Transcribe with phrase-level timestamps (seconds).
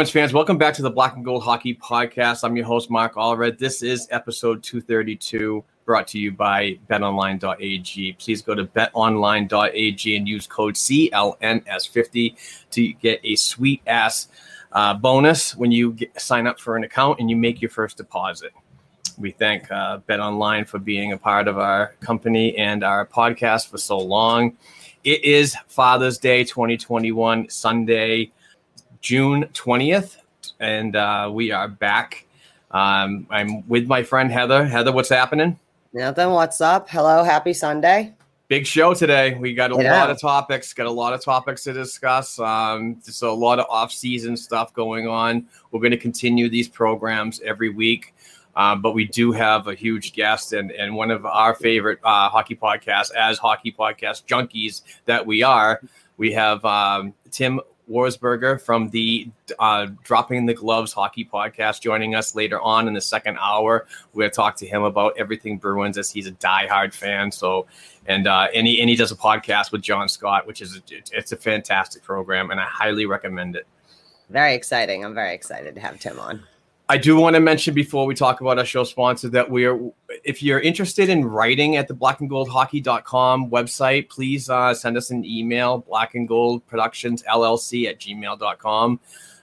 [0.00, 2.42] Bruins fans, welcome back to the Black and Gold Hockey Podcast.
[2.42, 3.58] I'm your host, Mark Allred.
[3.58, 8.14] This is episode 232, brought to you by betonline.ag.
[8.14, 12.34] Please go to betonline.ag and use code CLNS50
[12.70, 14.28] to get a sweet ass
[14.72, 17.98] uh, bonus when you get, sign up for an account and you make your first
[17.98, 18.54] deposit.
[19.18, 23.76] We thank uh, BetOnline for being a part of our company and our podcast for
[23.76, 24.56] so long.
[25.04, 28.32] It is Father's Day 2021, Sunday.
[29.00, 30.18] June 20th,
[30.58, 32.26] and uh, we are back.
[32.70, 34.64] Um, I'm with my friend Heather.
[34.64, 35.58] Heather, what's happening?
[35.92, 36.30] Nothing.
[36.30, 36.88] What's up?
[36.88, 37.24] Hello.
[37.24, 38.14] Happy Sunday.
[38.48, 39.34] Big show today.
[39.34, 39.90] We got a know.
[39.90, 40.74] lot of topics.
[40.74, 42.38] Got a lot of topics to discuss.
[42.38, 45.46] Um, just a lot of off-season stuff going on.
[45.70, 48.14] We're going to continue these programs every week,
[48.54, 52.28] um, but we do have a huge guest and and one of our favorite uh,
[52.28, 55.80] hockey podcasts, as hockey podcast junkies that we are.
[56.16, 59.28] We have um, Tim Wirzburger from the
[59.58, 63.86] uh, Dropping the Gloves hockey podcast joining us later on in the second hour.
[64.16, 67.32] To talk to him about everything Bruins as he's a diehard fan.
[67.32, 67.66] So,
[68.06, 70.82] and uh, and he and he does a podcast with John Scott, which is a,
[71.12, 73.66] it's a fantastic program, and I highly recommend it.
[74.28, 75.04] Very exciting.
[75.04, 76.44] I'm very excited to have Tim on.
[76.90, 79.78] I do want to mention before we talk about our show sponsor that we are,
[80.24, 85.78] if you're interested in writing at the blackandgoldhockey.com website, please uh, send us an email,
[85.78, 88.98] black and gold productions LLC at gmail.com.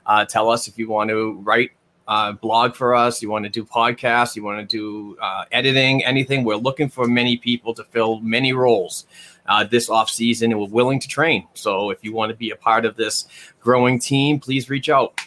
[0.06, 1.72] Uh, tell us if you want to write
[2.10, 6.04] uh, blog for us, you want to do podcasts, you want to do uh, editing,
[6.04, 6.44] anything.
[6.44, 9.06] We're looking for many people to fill many roles
[9.46, 11.48] uh, this off season, and we're willing to train.
[11.54, 13.26] So if you want to be a part of this
[13.62, 15.22] growing team, please reach out.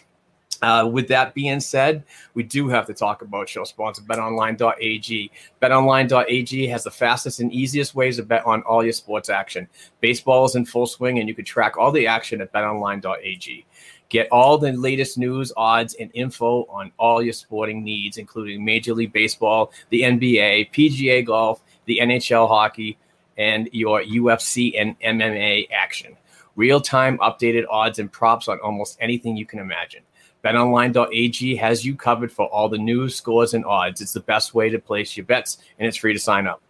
[0.62, 2.04] Uh, with that being said,
[2.34, 5.30] we do have to talk about show sponsor betonline.ag.
[5.62, 9.68] Betonline.ag has the fastest and easiest ways to bet on all your sports action.
[10.00, 13.64] Baseball is in full swing, and you can track all the action at betonline.ag.
[14.10, 18.92] Get all the latest news, odds, and info on all your sporting needs, including Major
[18.92, 22.98] League Baseball, the NBA, PGA Golf, the NHL hockey,
[23.38, 26.16] and your UFC and MMA action.
[26.56, 30.02] Real time updated odds and props on almost anything you can imagine.
[30.44, 34.00] BetOnline.ag has you covered for all the news, scores, and odds.
[34.00, 36.62] It's the best way to place your bets, and it's free to sign up.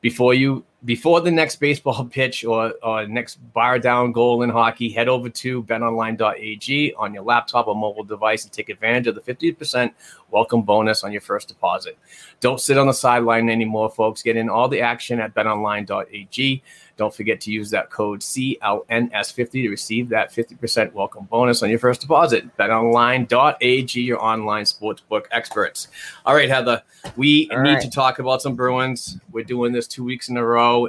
[0.00, 4.90] Before you before the next baseball pitch or, or next bar down goal in hockey,
[4.90, 9.20] head over to betonline.ag on your laptop or mobile device and take advantage of the
[9.20, 9.92] 50%
[10.30, 11.98] welcome bonus on your first deposit.
[12.40, 14.22] Don't sit on the sideline anymore, folks.
[14.22, 16.62] Get in all the action at betonline.ag.
[16.96, 21.78] Don't forget to use that code CLNS50 to receive that 50% welcome bonus on your
[21.78, 22.56] first deposit.
[22.56, 25.88] BetOnline.ag, your online sportsbook experts.
[26.24, 26.82] All right, Heather,
[27.16, 27.82] we All need right.
[27.82, 29.18] to talk about some Bruins.
[29.32, 30.88] We're doing this two weeks in a row,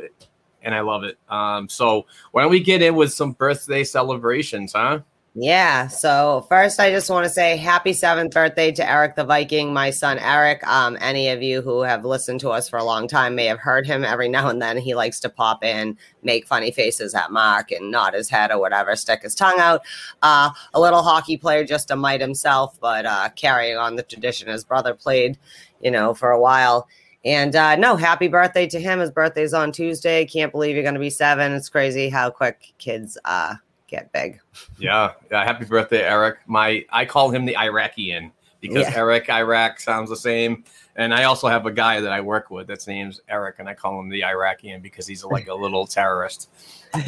[0.62, 1.18] and I love it.
[1.30, 5.00] Um, so why don't we get in with some birthday celebrations, huh?
[5.37, 5.87] Yeah.
[5.87, 9.89] So first, I just want to say happy seventh birthday to Eric the Viking, my
[9.89, 10.65] son Eric.
[10.65, 13.59] Um, any of you who have listened to us for a long time may have
[13.59, 14.77] heard him every now and then.
[14.77, 18.61] He likes to pop in, make funny faces at Mark, and nod his head or
[18.61, 19.81] whatever, stick his tongue out.
[20.21, 24.47] Uh, a little hockey player, just a mite himself, but uh, carrying on the tradition.
[24.47, 25.37] His brother played,
[25.81, 26.87] you know, for a while.
[27.25, 28.99] And uh, no, happy birthday to him.
[28.99, 30.23] His birthday's on Tuesday.
[30.23, 31.51] Can't believe you're going to be seven.
[31.51, 33.55] It's crazy how quick kids uh,
[33.87, 34.39] get big.
[34.77, 35.43] Yeah, yeah.
[35.43, 36.39] Happy birthday, Eric.
[36.47, 38.97] My I call him the Iraqian because Yeah.
[38.97, 40.63] Eric Iraq sounds the same.
[40.97, 43.73] And I also have a guy that I work with that's name's Eric, and I
[43.73, 46.49] call him the Iraqian because he's like a little terrorist.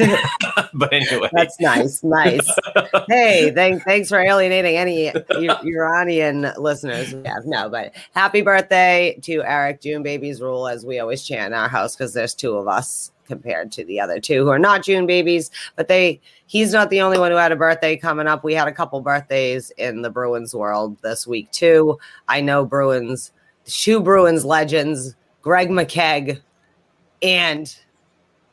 [0.73, 2.45] but anyway, That's nice, nice.
[3.07, 7.13] hey, thank, thanks for alienating any Iranian listeners.
[7.13, 9.81] Yeah, no, but happy birthday to Eric.
[9.81, 13.13] June babies rule, as we always chant in our house, because there's two of us
[13.27, 15.51] compared to the other two who are not June babies.
[15.75, 18.43] But they, he's not the only one who had a birthday coming up.
[18.43, 21.99] We had a couple birthdays in the Bruins world this week too.
[22.27, 23.31] I know Bruins,
[23.67, 26.41] shoe Bruins legends, Greg McKegg,
[27.21, 27.75] and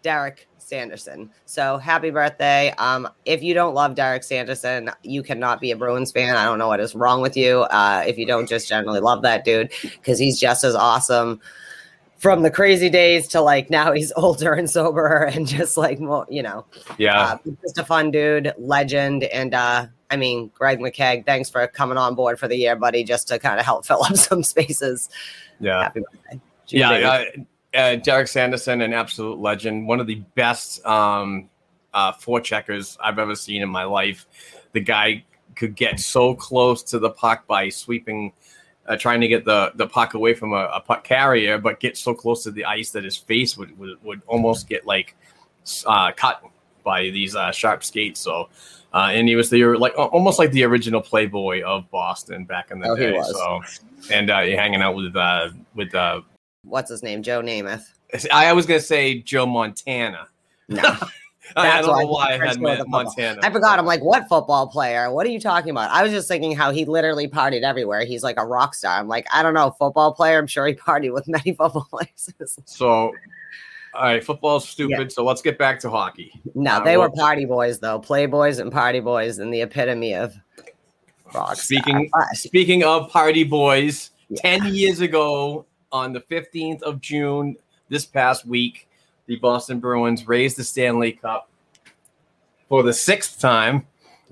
[0.03, 1.31] Derek Sanderson.
[1.45, 2.73] So happy birthday.
[2.79, 6.37] Um, if you don't love Derek Sanderson, you cannot be a Bruins fan.
[6.37, 7.61] I don't know what is wrong with you.
[7.61, 11.41] Uh, if you don't just generally love that dude, because he's just as awesome
[12.25, 16.25] from the crazy days to like now he's older and sober and just like more,
[16.31, 16.65] you know,
[16.97, 19.25] yeah, uh, just a fun dude, legend.
[19.25, 23.05] And uh, I mean, Greg McKegg, thanks for coming on board for the year, buddy,
[23.05, 25.11] just to kind of help fill up some spaces.
[25.61, 25.83] yeah.
[25.83, 26.41] Happy birthday.
[26.65, 27.25] June yeah,
[27.75, 31.51] uh, uh, Derek Sanderson, an absolute legend, one of the best um,
[31.93, 34.25] uh, forecheckers I've ever seen in my life.
[34.73, 35.27] The guy
[35.57, 38.33] could get so close to the puck by sweeping,
[38.87, 41.97] uh, trying to get the, the puck away from a, a puck carrier, but get
[41.97, 45.17] so close to the ice that his face would would, would almost get like
[45.87, 46.43] uh, cut
[46.85, 48.21] by these uh, sharp skates.
[48.21, 48.49] So.
[48.93, 52.79] Uh, and he was the like almost like the original Playboy of Boston back in
[52.79, 53.13] the Oh, he day.
[53.13, 53.29] was.
[53.33, 53.61] So,
[54.13, 56.21] and uh, hanging out with uh, with uh,
[56.63, 57.21] What's his name?
[57.21, 57.87] Joe Namath.
[58.33, 60.29] I was gonna say Joe Montana.
[60.69, 60.97] No.
[61.57, 63.05] I, don't know why I had first wrote the Mon- football.
[63.05, 63.41] Montana.
[63.43, 63.79] I forgot.
[63.79, 65.13] I'm like, what football player?
[65.13, 65.91] What are you talking about?
[65.91, 68.05] I was just thinking how he literally partied everywhere.
[68.05, 68.99] He's like a rock star.
[68.99, 70.39] I'm like, I don't know, football player.
[70.39, 72.31] I'm sure he partied with many football players.
[72.67, 73.13] So,
[73.95, 75.13] all right, football's stupid.
[75.13, 76.41] So let's get back to hockey.
[76.55, 80.35] no, Uh, they were party boys though, playboys and party boys, and the epitome of
[81.35, 81.57] rock.
[81.57, 82.27] Speaking star.
[82.33, 84.41] Speaking of party boys, Yeah.
[84.41, 87.57] ten years ago on the fifteenth of June
[87.89, 88.89] this past week,
[89.27, 91.49] the Boston Bruins raised the Stanley Cup
[92.69, 93.87] for the sixth time.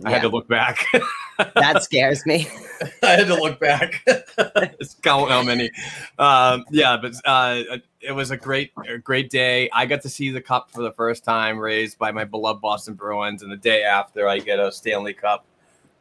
[0.04, 0.84] I had to look back.
[1.54, 2.48] that scares me.
[3.02, 4.04] I had to look back.
[5.02, 5.70] Count how many.
[6.18, 9.70] Um, yeah, but uh, it was a great, a great day.
[9.72, 12.94] I got to see the cup for the first time, raised by my beloved Boston
[12.94, 15.44] Bruins, and the day after, I get a Stanley Cup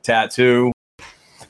[0.03, 0.71] tattoo.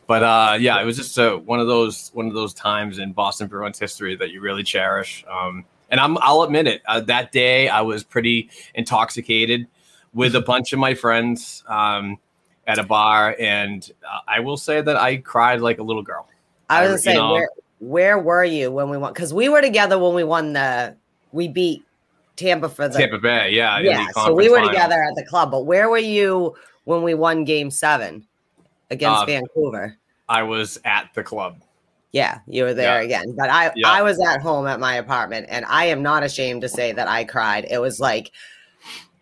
[0.07, 3.13] But uh, yeah, it was just uh, one of those one of those times in
[3.13, 5.23] Boston Bruins history that you really cherish.
[5.29, 6.81] Um, and I'm, I'll admit it.
[6.87, 9.67] Uh, that day, I was pretty intoxicated
[10.13, 11.63] with a bunch of my friends.
[11.67, 12.17] Um,
[12.67, 16.27] at a bar, and uh, I will say that I cried like a little girl.
[16.69, 17.49] I was I- gonna say, know- where
[17.79, 19.11] where were you when we won?
[19.11, 20.95] Because we were together when we won the.
[21.31, 21.83] We beat
[22.35, 22.99] Tampa for the.
[22.99, 24.69] Tampa Bay, yeah, yeah, so we were final.
[24.69, 25.49] together at the club.
[25.49, 28.27] But where were you when we won Game Seven
[28.91, 29.97] against Uh, Vancouver?
[30.29, 31.61] I was at the club.
[32.11, 33.05] Yeah, you were there Yeah.
[33.05, 33.35] again.
[33.37, 33.89] But I Yeah.
[33.89, 37.07] I was at home at my apartment and I am not ashamed to say that
[37.07, 37.65] I cried.
[37.69, 38.31] It was like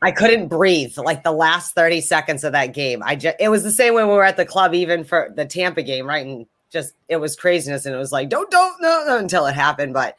[0.01, 3.03] I couldn't breathe like the last 30 seconds of that game.
[3.05, 5.45] I just it was the same way we were at the club even for the
[5.45, 6.25] Tampa game, right?
[6.25, 9.53] And just it was craziness and it was like don't don't no, no until it
[9.55, 10.15] happened, but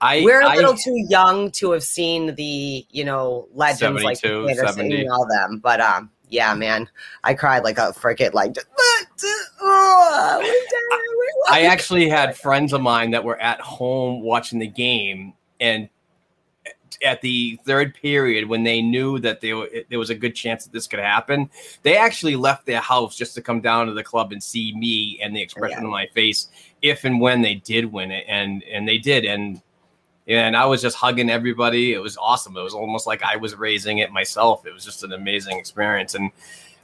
[0.00, 4.48] I we're a little too young to have seen the, you know, legends like 72,
[4.48, 5.00] Anderson 70.
[5.00, 5.60] and all them.
[5.62, 6.88] But um yeah, man,
[7.24, 8.66] I cried like a freaking like just,
[9.62, 14.58] uh, we're dead, we're I actually had friends of mine that were at home watching
[14.58, 15.88] the game, and
[17.04, 20.64] at the third period, when they knew that they, were- there was a good chance
[20.64, 21.50] that this could happen,
[21.82, 25.18] they actually left their house just to come down to the club and see me
[25.22, 25.84] and the expression Yeah.
[25.86, 26.48] on my face
[26.80, 29.60] if and when they did win it, and and they did, and
[30.28, 31.92] and I was just hugging everybody.
[31.94, 32.56] It was awesome.
[32.56, 34.66] It was almost like I was raising it myself.
[34.66, 36.30] It was just an amazing experience, and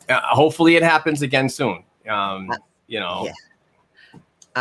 [0.08, 1.84] uh, hopefully it happens again soon.
[2.08, 2.52] Um,
[2.86, 4.20] you know, Yeah.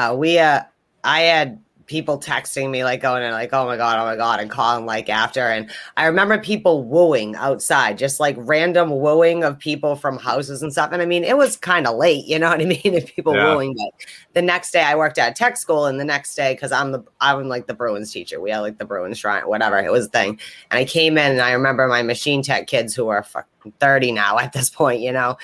[0.10, 0.62] uh, we uh
[1.04, 4.40] i had people texting me like going and like oh my god oh my god
[4.40, 5.42] and calling like after.
[5.42, 10.72] And i remember people wooing outside just like random wooing of people from houses and
[10.72, 10.92] stuff.
[10.92, 13.34] And i mean it was kind of late you know what i mean and people
[13.34, 13.54] Yeah.
[13.56, 13.74] wooing.
[13.76, 13.94] But
[14.34, 17.04] the next day i worked at tech school and the next day because i'm the
[17.22, 18.40] i'm like the bruins teacher.
[18.40, 20.40] We had like the bruins shrine whatever it was a thing.
[20.70, 24.12] And i came in and i remember my machine tech kids who are fucking 30
[24.12, 25.38] now at this point you know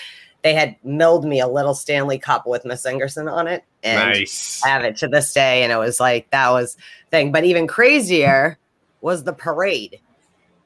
[0.44, 4.62] they had milled me a little Stanley Cup with Miss Ingerson on it, and Nice.
[4.63, 5.63] I have it to this day.
[5.63, 6.78] And it was like that was
[7.12, 7.32] thing.
[7.32, 8.58] But even crazier
[9.02, 10.00] was the parade.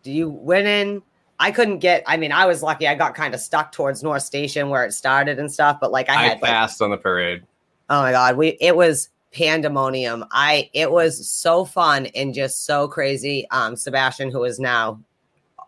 [0.03, 1.01] Do you went in?
[1.39, 2.03] I couldn't get.
[2.07, 2.87] I mean, I was lucky.
[2.87, 5.77] I got kind of stuck towards North Station where it started and stuff.
[5.79, 7.43] But like I I had like, passed on the parade.
[7.89, 10.25] Oh my god, we it was pandemonium.
[10.31, 13.47] I it was so fun and just so crazy.
[13.51, 14.99] Um, Sebastian, who is now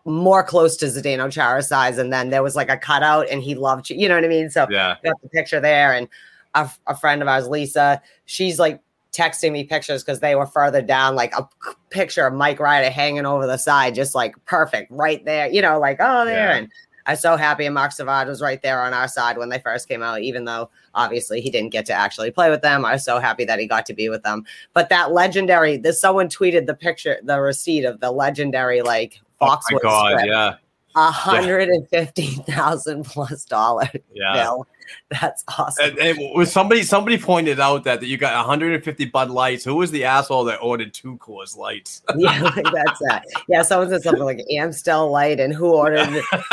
[0.04, 3.54] more close to Zdeno Chara's size, and then there was like a cutout, and he
[3.54, 3.96] loved you.
[3.96, 4.50] You know what I mean?
[4.50, 4.96] So Yeah.
[5.04, 6.08] got the picture there, and
[6.54, 8.80] a, a friend of ours, Lisa, she's like
[9.12, 11.48] texting me pictures because they were further down, like a
[11.90, 15.48] picture of Mike Ryder hanging over the side, just like perfect right there.
[15.48, 16.56] You know, like oh there, Yeah.
[16.58, 16.68] and
[17.06, 17.64] I was so happy.
[17.64, 20.44] And Marc Savard was right there on our side when they first came out, even
[20.44, 22.84] though obviously he didn't get to actually play with them.
[22.84, 24.44] I was so happy that he got to be with them.
[24.74, 29.46] But that legendary, this someone tweeted the picture, the receipt of the legendary like Oh
[29.46, 30.54] my Foxwood god, script, yeah.
[30.94, 34.34] a hundred and fifty thousand plus dollar Yeah.
[34.34, 34.66] bill.
[35.20, 35.98] That's awesome.
[35.98, 39.64] And, and somebody somebody pointed out that, that you got 150 Bud Lights.
[39.64, 42.02] Who was the asshole that ordered two Coors Lights?
[42.16, 43.24] yeah, like that's that.
[43.48, 46.22] Yeah, someone said something like Amstel Light and who ordered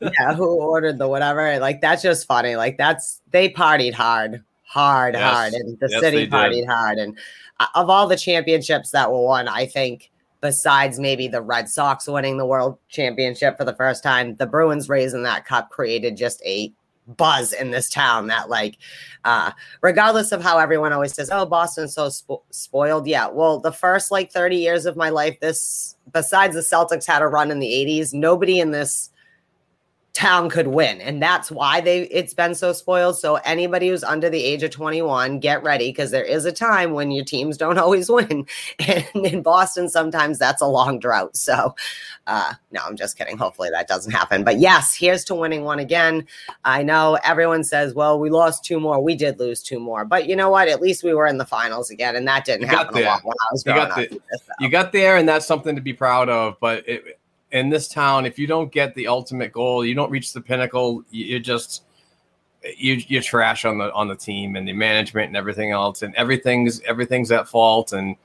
[0.00, 1.58] yeah, who ordered the whatever.
[1.58, 2.56] Like that's just funny.
[2.56, 5.22] Like that's they partied hard, hard, Yes.
[5.22, 6.32] hard, and the Yes, city they did.
[6.32, 6.98] partied hard.
[6.98, 7.16] And
[7.60, 10.10] uh, of all the championships that were won, I think
[10.40, 14.90] besides maybe the Red Sox winning the World Championship for the first time, the Bruins
[14.90, 16.70] raising that cup created just a
[17.06, 18.78] buzz in this town that like
[19.24, 19.50] uh
[19.82, 24.10] regardless of how everyone always says oh boston's so spo- spoiled yeah well the first
[24.10, 27.68] like 30 years of my life this besides the celtics had a run in the
[27.68, 29.10] 80s nobody in this
[30.14, 31.00] town could win.
[31.00, 33.18] And that's why they it's been so spoiled.
[33.18, 36.92] So anybody who's under the age of 21 get ready because there is a time
[36.92, 38.46] when your teams don't always win.
[38.78, 41.36] And in boston sometimes that's a long drought.
[41.36, 41.74] So
[42.28, 43.36] uh no i'm just kidding.
[43.36, 44.44] Hopefully that doesn't happen.
[44.44, 46.26] But yes here's to winning one again.
[46.64, 49.02] I know everyone says well we lost two more.
[49.02, 50.04] We did lose two more.
[50.04, 50.68] But you know what?
[50.68, 53.24] At least we were in the finals again and that didn't You happen a lot
[53.24, 54.08] when i was You growing got up.
[54.08, 54.52] the- either, so.
[54.60, 56.56] you got there, and that's something to be proud of.
[56.60, 57.18] But it,
[57.54, 61.02] in this town, if you don't get the ultimate goal, you don't reach the pinnacle.
[61.10, 61.84] you- You're just
[62.78, 66.14] you you're trash on the on the team and the management and everything else, and
[66.14, 67.92] everything's everything's at fault.
[67.92, 68.16] And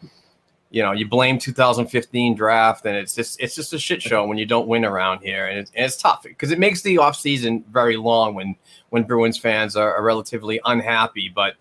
[0.71, 4.37] you know, you blame 2015 draft, and it's just it's just a shit show when
[4.37, 7.15] you don't win around here, and it's, and it's tough because it makes the off
[7.17, 8.55] season very long when
[8.89, 11.55] when Bruins fans are, are relatively unhappy, but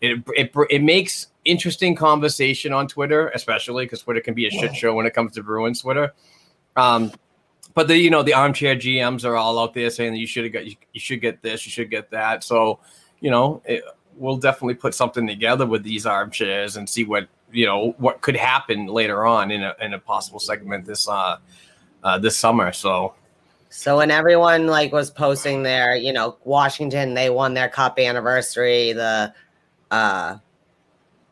[0.00, 4.70] it, it it makes interesting conversation on Twitter, especially because Twitter can be a shit
[4.76, 6.12] show when it comes to Bruins Twitter.
[6.76, 7.12] Um,
[7.74, 10.44] but the you know the armchair GMs are all out there saying that you should
[10.44, 12.44] have got you, you should get this, you should get that.
[12.44, 12.80] So
[13.20, 13.82] you know it,
[14.16, 18.36] we'll definitely put something together with these armchairs and see what you know what could
[18.36, 21.38] happen later on in a in a possible segment this uh,
[22.02, 22.72] uh this summer.
[22.72, 23.14] So
[23.70, 28.92] So when everyone like was posting their, you know, Washington, they won their cup anniversary,
[28.92, 29.32] the
[29.90, 30.36] uh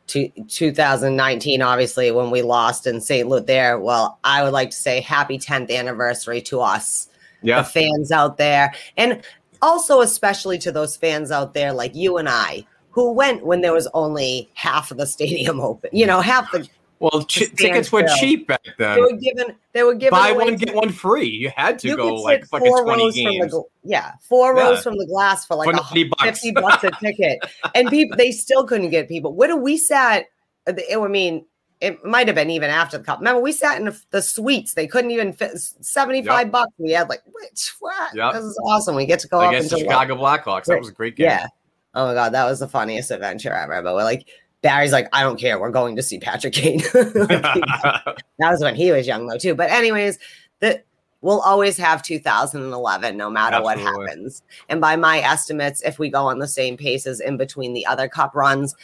[0.09, 3.29] two, 2019, obviously, when we lost in St.
[3.29, 3.79] Louis there.
[3.79, 7.09] Well, I would like to say happy 10th anniversary to us,
[7.43, 8.75] yeah, the fans out there.
[8.97, 9.23] And
[9.63, 13.73] also especially to those fans out there like you and I who went when there
[13.73, 15.91] was only half of the stadium open.
[15.93, 16.69] You know, half the
[17.01, 18.97] well, ch- tickets were cheap back then.
[18.97, 21.29] they were given they were given Buy one get one free.
[21.29, 23.55] You had to you go like fucking twenty rows from the games.
[23.85, 24.63] yeah four Yeah.
[24.71, 26.25] rows from the glass for like For a 90 bucks.
[26.25, 27.39] 50 bucks a ticket
[27.75, 30.27] and people they still couldn't get people what do we sat
[30.67, 31.45] uh, it, I mean
[31.81, 34.75] it might have been even after the cup remember we sat in the, the suites
[34.75, 36.51] they couldn't even fit 75 Yep.
[36.51, 38.33] bucks we had like which what Yep.
[38.35, 40.65] this is awesome we get to go up against into Chicago Blackhawks.
[40.65, 41.27] That was a great game.
[41.27, 41.47] yeah
[41.95, 44.27] oh my god that was the funniest adventure ever but we're like
[44.63, 45.59] Barry's like, I don't care.
[45.59, 46.81] We're going to see Patrick Kane.
[46.93, 49.55] that was when he was young, though, too.
[49.55, 50.19] But, anyways,
[50.61, 50.83] the
[51.21, 54.43] we'll always have 2011 no matter what happens.
[54.69, 58.09] And by my estimates, if we go on the same paces in between the other
[58.09, 58.75] cup runs,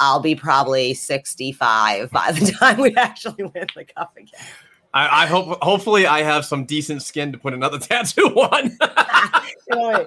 [0.00, 4.40] I'll be probably 65 by the time we actually win the cup again.
[4.94, 5.58] I, I hope.
[5.60, 8.78] Hopefully, I have some decent skin to put another tattoo on.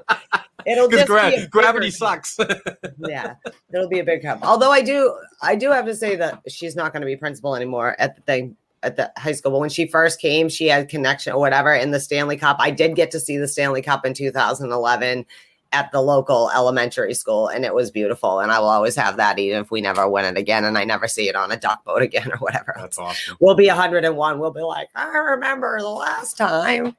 [0.65, 2.37] It'll just be a gravity sucks.
[2.99, 3.35] yeah,
[3.73, 4.43] it'll be a big help.
[4.43, 7.55] Although I do, I do have to say that she's not going to be principal
[7.55, 9.51] anymore at the thing at the high school.
[9.51, 12.57] But when she first came, she had connection or whatever in the Stanley Cup.
[12.59, 15.25] I did get to see the Stanley Cup in 2011
[15.71, 18.39] at the local elementary school, and it was beautiful.
[18.39, 20.85] And I will always have that, even if we never win it again, and I
[20.85, 22.75] never see it on a duck boat again or whatever.
[22.77, 23.37] That's awesome.
[23.39, 24.39] We'll be 101.
[24.39, 26.95] We'll be like, I remember the last time.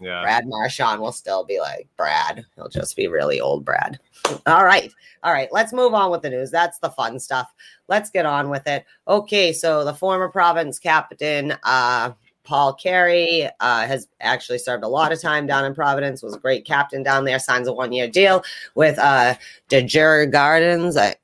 [0.00, 0.22] Yeah.
[0.22, 2.44] Brad Marchand will still be like Brad.
[2.54, 3.98] He'll just be really old Brad.
[4.46, 4.92] All right.
[5.22, 5.48] All right.
[5.52, 6.50] Let's move on with the news.
[6.50, 7.52] That's the fun stuff.
[7.88, 8.84] Let's get on with it.
[9.08, 9.52] Okay.
[9.52, 12.12] So the former Providence captain, uh,
[12.46, 16.22] Paul Carey uh, has actually served a lot of time down in Providence.
[16.22, 17.38] Was a great captain down there.
[17.38, 18.42] Signs a one-year deal
[18.76, 19.34] with uh,
[19.68, 20.96] the Jur Gardens.
[20.96, 21.16] I,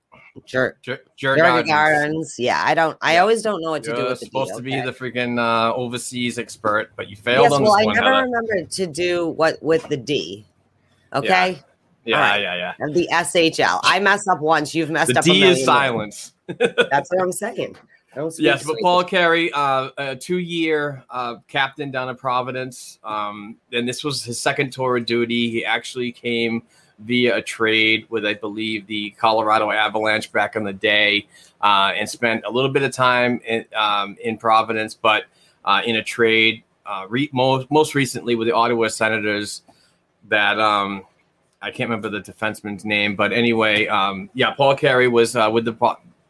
[0.45, 1.69] Jur, Jer- Jur Gardens.
[1.71, 2.35] Gardens.
[2.39, 2.99] Yeah, I don't.
[3.01, 3.21] I Yeah.
[3.21, 4.85] always don't know what to do You're with supposed to be okay?
[4.85, 7.95] the freaking uh, overseas expert, but you failed Yes, on well, I one.
[7.95, 8.25] never Heather.
[8.25, 10.45] remembered to do what with the D.
[11.15, 11.63] Okay,
[12.05, 12.41] Yeah, All right.
[12.43, 12.75] yeah, yeah.
[12.79, 13.79] and the SHL.
[13.85, 14.75] I mess up once.
[14.75, 15.25] You've messed The up.
[15.27, 16.33] a D is silence.
[16.59, 17.77] That's what I'm saying.
[18.13, 22.99] I don't speak Yes, but Paul Carey, uh, a two-year uh, captain down in Providence,
[23.05, 25.51] um, and this was his second tour of duty.
[25.51, 26.63] He actually came
[26.99, 31.27] via a trade with, I believe, the Colorado Avalanche back in the day,
[31.63, 35.25] uh, and spent a little bit of time in, um, in Providence, but
[35.65, 39.63] uh, in a trade uh, re- most most recently with the Ottawa Senators.
[40.29, 41.05] That um,
[41.61, 45.65] I can't remember the defenseman's name, but anyway, um, yeah, Paul Carey was uh, with
[45.65, 45.73] the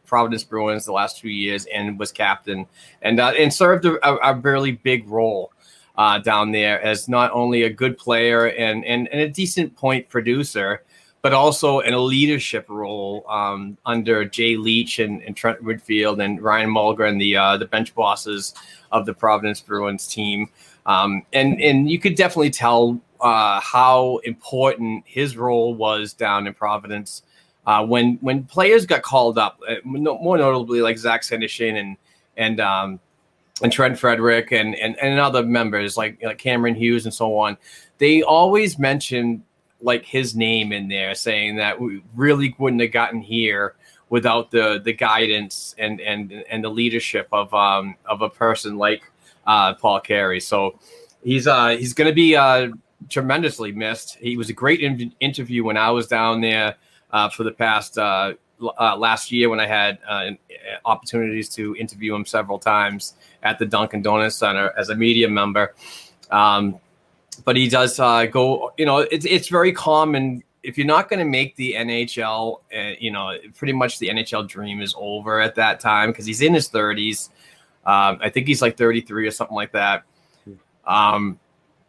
[0.07, 2.67] Providence Bruins the last two years and was captain
[3.03, 5.53] and uh, and served a, a, really big role
[5.97, 10.09] uh, down there as not only a good player and, and, and a decent point
[10.09, 10.83] producer,
[11.23, 16.43] but also in a leadership role um, under Jay Leach and, and Trent Whitfield and
[16.43, 18.55] Ryan Mulgren, the uh, the bench bosses
[18.91, 20.49] of the Providence Bruins team.
[20.85, 26.55] Um, and and you could definitely tell uh, how important his role was down in
[26.55, 27.23] Providence
[27.67, 31.97] uh, when when players got called up, uh, more notably like Zach Senyshyn and
[32.37, 33.01] and um,
[33.63, 37.57] and Trent Frederic and, and and other members like, like Cameron Hughes and so on.
[37.99, 39.43] They always mentioned
[39.81, 43.75] like his name in there, saying that we really wouldn't have gotten here
[44.09, 49.03] without the the guidance and and and the leadership of um of a person like
[49.47, 50.41] uh, Paul Carey.
[50.41, 50.79] So
[51.23, 52.69] he's uh he's going to be uh
[53.09, 54.17] tremendously missed.
[54.17, 56.77] He was a great in- interview when I was down there
[57.13, 58.35] uh, for the past uh,
[58.79, 60.31] uh, last year when I had uh,
[60.85, 65.75] opportunities to interview him several times at the Dunkin' Donuts Center as a media member.
[66.31, 66.79] Um,
[67.45, 68.73] but he does uh, go.
[68.79, 72.61] You know, it's it's very common if you're not going to make the NHL.
[72.75, 76.43] Uh, you know, pretty much the NHL dream is over at that time because he's
[76.43, 77.31] in his 30s.
[77.85, 80.05] Um, I think he's like 33 or something like that.
[80.87, 81.39] Um,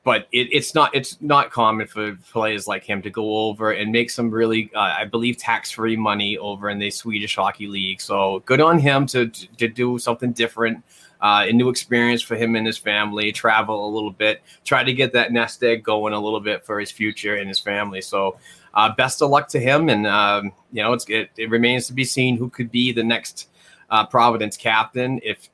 [0.03, 3.91] but it, it's not it's not common for players like him to go over and
[3.91, 8.01] make some really uh, I believe tax free money over in the Swedish hockey league.
[8.01, 10.83] So good on him to to do something different.
[11.21, 13.31] Uh, a new experience for him and his family.
[13.31, 16.81] Travel a little bit, try to get that nest egg going a little bit for
[16.81, 18.01] his future and his family.
[18.01, 18.37] So,
[18.73, 19.87] uh, best of luck to him.
[19.87, 23.47] And um, you know, it, it remains to be seen who could be the next
[23.89, 25.21] uh, Providence captain.
[25.23, 25.47] If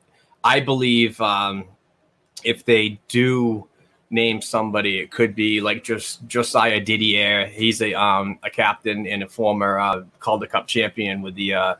[0.43, 1.65] I believe um,
[2.43, 3.68] if they do
[4.09, 7.47] name somebody, it could be like just Josiah Didier.
[7.47, 11.75] He's a um, a captain and a former uh, Calder Cup champion with the uh,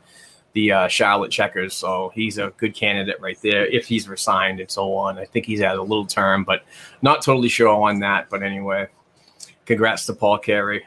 [0.52, 1.74] the uh, Charlotte Checkers.
[1.74, 5.18] So he's a good candidate right there if he's resigned and so on.
[5.18, 6.62] I think he's had a little term, but
[7.02, 8.28] not totally sure on that.
[8.30, 8.88] But anyway,
[9.66, 10.84] congrats to Paul Carey.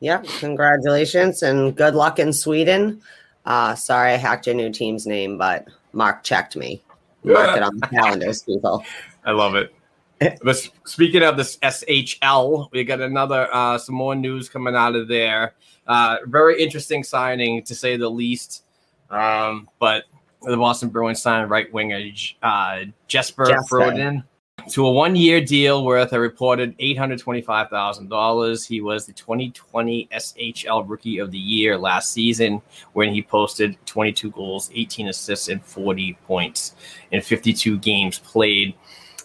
[0.00, 3.00] Yeah, congratulations and good luck in Sweden.
[3.44, 6.82] Uh, sorry I hacked your new team's name, but Mark checked me.
[7.24, 8.84] Mark it on the calendars, people.
[9.24, 9.74] I love it.
[10.18, 15.08] But speaking of this SHL, we got another uh, some more news coming out of
[15.08, 15.54] there.
[15.86, 18.64] Uh, very interesting signing to say the least.
[19.10, 20.04] Um, but
[20.42, 22.00] the Boston Bruins signed right winger
[22.42, 23.46] uh, Jesper.
[23.68, 24.24] Froden
[24.70, 28.64] to a one year deal worth a reported eight hundred twenty five thousand dollars.
[28.64, 32.60] He was the twenty twenty SHL Rookie of the Year last season
[32.92, 36.74] when he posted twenty two goals, eighteen assists, and forty points
[37.12, 38.74] in fifty two games played.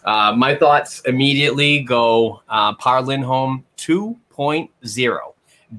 [0.04, 5.20] Uh, my thoughts immediately go uh, Par Lindholm 2.0.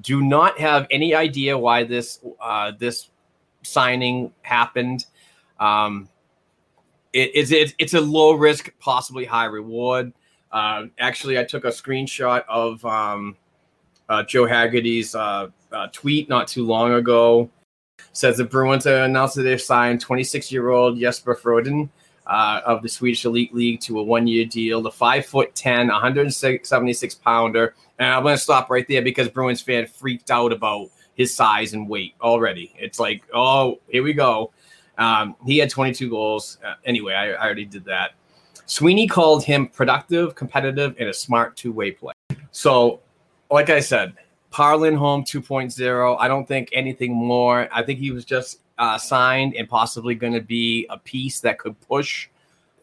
[0.01, 3.11] Do not have any idea why this uh, this
[3.63, 5.07] signing happened.
[5.61, 6.09] Um,
[7.13, 10.13] it, it's it, it's a low risk, possibly high reward.
[10.51, 13.37] Uh, actually, I took a screenshot of um,
[14.09, 17.51] uh, Joe Haggerty's uh, uh, tweet not too long ago.
[18.13, 21.89] Says the Bruins announced that they've signed 26 year old Jesper Froden
[22.27, 24.83] uh, of the Swedish Elite League to a one year deal.
[24.83, 27.75] The five foot 10, 176 pounder.
[27.99, 31.73] And I'm going to stop right there because Bruins fan freaked out about his size
[31.73, 32.73] and weight already.
[32.79, 34.53] It's like, oh, here we go.
[34.99, 36.59] Um, he had 22 goals.
[36.65, 38.13] Uh, anyway, I, I already did that.
[38.67, 42.13] Sweeney called him productive, competitive, and a smart two way play.
[42.53, 43.01] So,
[43.51, 44.15] like I said,
[44.51, 46.17] Par Lindholm 2.0.
[46.19, 47.69] I don't think anything more.
[47.73, 51.59] I think he was just uh, signed and possibly going to be a piece that
[51.59, 52.29] could push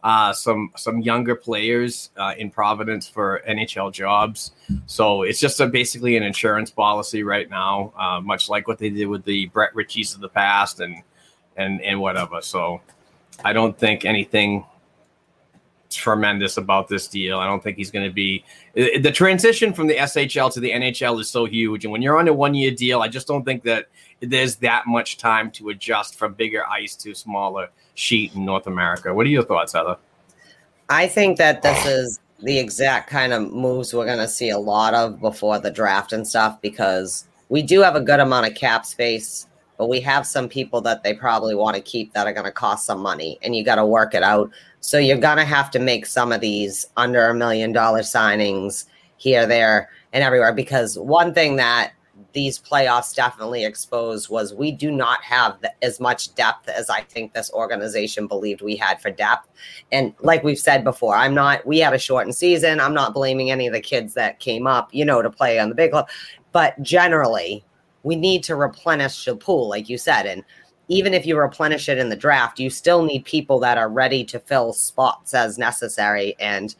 [0.03, 4.51] uh, some some younger players uh, in Providence for NHL jobs.
[4.85, 8.89] So it's just a, basically an insurance policy right now, uh, much like what they
[8.89, 11.01] did with the Brett Ritchies of the past and
[11.57, 12.41] and and whatever.
[12.41, 12.81] So
[13.43, 14.65] I don't think anything
[15.89, 17.39] tremendous about this deal.
[17.39, 21.19] I don't think he's going to be the transition from the SHL to the NHL
[21.19, 21.85] is so huge.
[21.85, 23.87] And when you're on a one year deal, I just don't think that
[24.21, 29.13] there's that much time to adjust from bigger ice to smaller sheet in North America.
[29.13, 29.97] What are your thoughts, Heather?
[30.89, 34.57] I think that this is the exact kind of moves we're going to see a
[34.57, 38.55] lot of before the draft and stuff because we do have a good amount of
[38.55, 39.47] cap space,
[39.77, 42.51] but we have some people that they probably want to keep that are going to
[42.51, 44.49] cost some money, and you got to work it out.
[44.81, 48.85] So you're going to have to make some of these under a million dollar signings
[49.17, 51.91] here, there, and everywhere because one thing that
[52.33, 57.01] these playoffs definitely exposed was we do not have the, as much depth as I
[57.01, 59.47] think this organization believed we had for depth.
[59.91, 62.79] And like we've said before, I'm not, we had a shortened season.
[62.79, 65.69] I'm not blaming any of the kids that came up, you know, to play on
[65.69, 66.07] the big club.
[66.51, 67.63] But generally,
[68.03, 70.25] we need to replenish the pool, like you said.
[70.25, 70.43] And
[70.89, 74.25] even if you replenish it in the draft, you still need people that are ready
[74.25, 76.35] to fill spots as necessary.
[76.39, 76.75] And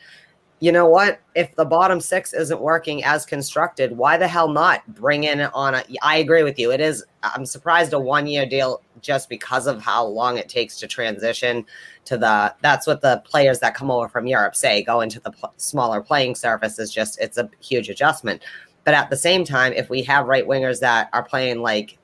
[0.61, 1.21] you know what?
[1.35, 5.75] If the bottom six isn't working as constructed, why the hell not bring in on
[5.75, 5.83] a?
[6.01, 6.71] I agree with you.
[6.71, 7.05] It is.
[7.23, 11.65] I'm surprised a one year deal just because of how long it takes to transition
[12.05, 12.53] to the.
[12.61, 14.83] That's what the players that come over from Europe say.
[14.83, 17.21] Go into the pl- smaller playing surface is just.
[17.21, 18.41] It's a huge adjustment.
[18.83, 21.98] But at the same time, if we have right wingers that are playing like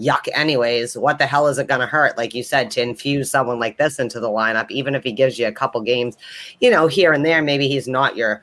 [0.00, 2.16] yuck anyways what the hell is it going to hurt?
[2.16, 5.38] Like you said to infuse someone like this into the lineup even if he gives
[5.38, 6.16] you a couple games
[6.60, 8.42] you know here and there maybe he's not your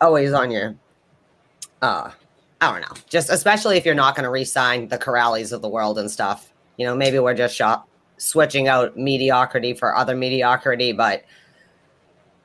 [0.00, 0.74] always on your
[1.82, 2.10] uh
[2.60, 3.02] i don't know.
[3.08, 6.52] Just especially if you're not going to re-sign the corrales of the world and stuff.
[6.76, 11.24] You know maybe we're just shop switching out mediocrity for other mediocrity but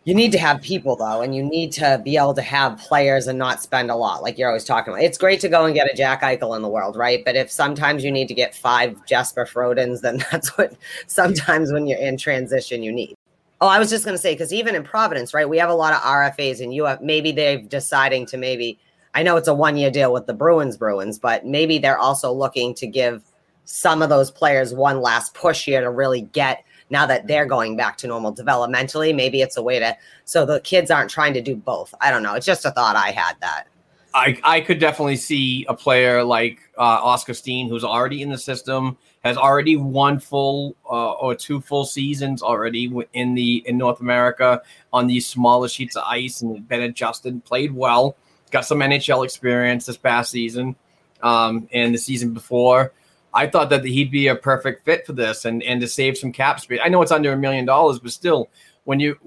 [0.03, 3.27] you need to have people though, and you need to be able to have players
[3.27, 5.03] and not spend a lot, like you're always talking about.
[5.03, 7.23] It's great to go and get a Jack Eichel in the world, right?
[7.23, 11.85] But if sometimes you need to get five Jesper Frodens, then that's what sometimes when
[11.85, 13.15] you're in transition you need.
[13.59, 15.75] Oh, I was just going to say because even in Providence, right, we have a
[15.75, 18.79] lot of RFAs, and you have maybe they're deciding to maybe.
[19.13, 22.31] I know it's a one year deal with the Bruins, Bruins, but maybe they're also
[22.31, 23.21] looking to give
[23.65, 27.75] some of those players one last push here to really get now that they're going
[27.75, 31.41] back to normal developmentally maybe it's a way to so the kids aren't trying to
[31.41, 31.93] do both.
[32.01, 32.35] I don't know.
[32.35, 33.67] It's just a thought i had that.
[34.13, 38.37] I, I could definitely see a player like uh, Oskar Steen, who's already in the
[38.37, 44.01] system, has already one full uh, or two full seasons already in the in North
[44.01, 48.17] America on these smaller sheets of ice, and been adjusted, played well,
[48.51, 50.75] got some NHL experience this past season,
[51.23, 52.91] um, and the season before.
[53.33, 56.31] I thought that he'd be a perfect fit for this and and to save some
[56.31, 56.79] cap space.
[56.83, 58.49] I know it's under a million dollars, but still,
[58.83, 59.17] when you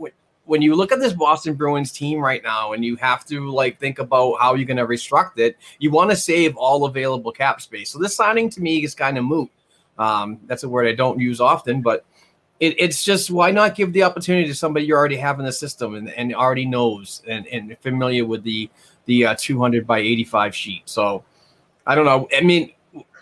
[0.44, 3.80] when you look at this Boston Bruins team right now, and you have to like
[3.80, 7.60] think about how you're going to restruct it, you want to save all available cap
[7.60, 7.90] space.
[7.90, 9.50] So this signing to me is kind of moot.
[9.98, 12.04] Um, that's a word I don't use often, but
[12.60, 15.52] it, it's just why not give the opportunity to somebody you already have in the
[15.52, 18.70] system and, and already knows and, and familiar with the
[19.06, 20.82] the uh, 200 by 85 sheet.
[20.86, 21.24] So
[21.86, 22.28] I don't know.
[22.34, 22.72] I mean,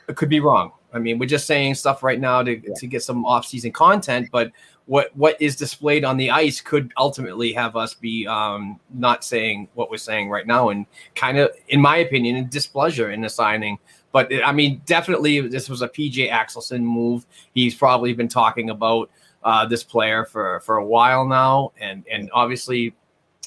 [0.08, 0.72] it could be wrong.
[0.92, 2.74] I mean, we're just saying stuff right now to, yeah.
[2.76, 4.52] to get some off-season content, but
[4.86, 9.68] what what is displayed on the ice could ultimately have us be um, not saying
[9.74, 13.28] what we're saying right now, and kind of, in my opinion, in displeasure in the
[13.28, 13.78] signing.
[14.10, 17.26] But I mean, definitely, this was a PJ Axelsson move.
[17.54, 19.10] He's probably been talking about
[19.44, 22.94] uh, this player for for a while now, and and obviously,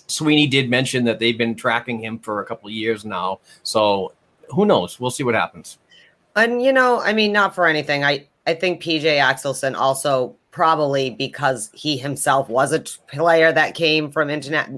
[0.08, 3.40] Sweeney did mention that they've been tracking him for a couple of years now.
[3.64, 4.14] So
[4.54, 5.00] who knows?
[5.00, 5.80] We'll see what happens.
[6.36, 8.04] And you know, I mean, not for anything.
[8.04, 14.12] I I think PJ Axelsson also probably because he himself was a player that came
[14.12, 14.70] from internet.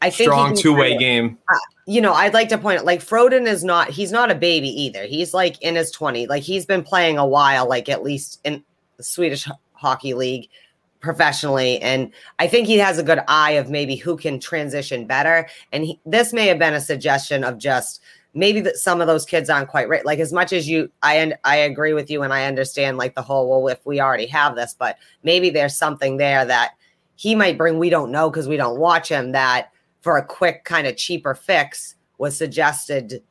[0.00, 1.38] I think strong two way game.
[1.52, 4.34] Uh, you know, I'd like to point out like Froden is not he's not a
[4.34, 5.04] baby either.
[5.04, 6.26] He's like in his 20.
[6.26, 8.62] Like he's been playing a while, like at least in
[8.96, 10.48] the Swedish hockey league
[11.00, 15.48] professionally and i think he has a good eye of maybe who can transition better
[15.72, 18.02] and he, this may have been a suggestion of just
[18.34, 20.04] maybe that some of those kids aren't quite right.
[20.04, 23.22] Like as much as you, I I agree with you, and I understand like the
[23.22, 26.72] whole well, if we already have this, but maybe there's something there that
[27.16, 27.78] he might bring.
[27.78, 29.32] We don't know because we don't watch him.
[29.32, 33.22] That for a quick kind of cheaper fix was suggested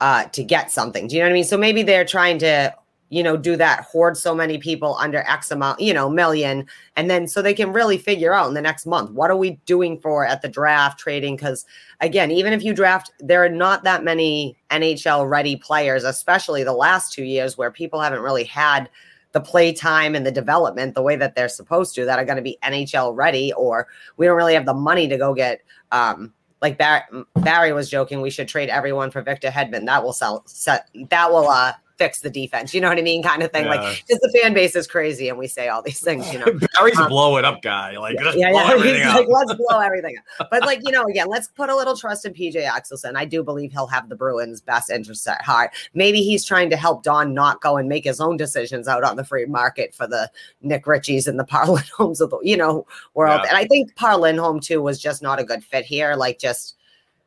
[0.00, 1.06] uh, to get something.
[1.06, 1.44] Do you know what I mean?
[1.44, 2.74] So maybe they're trying to
[3.10, 6.66] you know, do that, hoard so many people under X amount, you know, million.
[6.96, 9.58] And then so they can really figure out in the next month, what are we
[9.66, 11.34] doing for at the draft trading?
[11.34, 11.66] Because
[12.00, 16.72] again, even if you draft, there are not that many NHL ready players, especially the
[16.72, 18.88] last two years where people haven't really had
[19.32, 22.36] the play time and the development the way that they're supposed to that are going
[22.36, 26.32] to be NHL ready, or we don't really have the money to go get, um,
[26.62, 27.02] like Barry,
[27.36, 29.86] Barry was joking, we should trade everyone for Victor Hedman.
[29.86, 32.72] That will sell, set, that will, uh, fix the defense.
[32.72, 33.22] You know what I mean?
[33.22, 33.66] Kind of thing.
[33.66, 33.74] Yeah.
[33.74, 36.46] Like, because the fan base is crazy and we say all these things, you know.
[36.78, 37.98] Barry's Um, blow it up guy.
[37.98, 38.82] Like, just yeah, yeah.
[38.82, 39.16] He's up.
[39.16, 40.48] like, let's blow everything up.
[40.50, 43.16] But like, you know, again, let's put a little trust in PJ Axelsson.
[43.16, 45.72] I do believe he'll have the Bruins' best interests at heart.
[45.92, 49.16] Maybe he's trying to help Don not go and make his own decisions out on
[49.16, 50.30] the free market for the
[50.62, 53.42] Nick Ritchies and the Parlin homes of the, you know, world.
[53.44, 53.50] Yeah.
[53.50, 56.76] And I think Par Lindholm too was just not a good fit here, like just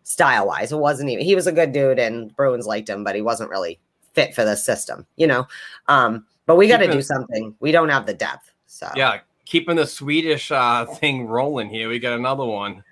[0.01, 0.71] style wise.
[0.71, 3.51] It wasn't even he was a good dude and Bruins liked him, but he wasn't
[3.51, 3.79] really
[4.13, 5.47] fit for the system, you know.
[5.87, 7.55] Um, but we got to do something.
[7.59, 8.51] We don't have the depth.
[8.67, 11.89] So Yeah, keeping the Swedish uh, thing rolling here.
[11.89, 12.83] We got another one.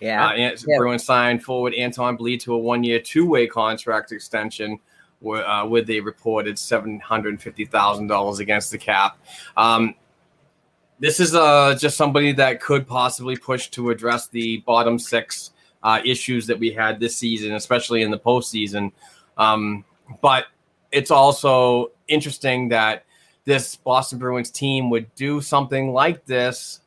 [0.00, 0.28] yeah.
[0.28, 0.54] Uh, Yeah.
[0.76, 4.78] Bruins signed forward Anton Blidh to a one-year, two-way contract extension
[5.20, 9.18] with, uh, with a reported seven hundred fifty thousand dollars against the cap.
[9.56, 9.94] Um,
[10.98, 16.00] this is uh, just somebody that could possibly push to address the bottom six uh,
[16.04, 18.92] issues that we had this season, especially in the postseason.
[19.36, 19.84] Um,
[20.22, 20.46] but
[20.92, 23.04] it's also interesting that
[23.44, 26.80] this Boston Bruins team would do something like this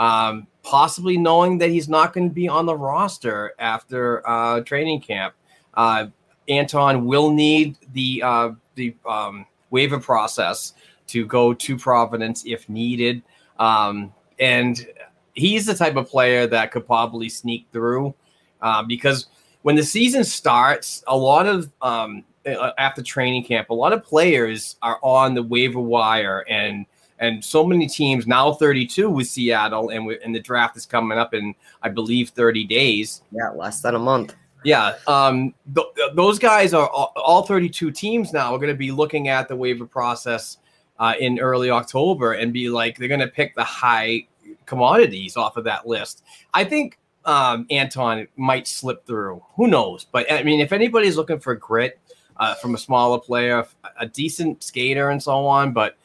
[0.00, 5.00] um, possibly knowing that he's not going to be on the roster after uh, training
[5.02, 5.34] camp.
[5.74, 6.06] Uh,
[6.48, 10.72] Anton will need the uh, the um, waiver process
[11.08, 13.22] to go to Providence if needed,
[13.58, 14.86] um, and
[15.34, 18.14] he's the type of player that could probably sneak through
[18.62, 19.26] uh, because
[19.62, 24.76] when the season starts, a lot of um, after training camp, a lot of players
[24.82, 26.86] are on the waiver wire and
[27.18, 31.18] and so many teams now 32 with Seattle and, we- and the draft is coming
[31.18, 33.22] up in I believe 30 days.
[33.30, 34.34] Yeah, less than a month.
[34.64, 38.74] Yeah, um, th- th- those guys are all, all 32 teams now are going to
[38.74, 40.58] be looking at the waiver process
[40.98, 44.26] uh, in early October and be like they're going to pick the high
[44.66, 46.22] commodities off of that list.
[46.54, 49.42] I think um, Anton might slip through.
[49.56, 50.06] Who knows?
[50.10, 51.98] But I mean, if anybody's looking for grit
[52.40, 53.64] uh, from a smaller player,
[54.00, 55.96] a decent skater, and so on, but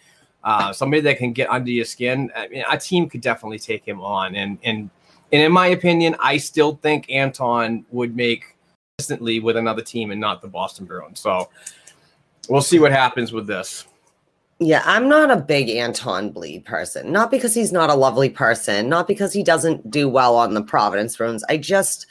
[0.44, 3.84] uh, somebody that can get under your skin, I mean, a team could definitely take
[3.84, 4.36] him on.
[4.36, 4.92] And and
[5.32, 8.56] and in my opinion, I still think Anton would make
[8.98, 11.20] consistently with another team and not the Boston Bruins.
[11.20, 11.50] So
[12.48, 13.88] we'll see what happens with this.
[14.60, 17.12] Yeah, I'm not a big Anton Blidh person.
[17.12, 20.62] Not because he's not a lovely person, not because he doesn't do well on the
[20.62, 21.44] Providence Bruins.
[21.50, 22.06] I just,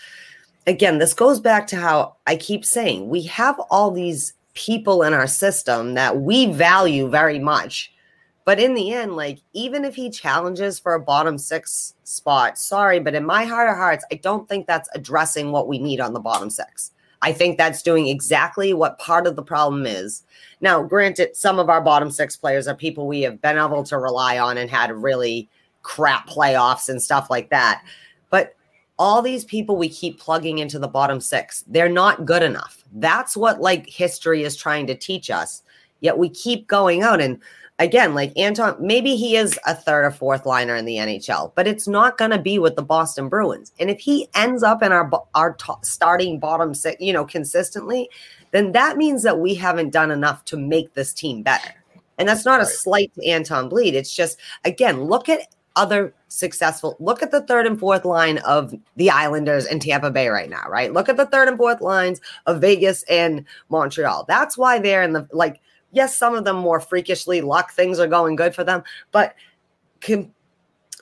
[0.66, 5.12] again, this goes back to how I keep saying we have all these people in
[5.12, 7.92] our system that we value very much.
[8.44, 13.00] But in the end, like, even if he challenges for a bottom six spot, sorry,
[13.00, 16.12] but in my heart of hearts, I don't think that's addressing what we need on
[16.12, 16.92] the bottom six.
[17.22, 20.24] I think that's doing exactly what part of the problem is.
[20.60, 23.98] Now, granted, some of our bottom six players are people we have been able to
[23.98, 25.48] rely on and had really
[25.82, 27.82] crap playoffs and stuff like that.
[28.98, 32.84] All these people we keep plugging into the bottom six, they're not good enough.
[32.92, 35.62] That's what like history is trying to teach us.
[36.00, 37.40] Yet we keep going out and
[37.78, 41.66] again, like Anton, maybe he is a third or fourth liner in the NHL, but
[41.66, 43.72] it's not going to be with the Boston Bruins.
[43.78, 48.08] And if he ends up in our our to- starting bottom six, you know, consistently,
[48.52, 51.74] then that means that we haven't done enough to make this team better.
[52.18, 53.94] And that's not a slight to Anton Blidh.
[53.94, 56.96] It's just again, look at other successful.
[57.00, 60.64] Look at the third and fourth line of the Islanders and Tampa Bay right now,
[60.68, 60.92] right?
[60.92, 64.24] Look at the third and fourth lines of Vegas and Montreal.
[64.26, 65.60] That's why they're in the like
[65.94, 69.34] yes, some of them more freakishly luck things are going good for them, but
[70.00, 70.32] can,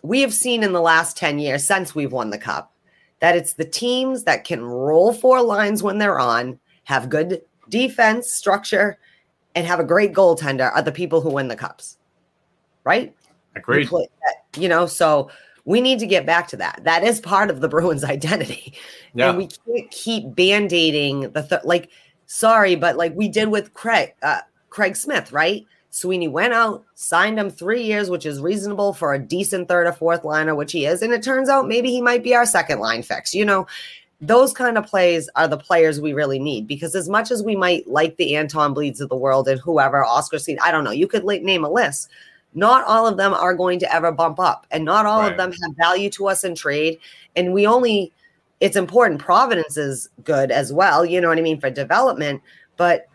[0.03, 2.73] we have seen in the last 10 years since we've won the cup
[3.21, 8.33] that it's the teams that can roll four lines when they're on, have good defense
[8.33, 8.99] structure,
[9.55, 11.99] and have a great goaltender are the people who win the cups.
[12.85, 13.15] Right?
[13.55, 13.89] Agreed.
[13.89, 14.09] play
[14.57, 15.31] You know, so
[15.65, 16.81] we need to get back to that.
[16.85, 18.75] That is part of the Bruins' identity.
[19.15, 19.31] Yeah.
[19.31, 21.91] And we can't keep band-aiding the th- like
[22.27, 25.67] sorry, but like we did with Craig uh, Craig Smith, right?
[25.91, 29.93] Sweeney went out, signed him three years, which is reasonable for a decent third or
[29.93, 31.03] fourth liner, which he is.
[31.03, 33.35] And it turns out maybe he might be our second line fix.
[33.35, 33.67] You know,
[34.23, 37.55] those kind of plays are the players we really need because as much as we
[37.55, 40.93] might like the Anton Blidhs of the world and whoever, Oskar Steen, I don't know,
[40.93, 42.09] you could name a list.
[42.55, 45.33] Not all of them are going to ever bump up, and not all Right.
[45.33, 46.99] of them have value to us in trade.
[47.37, 48.13] And we only,
[48.61, 49.21] it's important.
[49.21, 52.43] Providence is good as well, you know what I mean, for development.
[52.77, 53.07] But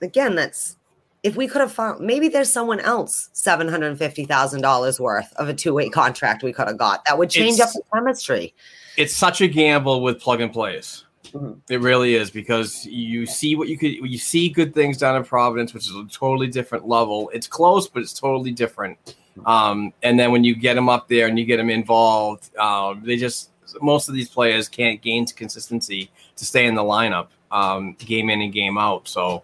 [0.00, 0.76] again, that's
[1.24, 5.00] if we could have found maybe there's someone else seven hundred and fifty thousand dollars
[5.00, 7.82] worth of a two way contract we could have got that would change It's- up
[7.82, 8.54] the chemistry.
[8.98, 11.04] it's such a gamble with plug and plays.
[11.34, 11.58] Mhm.
[11.68, 15.24] It really is because you see what you could you see good things down in
[15.24, 17.30] Providence, which is a totally different level.
[17.34, 19.16] It's close, but it's totally different.
[19.46, 23.02] Um, and then when you get them up there and you get them involved, um,
[23.04, 23.50] they just
[23.82, 28.40] most of these players can't gain consistency to stay in the lineup um, game in
[28.40, 29.08] and game out.
[29.08, 29.42] So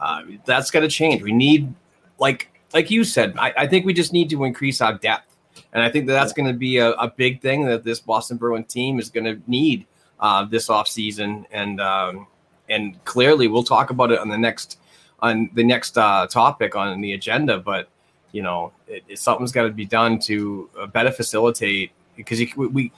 [0.00, 1.22] Uh, that's got to change.
[1.22, 1.72] We need,
[2.18, 5.36] like like you said, I, I think we just need to increase our depth,
[5.72, 8.36] and I think that that's going to be a, a big thing that this Boston
[8.36, 9.86] Bruin team is going to need
[10.22, 11.44] uh, this offseason.
[11.52, 12.26] and um,
[12.70, 14.78] and clearly we'll talk about it on the next
[15.20, 17.88] on the next uh, topic on the agenda, but
[18.32, 22.66] you know, it, it, something's got to be done to uh, better facilitate because we,
[22.66, 22.92] we,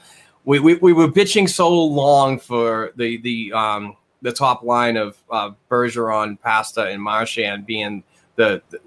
[0.45, 5.51] we, we were bitching so long for the, the, um, the top line of uh,
[5.71, 8.03] Bergeron, Pasta, and Marchand being
[8.37, 8.81] the, the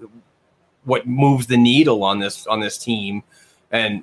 [0.84, 3.22] what moves the needle on this on this team,
[3.70, 4.02] and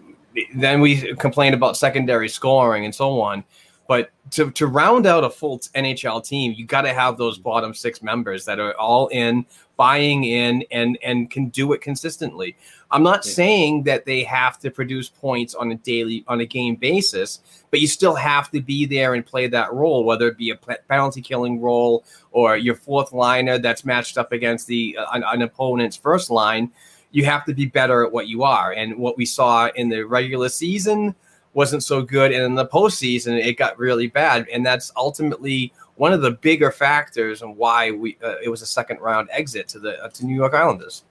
[0.53, 3.43] then we complain about secondary scoring and so on.
[3.87, 7.73] But to, to round out a full NHL team, you got to have those bottom
[7.73, 9.45] six members that are all in,
[9.77, 12.55] buying in, and and can do it consistently.
[12.89, 13.33] I'm not yeah.
[13.33, 17.79] saying that they have to produce points on a daily, on a game basis, but
[17.79, 21.21] you still have to be there and play that role, whether it be a penalty
[21.21, 25.97] killing role or your fourth liner that's matched up against the uh, an, an opponent's
[25.97, 26.71] first line.
[27.11, 30.03] You have to be better at what you are, and what we saw in the
[30.03, 31.15] regular season
[31.55, 36.11] wasn't so good, and in the postseason it got really bad, and that's ultimately one
[36.13, 39.79] of the bigger factors and why we uh, it was a second round exit to
[39.79, 41.03] the uh, to New York Islanders.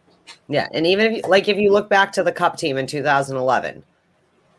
[0.49, 2.87] Yeah, and even if you, like if you look back to the Cup team in
[2.87, 3.83] 2011,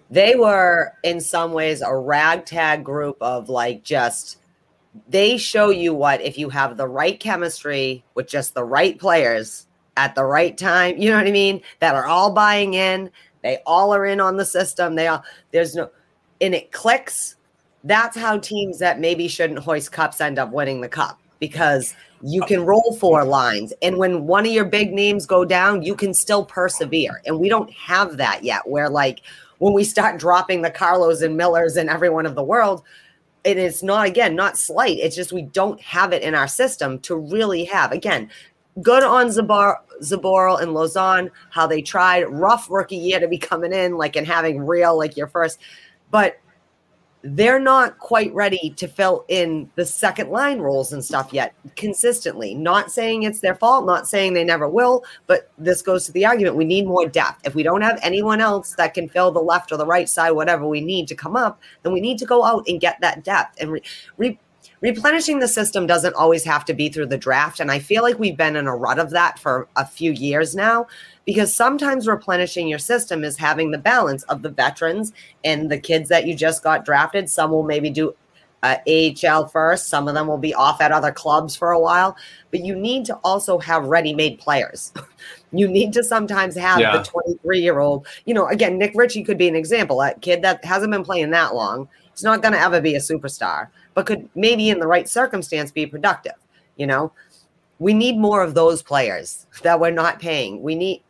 [0.10, 4.38] they were in some ways a ragtag group of like just
[5.10, 9.68] they show you what if you have the right chemistry with just the right players
[9.98, 13.10] at the right time, you know what I mean, that are all buying in,
[13.46, 14.96] they all are in on the system.
[14.96, 15.92] They all there's no
[16.42, 17.36] and it clicks.
[17.84, 22.42] That's how teams that maybe shouldn't hoist cups end up winning the cup because you
[22.42, 23.72] can roll four lines.
[23.84, 27.22] And when one of your big names go down, you can still persevere.
[27.28, 28.68] And we don't have that yet.
[28.68, 29.22] Where like
[29.60, 32.82] when we start dropping the Carlos and Millers and everyone of the world,
[33.46, 34.98] and it is not again not slight.
[34.98, 37.92] It's just we don't have it in our system to really have.
[37.92, 38.32] Again,
[38.82, 42.24] good on Zabar, Zboril and Lauzon, how they tried.
[42.24, 45.60] Rough rookie year to be coming in, like and having real, like your first,
[46.12, 46.38] but
[47.28, 52.54] they're not quite ready to fill in the second line roles and stuff yet consistently.
[52.54, 56.24] Not saying it's their fault, not saying they never will, but this goes to the
[56.24, 57.42] argument we need more depth.
[57.44, 60.32] If we don't have anyone else that can fill the left or the right side,
[60.32, 63.24] whatever we need to come up, then we need to go out and get that
[63.24, 63.84] depth and re-
[64.18, 64.40] re-
[64.82, 67.60] replenishing the system doesn't always have to be through the draft.
[67.60, 70.56] And I feel like we've been in a rut of that for a few years
[70.56, 70.88] now
[71.26, 76.10] because sometimes replenishing your system is having the balance of the veterans and the kids
[76.10, 77.30] that you just got drafted.
[77.30, 78.16] Some will maybe do
[78.64, 82.18] uh, AHL first, some of them will be off at other clubs for a while,
[82.50, 84.92] but you need to also have ready made players.
[85.52, 86.98] you need to sometimes have yeah.
[86.98, 90.42] the 23 year old, you know, again, Nick Ritchie could be an example, a kid
[90.42, 91.88] that hasn't been playing that long.
[92.12, 95.72] He's not going to ever be a superstar but could maybe in the right circumstance
[95.72, 96.36] be productive.
[96.76, 97.12] You know,
[97.80, 100.62] we need more of those players that we're not paying.
[100.62, 101.02] We need,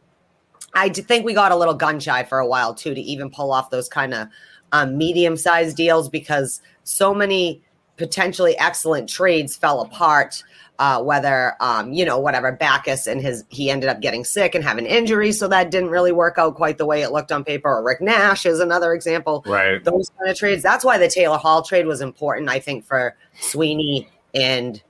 [0.74, 3.52] I think we got a little gun shy for a while too to even pull
[3.52, 4.28] off those kind of
[4.72, 7.62] um, medium sized deals because so many
[7.98, 10.44] potentially excellent trades fell apart
[10.80, 14.64] uh, whether um, you know whatever Backes and his he ended up getting sick and
[14.64, 17.70] having injuries, so that didn't really work out quite the way it looked on paper.
[17.70, 19.44] Or Rick Nash is another example.
[19.46, 20.64] Right, those kind of trades.
[20.64, 24.82] That's why the Taylor Hall trade was important, I think, for Sweeney and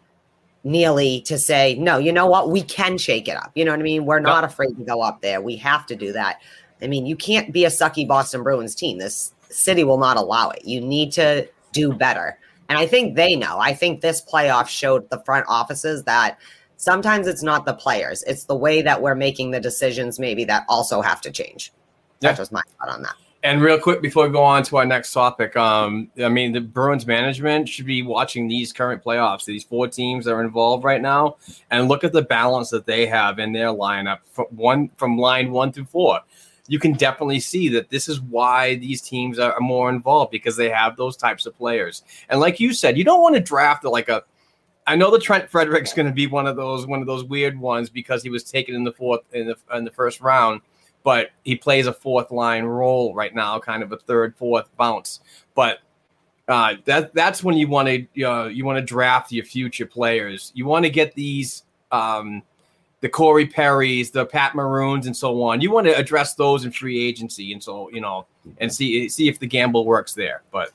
[0.68, 3.52] Neely to say, no, you know what, we can shake it up.
[3.54, 4.04] You know what I mean?
[4.04, 5.40] We're not afraid to go up there.
[5.40, 6.42] We have to do that.
[6.82, 8.98] I mean, you can't be a sucky Boston Bruins team.
[8.98, 10.66] This city will not allow it.
[10.66, 12.40] You need to do better.
[12.70, 13.60] And I think they know.
[13.60, 16.40] I think this playoff showed the front offices that
[16.78, 20.66] sometimes it's not the players, it's the way that we're making the decisions, maybe that
[20.68, 21.72] also have to change.
[22.20, 22.30] Yeah.
[22.30, 23.16] That's just my thought on that.
[23.44, 26.62] And real quick before we go on to our next topic, um, I mean the
[26.62, 31.02] Bruins management should be watching these current playoffs, these four teams that are involved right
[31.02, 31.38] now,
[31.70, 35.52] and look at the balance that they have in their lineup from one from line
[35.52, 36.22] one through four
[36.68, 40.70] you can definitely see that this is why these teams are more involved because they
[40.70, 42.04] have those types of players.
[42.30, 44.24] And like you said, you don't want to draft like a.
[44.88, 47.60] I know the Trent Frederic's going to be one of those one of those weird
[47.60, 50.62] ones because he was taken in the fourth in the in the first round,
[51.04, 55.22] but he plays a fourth line role right now, kind of a third fourth bounce.
[55.56, 55.80] But
[56.48, 60.52] uh, that that's when you want to uh, you want to draft your future players.
[60.56, 61.64] You want to get these.
[61.92, 62.44] Um,
[63.06, 65.62] the Corey Perrys, the Pat Maroons, and so on.
[65.62, 68.26] You want to address those in free agency, and so you know,
[68.58, 70.42] and see see if the gamble works there.
[70.52, 70.72] But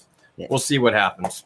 [0.48, 1.44] we'll see what happens.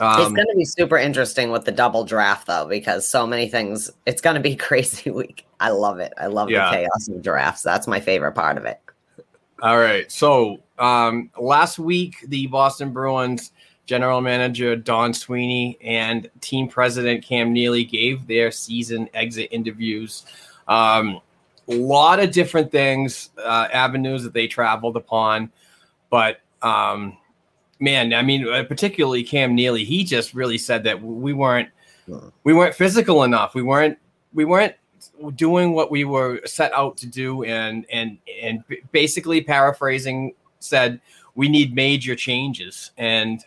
[0.00, 3.48] Um, it's going to be super interesting with the double draft, though, because so many
[3.48, 3.92] things.
[4.04, 5.46] It's going to be crazy week.
[5.60, 6.12] I love it.
[6.18, 6.68] I love yeah.
[6.68, 7.62] the chaos of drafts.
[7.62, 8.80] That's my favorite part of it.
[9.62, 10.10] All right.
[10.10, 13.52] So um, last week, the Boston Bruins
[13.86, 20.24] general manager Don Sweeney and team president Cam Neely gave their season exit interviews.
[20.68, 21.20] Um,
[21.68, 25.50] a lot of different things, uh, avenues that they traveled upon,
[26.10, 27.16] but um,
[27.80, 31.68] man, I mean, uh, particularly Cam Neely, he just really said that we weren't
[32.44, 33.54] we weren't physical enough.
[33.54, 33.98] We weren't
[34.32, 34.74] we weren't
[35.34, 41.00] doing what we were set out to do, and and and basically paraphrasing said
[41.34, 43.44] we need major changes and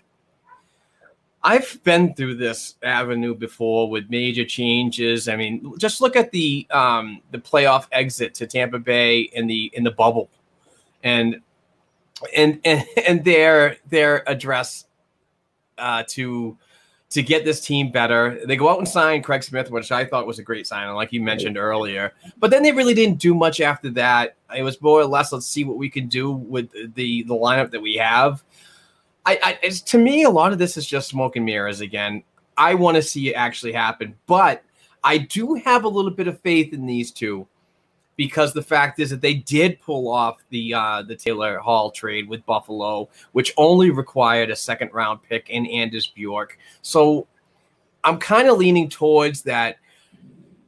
[1.45, 5.29] I've been through this avenue before with major changes.
[5.29, 9.69] I mean, just look at the um, the playoff exit to Tampa Bay in the
[9.75, 10.31] in the bubble,
[11.03, 11.41] and
[12.35, 14.85] and and, and their their address
[15.77, 16.57] uh, to
[17.11, 18.41] to get this team better.
[18.47, 21.13] They go out and sign Craig Smith, which I thought was a great sign, like
[21.13, 22.13] you mentioned earlier.
[22.39, 24.35] But then they really didn't do much after that.
[24.57, 27.69] It was more or less, let's see what we can do with the the lineup
[27.69, 28.43] that we have.
[29.25, 32.23] I, I to me, a lot of this is just smoke and mirrors again.
[32.57, 34.63] I want to see it actually happen, but
[35.03, 37.47] I do have a little bit of faith in these two
[38.17, 42.27] because the fact is that they did pull off the uh, the Taylor Hall trade
[42.27, 46.57] with Buffalo, which only required a second round pick in Anders Bjork.
[46.81, 47.27] So
[48.03, 49.77] I'm kind of leaning towards that.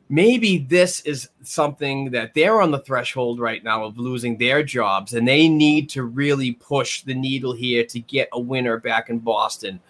[0.10, 5.14] Maybe this is something that they're on the threshold right now of losing their jobs,
[5.14, 9.20] and they need to really push the needle here to get a winner back in
[9.20, 9.82] Boston.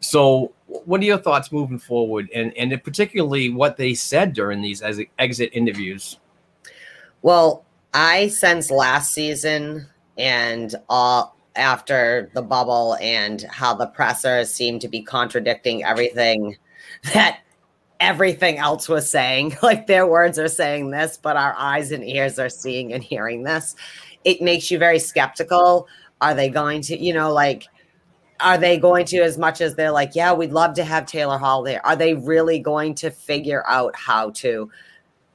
[0.00, 4.82] So, what are your thoughts moving forward, and and particularly what they said during these
[5.18, 6.18] exit interviews?
[7.22, 7.64] Well,
[7.94, 14.88] I sense last season and all after the bubble and how the pressers seem to
[14.88, 16.56] be contradicting everything
[17.14, 17.40] that
[18.00, 19.56] everything else was saying.
[19.62, 23.44] Like their words are saying this, but our eyes and ears are seeing and hearing
[23.44, 23.76] this.
[24.24, 25.86] It makes you very skeptical.
[26.20, 27.66] Are they going to, you know, like,
[28.40, 31.38] are they going to, as much as they're like, yeah, we'd love to have Taylor
[31.38, 34.70] Hall there, are they really going to figure out how to?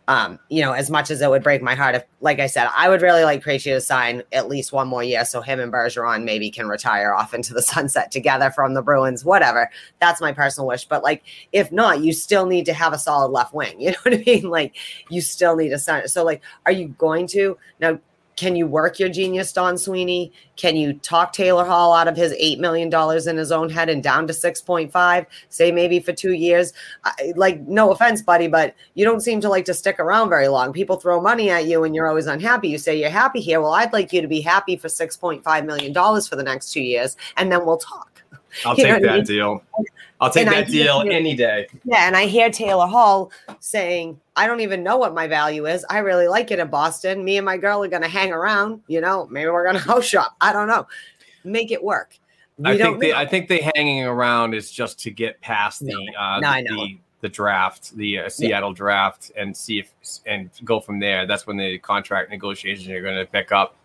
[0.08, 2.70] Um, you know, as much as it would break my heart, if, like I said,
[2.76, 5.74] I would really like Krejci to sign at least one more year so him and
[5.74, 9.70] Bergeron maybe can retire off into the sunset together from the Bruins, whatever.
[9.99, 10.86] That's my personal wish.
[10.86, 13.76] But like, if not, you still need to have a solid left wing.
[13.86, 14.49] You know what I mean?
[14.49, 14.76] Like,
[15.10, 16.08] you still need a center.
[16.08, 17.99] So, like, are you going to now?
[18.36, 20.32] Can you work your genius, Don Sweeney?
[20.58, 22.94] Can you talk Taylor Hall out of his $8 million
[23.28, 26.74] in his own head and down to 6.5, say maybe for two years?
[27.06, 30.50] I, like, no offense, buddy, but you don't seem to like to stick around very
[30.50, 30.74] long.
[30.74, 32.68] People throw money at you and you're always unhappy.
[32.68, 33.62] You say you're happy here.
[33.62, 37.16] Well, I'd like you to be happy for $6.5 million for the next two years,
[37.38, 38.14] and then we'll talk.
[38.64, 39.26] I'll take that I mean?
[39.26, 39.64] deal.
[40.22, 41.68] I'll take and that deal any day.
[41.84, 45.86] Yeah, and I hear Taylor Hall saying, "I don't even know what my value is.
[45.89, 47.24] I really like it in Boston.
[47.24, 48.82] Me and my girl are going to hang around.
[48.88, 50.36] You know, maybe we're going to house shop.
[50.39, 50.88] I don't know.
[51.43, 52.18] Make it work."
[52.58, 55.93] We I think they, I think they hanging around is just to get past the
[55.93, 58.76] no, uh, no, the, the draft, the uh, Seattle yeah.
[58.76, 59.91] draft, and see if
[60.26, 61.28] and go from there.
[61.28, 63.76] That's when the contract negotiations are going to pick up.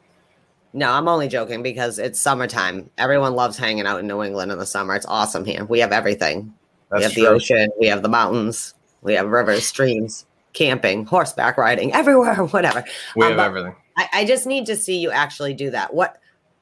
[0.72, 2.90] No, I'm only joking because it's summertime.
[2.96, 4.94] Everyone loves hanging out in New England in the summer.
[4.94, 5.64] It's awesome here.
[5.64, 6.54] We have everything.
[6.90, 7.22] That's we have true.
[7.22, 12.84] the ocean, we have the mountains, we have rivers, streams, camping, horseback riding, everywhere, whatever.
[13.16, 13.74] We um, have everything.
[13.96, 15.92] I, I just need to see you actually do that.
[15.94, 16.18] What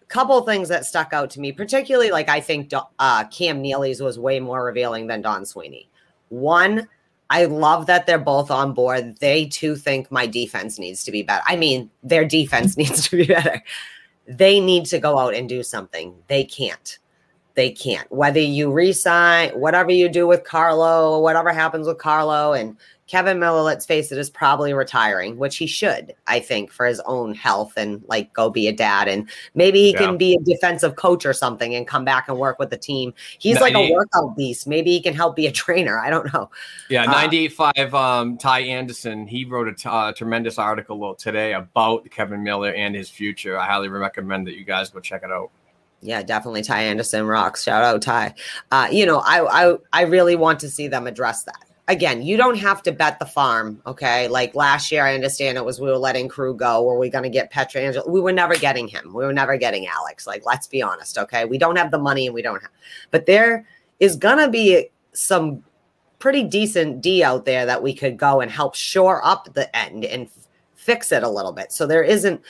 [0.09, 4.19] couple things that stuck out to me, particularly like I think uh, Cam Neely's was
[4.19, 5.91] way more revealing than Don Sweeney.
[6.31, 6.89] One,
[7.29, 9.19] I love that they're both on board.
[9.19, 11.43] They too think my defense needs to be better.
[11.47, 13.63] I mean, their defense needs to be better
[14.29, 16.15] they need to go out and do something.
[16.27, 16.99] They can't.
[17.55, 18.11] They can't.
[18.13, 22.77] Whether you resign, whatever you do with Carlo, whatever happens with Carlo and
[23.09, 27.01] Kevan Miller, let's face it, is probably retiring, which he should, I think, for his
[27.01, 29.09] own health and like go be a dad.
[29.09, 29.99] And maybe he yeah.
[29.99, 33.15] can be a defensive coach or something and come back and work with the team.
[33.39, 34.69] He's like a workout beast.
[34.69, 35.99] Maybe he can help be a trainer.
[35.99, 36.51] I don't know.
[36.91, 42.43] Yeah, uh, um, Ty Anderson, he wrote a t- uh, tremendous article today about Kevan
[42.43, 43.59] Miller and his future.
[43.59, 45.51] I highly recommend that you guys go check it out.
[46.01, 46.63] Yeah, definitely.
[46.63, 47.63] Ty Anderson rocks.
[47.65, 48.35] Shout out Ty.
[48.71, 52.37] Uh, you know, I, I I really want to see them address that again, you
[52.37, 53.81] don't have to bet the farm.
[53.87, 54.29] Okay.
[54.29, 56.85] Like last year, I understand it was we were letting Krug go.
[56.85, 58.09] Were we going to get Pietrangelo?
[58.09, 59.13] We were never getting him.
[59.15, 60.27] We were never getting Alex.
[60.27, 61.19] Like, let's be honest.
[61.19, 61.45] Okay.
[61.47, 62.71] We don't have the money and we don't have,
[63.11, 63.67] but there
[63.99, 65.65] is going to be some
[66.19, 70.05] pretty decent D out there that we could go and help shore up the end
[70.05, 71.73] and f- fix it a little bit.
[71.73, 72.41] So there isn't,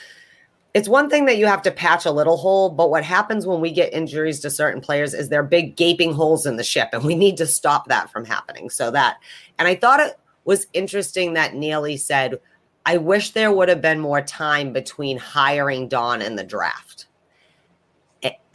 [0.73, 3.59] it's one thing that you have to patch a little hole, but what happens when
[3.59, 6.89] we get injuries to certain players is there are big gaping holes in the ship,
[6.93, 8.69] and we need to stop that from happening.
[8.69, 9.17] So that,
[9.57, 12.39] and I thought it was interesting that Neely said,
[12.85, 17.07] I wish there would have been more time between hiring Don and the draft.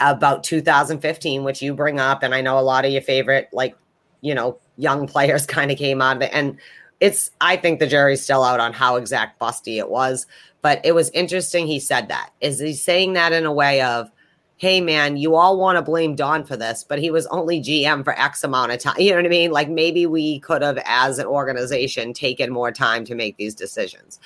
[0.00, 3.76] about 2015, which you bring up, and I know a lot of your favorite, like,
[4.20, 6.30] you know, young players kind of came out of it.
[6.32, 6.58] And
[7.05, 10.26] it's, I think the jury's still out on how exact busty it was,
[10.62, 12.30] but it was interesting he said that.
[12.40, 14.11] Is he saying that in a way of,
[14.57, 18.05] hey man, you all want to blame Don for this, but he was only GM
[18.05, 18.94] for X amount of time.
[18.98, 19.50] You know what I mean?
[19.50, 24.18] Like maybe we could have, as an organization, taken more time to make these decisions.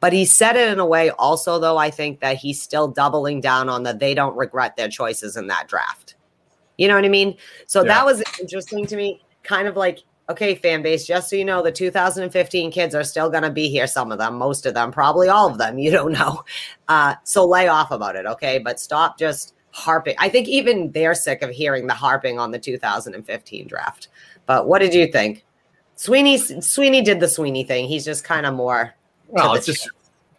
[0.00, 3.40] But he said it in a way also, though, I think that he's still doubling
[3.40, 6.16] down on that they don't regret their choices in that draft.
[6.76, 7.38] You know what I mean?
[7.66, 7.94] So Yeah.
[7.94, 9.22] that was interesting to me.
[9.42, 13.30] Kind of like, okay, fan base, just so you know, the 2015 kids are still
[13.30, 13.86] going to be here.
[13.86, 15.78] Some of them, most of them, probably all of them.
[15.86, 16.42] You don't know.
[16.88, 18.58] Uh, so lay off about it, okay?
[18.58, 20.16] But stop just harping.
[20.18, 24.08] I think even they're sick of hearing the harping on the 2015 draft.
[24.46, 25.44] But what did you think?
[25.94, 27.86] Sweeney Sweeney did the Sweeney thing.
[27.86, 28.94] He's just kind of more.
[29.28, 29.88] Well, it's just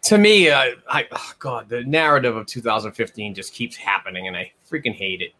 [0.02, 4.52] to me, uh, I oh God, the narrative of 2015 just keeps happening, and I
[4.70, 5.32] freaking hate it.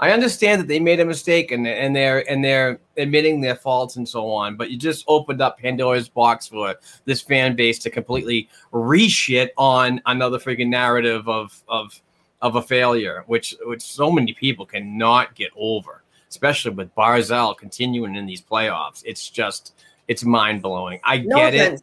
[0.00, 3.96] I understand that they made a mistake and and they're and they're admitting their faults
[3.96, 6.74] and so on, but you just opened up Pandora's box for
[7.04, 12.00] this fan base to completely reshit on another freaking narrative of of
[12.40, 18.16] of a failure, which which so many people cannot get over, especially with Barzal continuing
[18.16, 19.02] in these playoffs.
[19.04, 19.74] It's just
[20.08, 20.98] it's mind blowing.
[21.04, 21.82] I No get it.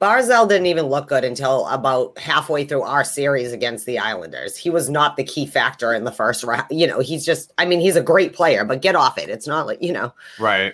[0.00, 4.56] Barzal didn't even look good until about halfway through our series against the Islanders.
[4.56, 6.64] He was not the key factor in the first round.
[6.70, 9.28] You know, he's just, I mean, he's a great player, but get off it.
[9.28, 10.72] It's not like, you know, Right.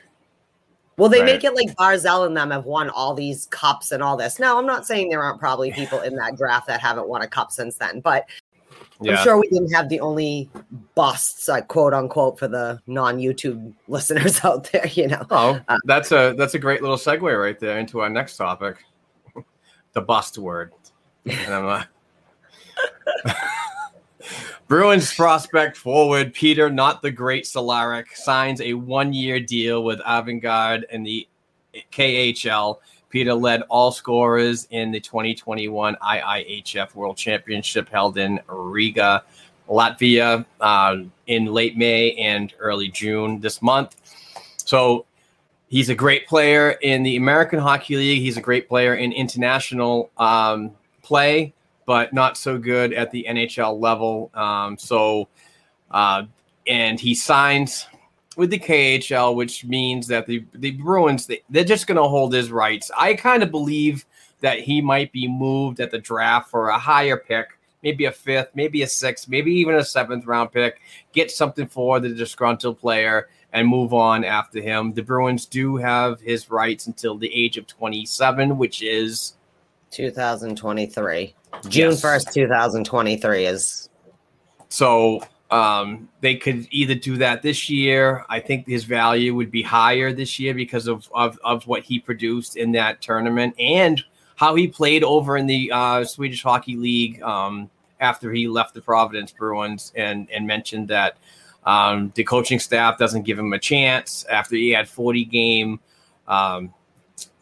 [0.97, 1.27] will they Right.
[1.27, 4.39] make it like Barzal and them have won all these cups and all this?
[4.39, 7.27] No, I'm not saying there aren't probably people in that draft that haven't won a
[7.27, 8.27] cup since then, but
[9.01, 9.17] Yeah.
[9.19, 10.49] I'm sure we didn't have the only
[10.95, 15.27] busts, like quote unquote, for the non YouTube listeners out there, you know.
[15.33, 18.77] Oh, Uh, that's a that's a great little segue right there into our next topic,
[19.97, 20.73] the bust word.
[21.25, 21.87] And I'm like,
[24.69, 31.03] Bruins prospect forward Peter, not the great Cehlarik, signs a one-year deal with Avangard in
[31.03, 31.27] the
[31.91, 32.77] KHL.
[33.09, 39.25] Peter led all scorers in the 2021 IIHF World Championship held in Riga,
[39.67, 43.97] Latvia, uh, in late May and early June this month.
[44.57, 45.07] So
[45.69, 48.23] he's a great player in the American Hockey League.
[48.23, 51.55] He's a great player in international um, play,
[51.87, 54.31] but not so good at the NHL level.
[54.35, 55.29] Um, so,
[55.91, 56.25] uh,
[56.67, 57.87] and he signs
[58.37, 62.33] with the KHL, which means that the the Bruins they, they're just going to hold
[62.33, 62.91] his rights.
[62.97, 64.05] I kind of believe
[64.41, 67.49] that he might be moved at the draft for a higher pick.
[67.83, 70.81] Maybe a fifth, maybe a sixth, maybe even a seventh round pick.
[71.13, 74.93] Get something for the disgruntled player and move on after him.
[74.93, 79.33] The Bruins do have his rights until the age of 27, which is
[79.93, 81.35] 2023.
[81.67, 82.03] June Yes.
[82.03, 83.89] 1st, 2023 is
[84.69, 88.27] so um, they could either do that this year.
[88.29, 91.99] I think his value would be higher this year because of, of, of what he
[91.99, 94.05] produced in that tournament and
[94.35, 98.83] how he played over in the uh, Swedish Hockey League um, after he left the
[98.83, 101.17] Providence Bruins and, and mentioned that
[101.67, 105.81] um, the coaching staff doesn't give him a chance after he had 40 game
[106.29, 106.73] um,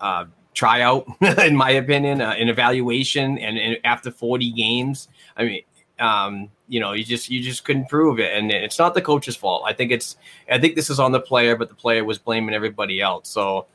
[0.00, 1.06] uh, tryout,
[1.38, 5.62] in my opinion, uh, an evaluation, and, and after 40 games, I mean,
[5.98, 9.36] um, you know, you just you just couldn't prove it, and it's not the coach's
[9.36, 9.62] fault.
[9.66, 10.16] I think it's
[10.50, 13.28] I think this is on the player, but the player was blaming everybody else.
[13.28, 13.66] So,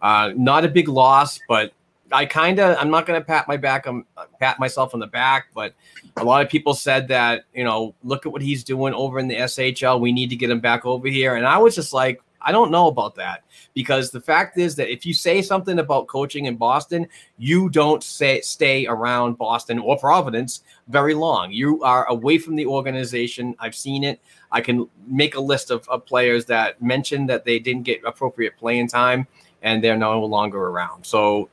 [0.00, 1.72] uh, not a big loss, but
[2.12, 4.06] I kind of I'm not going to pat my back um,
[4.40, 5.74] pat myself on the back, but
[6.16, 9.28] a lot of people said that you know look at what he's doing over in
[9.28, 10.00] the SHL.
[10.00, 12.70] We need to get him back over here, and I was just like, I don't
[12.70, 13.42] know about that
[13.74, 18.04] because the fact is that if you say something about coaching in Boston, you don't
[18.04, 21.50] say stay around Boston or Providence very long.
[21.50, 23.56] You are away from the organization.
[23.58, 24.20] I've seen it.
[24.52, 28.56] I can make a list of, of players that mentioned that they didn't get appropriate
[28.56, 29.26] playing time
[29.62, 31.04] and they're no longer around.
[31.04, 31.48] So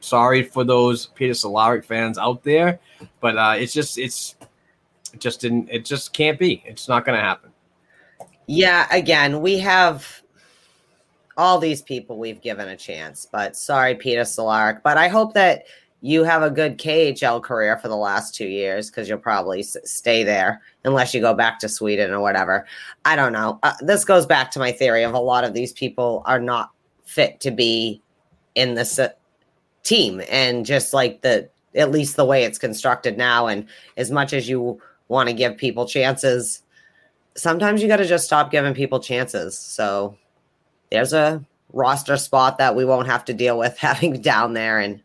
[0.00, 2.78] sorry for those Peter Cehlarik fans out there,
[3.20, 4.36] but uh, it's just it's
[5.12, 6.62] it just didn't it just can't be.
[6.66, 7.50] It's not going to happen.
[8.46, 10.22] Yeah, again, we have
[11.36, 14.82] all these people we've given a chance, but sorry, Peter Cehlarik.
[14.82, 15.64] But I hope that
[16.02, 20.24] you have a good KHL career for the last two years because you'll probably stay
[20.24, 22.66] there unless you go back to Sweden or whatever.
[23.04, 23.58] I don't know.
[23.62, 26.70] Uh, this goes back to my theory of a lot of these people are not
[27.04, 28.00] fit to be
[28.54, 29.08] in uh,
[29.82, 33.66] team and just like the at least the way it's constructed now and
[33.96, 36.62] as much as you want to give people chances
[37.36, 39.58] sometimes you got to just stop giving people chances.
[39.58, 40.16] So
[40.90, 44.78] there's a roster spot that we won't have to deal with having down there.
[44.78, 45.02] And,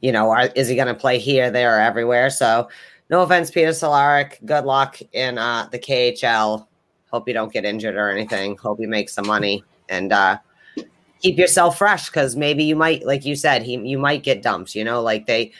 [0.00, 2.30] you know, are, is he going to play here, there, or everywhere?
[2.30, 2.68] So
[3.08, 4.44] no offense, Peter Cehlarik.
[4.44, 6.66] Good luck in uh, the KHL.
[7.10, 8.56] Hope you don't get injured or anything.
[8.56, 10.38] Hope you make some money and uh,
[11.20, 14.74] keep yourself fresh because maybe you might, like you said, he you might get dumped.
[14.74, 15.52] You know, like they,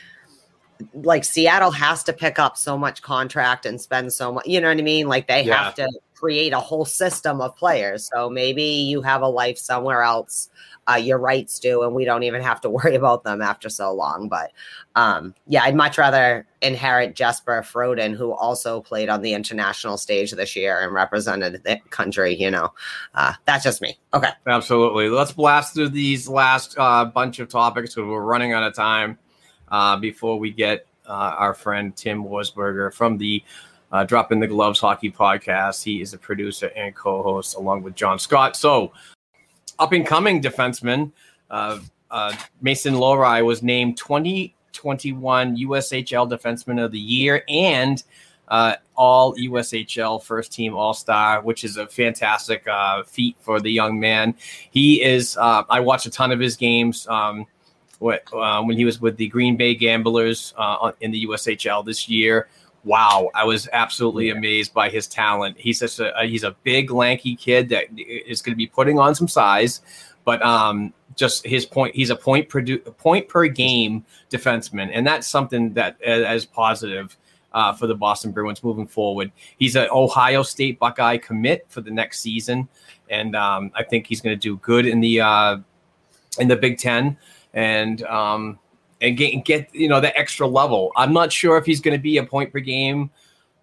[0.95, 4.47] like Seattle has to pick up so much contract and spend so much.
[4.47, 5.09] You know what I mean?
[5.09, 5.65] Like they Yeah.
[5.65, 5.89] have to
[6.21, 8.11] create a whole system of players.
[8.13, 10.51] So maybe you have a life somewhere else.
[10.91, 13.93] Uh, your rights do, and we don't even have to worry about them after so
[13.93, 14.29] long.
[14.29, 14.51] But
[14.97, 20.33] um, yeah, I'd much rather inherit Jesper Froden, who also played on the international stage
[20.33, 22.35] this year and represented the country.
[22.35, 22.73] You know,
[23.15, 23.99] uh, that's just me.
[24.13, 24.31] Okay.
[24.47, 25.09] Absolutely.
[25.09, 29.19] Let's blast through these last uh, bunch of topics because we're running out of time
[29.69, 33.43] uh, before we get uh, our friend Tim Wirzburger from the
[33.93, 35.83] uh, the Gloves Hockey Podcast.
[35.83, 38.57] He is a producer and co host along with John Scott.
[38.57, 38.93] So,
[39.79, 41.13] up and coming defenseman,
[41.51, 41.81] uh,
[42.11, 48.03] uh, Mason Lohrei was named 2021 USHL Defenseman of the Year and
[48.49, 53.71] uh, all USHL first team All Star, which is a fantastic uh, feat for the
[53.71, 54.35] young man.
[54.71, 55.37] He is.
[55.37, 57.07] Uh, I watched a ton of his games.
[57.09, 57.47] Um,
[58.03, 62.49] uh, when he was with the Green Bay Gamblers uh, in the USHL this year.
[62.85, 65.59] Wow, I was absolutely amazed by his talent.
[65.59, 69.15] He's such a he's a big, lanky kid that is going to be putting on
[69.15, 69.83] some size,
[70.25, 71.95] but um, just his point.
[71.95, 77.17] He's a point per point per game defenseman, and that's something that as positive
[77.53, 79.31] uh, for the Boston Bruins moving forward.
[79.59, 82.67] He's an Ohio State Buckeye commit for the next season,
[83.11, 85.59] and um, I think he's going to do good in the uh,
[86.39, 87.19] in the Big Ten
[87.55, 88.59] and um,
[89.01, 90.93] and get get you know the extra level.
[90.97, 93.11] I'm not sure if he's going to be a point per game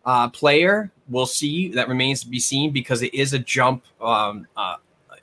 [0.06, 0.92] uh, player.
[1.10, 1.70] We'll see.
[1.70, 3.84] That remains to be seen because it is a jump.
[4.02, 4.78] Um, uh,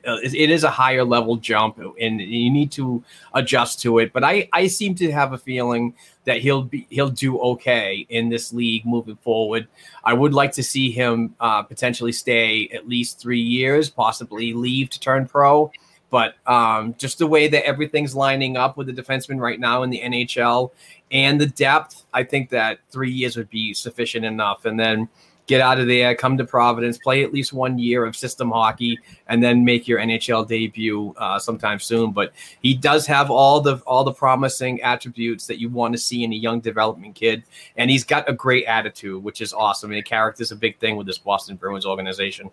[0.06, 3.02] it it is a higher level jump, and you need to
[3.34, 4.12] adjust to it.
[4.12, 5.94] But I, I seem to have a feeling
[6.24, 9.66] that he'll be he'll do okay in this league moving forward.
[10.04, 14.90] I would like to see him uh, potentially stay at least three years, possibly leave
[14.90, 15.72] to turn pro.
[16.14, 19.90] But um, just the way that everything's lining up with the defenseman right now in
[19.90, 20.70] the NHL
[21.10, 24.64] and the depth, I think that three years would be sufficient enough.
[24.64, 25.08] And then
[25.46, 28.96] get out of there, come to Providence, play at least one year of system hockey,
[29.26, 32.12] and then make your NHL debut uh, sometime soon.
[32.12, 36.22] But he does have all the all the promising attributes that you want to see
[36.22, 37.42] in a young development kid,
[37.76, 39.90] and he's got a great attitude, which is awesome.
[39.90, 42.52] And character is a big thing with this Boston Bruins organization.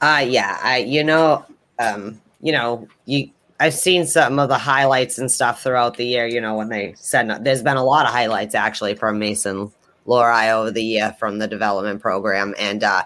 [0.00, 1.44] Uh yeah, I you know,
[1.80, 6.26] um, you know, you I've seen some of the highlights and stuff throughout the year,
[6.26, 9.72] you know, when they said there's been a lot of highlights actually from Mason
[10.06, 12.54] Lohrei over the year from the development program.
[12.58, 13.04] And uh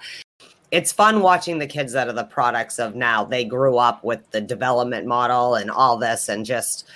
[0.71, 3.25] it's fun watching the kids that are the products of now.
[3.25, 6.87] They grew up with the development model and all this and just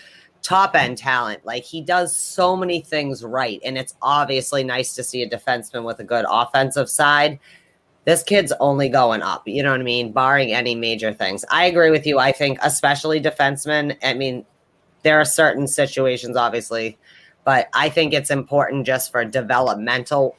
[0.43, 1.45] top end talent.
[1.45, 3.61] Like he does so many things right.
[3.65, 7.41] And it's obviously nice to see a defenseman with a good offensive side
[8.05, 9.43] this kid's only going up.
[9.47, 10.13] You know what I mean?
[10.13, 11.45] Barring any major things.
[11.51, 12.19] I agree with you.
[12.19, 13.97] I think, especially defensemen.
[14.03, 14.45] I mean,
[15.03, 16.99] there are certain situations, obviously,
[17.45, 20.37] but I think it's important just for developmental,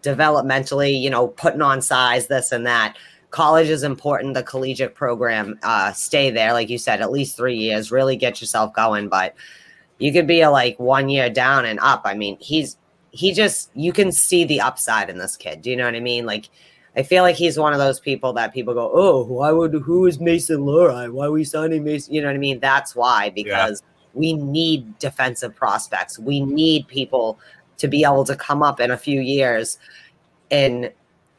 [0.00, 2.96] developmentally, you know, putting on size, this and that.
[3.30, 4.34] College is important.
[4.34, 7.90] The collegiate program, uh, stay there, like you said, at least three years.
[7.90, 9.08] Really get yourself going.
[9.08, 9.34] But
[9.98, 12.02] you could be a like one year down and up.
[12.04, 12.76] I mean, he's
[13.10, 15.62] he just you can see the upside in this kid.
[15.62, 16.26] Do you know what I mean?
[16.26, 16.50] Like
[16.96, 20.06] I feel like he's one of those people that people go, "Oh, why would who
[20.06, 21.10] is Mason Lohrei?
[21.10, 22.60] Why are we signing Mason?" You know what I mean?
[22.60, 23.82] That's why because
[24.14, 26.18] we need defensive prospects.
[26.18, 27.38] We need people
[27.78, 29.78] to be able to come up in a few years
[30.50, 30.92] and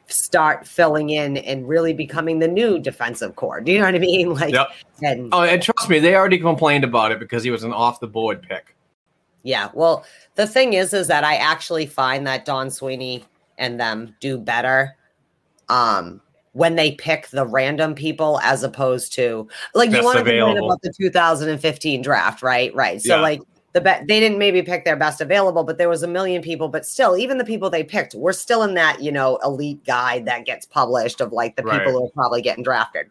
[0.08, 3.62] start filling in and really becoming the new defensive core.
[3.62, 4.34] Do you know what I mean?
[4.34, 4.68] Like, Yep.
[5.02, 8.00] and Oh, and trust me, they already complained about it because he was an off
[8.00, 8.76] the board pick.
[9.44, 9.70] Yeah.
[9.74, 13.26] Well, the thing is, is that I actually find that Don Sweeney
[13.58, 14.96] and them do better
[15.70, 16.22] um
[16.54, 20.82] when they pick the random people as opposed to like you want to complain about
[20.84, 22.74] the 2015 draft, right?
[22.76, 23.02] Right.
[23.02, 23.22] So Yeah.
[23.22, 23.42] like
[23.74, 26.70] the be- they didn't maybe pick their best available, but there was a million people.
[26.70, 30.26] But still, even the people they picked were still in that you know elite guide
[30.26, 31.80] that gets published of like the Right.
[31.80, 33.08] people who are probably getting drafted.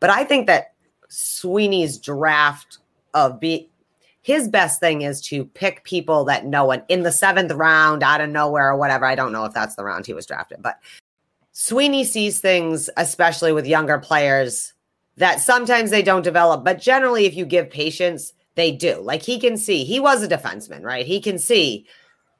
[0.00, 0.72] But I think that
[1.08, 2.78] Sweeney's draft
[3.14, 3.70] of be
[4.22, 8.20] his best thing is to pick people that no one in the seventh round out
[8.20, 9.04] of nowhere or whatever.
[9.06, 10.78] I don't know if that's the round he was drafted, but
[11.62, 14.72] Sweeney sees things, especially with younger players,
[15.18, 18.98] that sometimes they don't develop, but generally, if you give patience, they do.
[19.02, 21.04] Like he can see, he was a defenseman, right?
[21.04, 21.86] He can see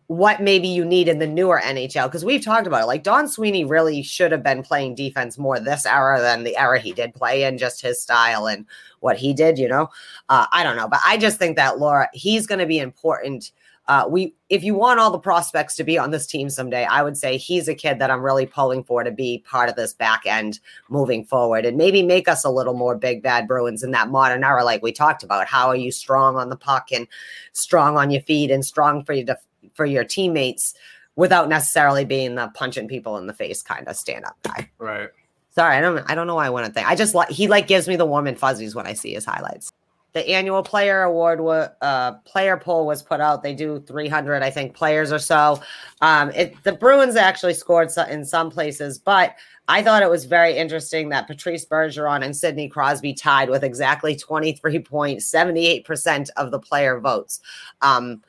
[0.06, 2.86] what maybe you need in the newer NHL because we've talked about it.
[2.86, 6.80] Like Don Sweeney really should have been playing defense more this era than the era
[6.80, 8.64] he did play in, just his style and
[9.00, 9.58] what he did.
[9.58, 9.90] You know,
[10.30, 13.52] uh, I don't know, but I just think that Lohrei, he's going to be important.
[13.90, 17.02] Uh, we, if you want all the prospects to be on this team someday, I
[17.02, 19.92] would say he's a kid that I'm really pulling for to be part of this
[19.92, 23.90] back end moving forward and maybe make us a little more big bad Bruins in
[23.90, 25.48] that modern era, like we talked about.
[25.48, 27.08] How are you strong on the puck and
[27.52, 30.72] strong on your feet and strong for your def- for your teammates
[31.16, 34.70] without necessarily being the punching people in the face kind of stand up guy.
[34.78, 35.08] Right.
[35.50, 36.88] Sorry, I don't I don't know why I want to think.
[36.88, 39.24] I just like he like gives me the warm and fuzzies when I see his
[39.24, 39.72] highlights.
[40.12, 41.40] The annual player award
[41.80, 43.42] uh player poll was put out.
[43.42, 45.60] They do 300 I think players or so.
[46.00, 49.34] Um it the Bruins actually scored in some places, but
[49.68, 54.16] I thought it was very interesting that Patrice Bergeron and Sidney Crosby tied with exactly
[54.16, 57.40] 23.78% of the player votes.
[57.82, 58.22] Um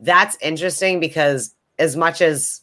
[0.00, 2.60] that's interesting because as much as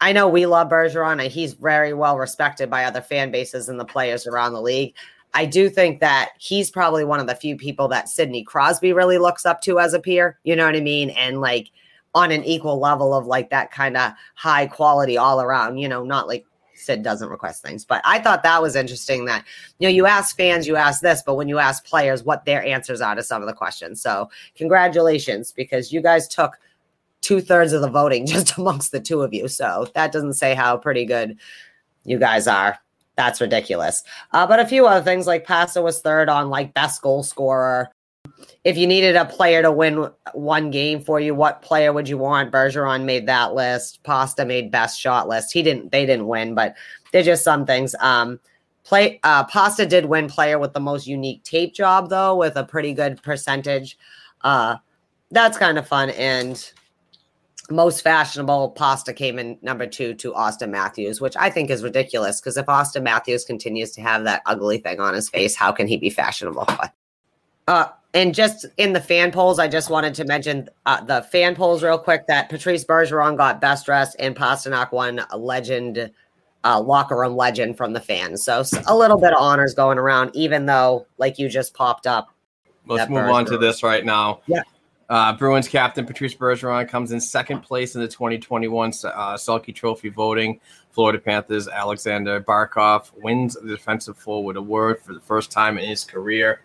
[0.00, 3.78] I know we love Bergeron and he's very well respected by other fan bases and
[3.78, 4.94] the players around the league.
[5.34, 9.18] I do think that he's probably one of the few people that Sidney Crosby really
[9.18, 10.38] looks up to as a peer.
[10.44, 11.10] You know what I mean?
[11.10, 11.70] And like
[12.14, 16.04] on an equal level of like that kind of high quality all around, you know,
[16.04, 17.84] not like Sid doesn't request things.
[17.84, 19.44] But I thought that was interesting that,
[19.78, 22.62] you know, you ask fans, you ask this, but when you ask players, what their
[22.64, 24.02] answers are to some of the questions.
[24.02, 26.58] So congratulations because you guys took
[27.22, 29.48] two thirds of the voting just amongst the two of you.
[29.48, 31.38] So that doesn't say how pretty good
[32.04, 32.78] you guys are.
[33.16, 34.02] That's ridiculous.
[34.32, 37.90] Uh, but a few other things like Pasta was third on like best goal scorer.
[38.64, 42.18] If you needed a player to win one game for you, what player would you
[42.18, 42.52] want?
[42.52, 44.02] Bergeron made that list.
[44.04, 45.52] Pasta made best shot list.
[45.52, 45.92] He didn't.
[45.92, 46.74] They didn't win, but
[47.12, 47.94] they're just some things.
[48.00, 48.40] Um,
[48.84, 49.20] play.
[49.24, 52.94] Uh, Pasta did win player with the most unique tape job though, with a pretty
[52.94, 53.98] good percentage.
[54.42, 54.76] Uh,
[55.30, 56.72] that's kind of fun and
[57.70, 62.40] most fashionable pasta came in number two to Auston Matthews, which I think is ridiculous
[62.40, 65.86] because if Auston Matthews continues to have that ugly thing on his face, how can
[65.86, 66.66] he be fashionable?
[67.68, 71.54] Uh, and just in the fan polls, I just wanted to mention uh, the fan
[71.54, 76.10] polls real quick that Patrice Bergeron got best dressed and Pastrnak won a legend,
[76.64, 78.44] uh, locker room legend from the fans.
[78.44, 82.34] So a little bit of honors going around, even though, like you just popped up.
[82.86, 84.40] Let's move on to this right now.
[84.48, 84.62] Yeah.
[85.12, 89.36] Uh, Bruins captain Patrice Bergeron comes in second place in the 2021 uh,
[89.74, 90.58] Trophy voting.
[90.90, 96.02] Florida Panthers Alexander Barkov wins the Defensive Forward Award for the first time in his
[96.02, 96.62] career.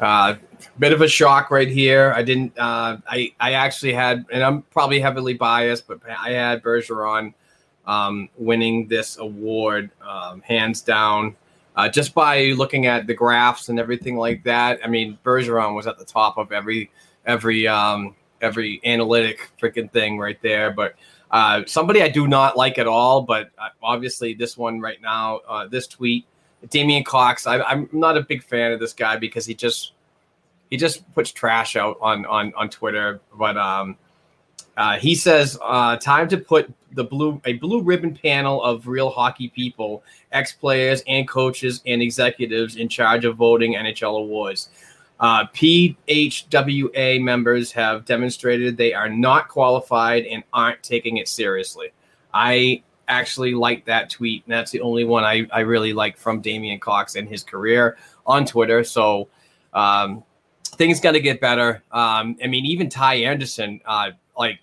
[0.00, 0.36] Uh,
[0.78, 2.10] bit of a shock right here.
[2.16, 2.58] I didn't.
[2.58, 7.34] Uh, I I actually had, and I'm probably heavily biased, but I had Bergeron
[7.86, 11.36] um, winning this award um, hands down.
[11.76, 15.86] Uh, just by looking at the graphs and everything like that, I mean, Bergeron was
[15.86, 16.90] at the top of every
[17.26, 20.70] every um, every analytic freaking thing right there.
[20.70, 20.94] But
[21.30, 25.40] uh, somebody I do not like at all, but uh, obviously this one right now,
[25.48, 26.26] uh, this tweet,
[26.70, 27.46] Damien Cox.
[27.46, 29.92] I, I'm not a big fan of this guy because he just
[30.70, 33.20] he just puts trash out on on on Twitter.
[33.36, 33.96] But um,
[34.76, 39.10] uh, he says, uh, "Time to put the blue a blue ribbon panel of real
[39.10, 40.02] hockey people,
[40.32, 44.68] ex players and coaches and executives in charge of voting NHL awards."
[45.20, 51.88] Uh, PHWA members have demonstrated they are not qualified and aren't taking it seriously.
[52.32, 54.44] I actually like that tweet.
[54.44, 57.96] And that's the only one I, I really like from Damien Cox and his career
[58.26, 58.82] on Twitter.
[58.84, 59.28] So
[59.72, 60.24] um,
[60.64, 61.82] things got to get better.
[61.92, 64.60] Um, I mean, even Ty Anderson, uh, like,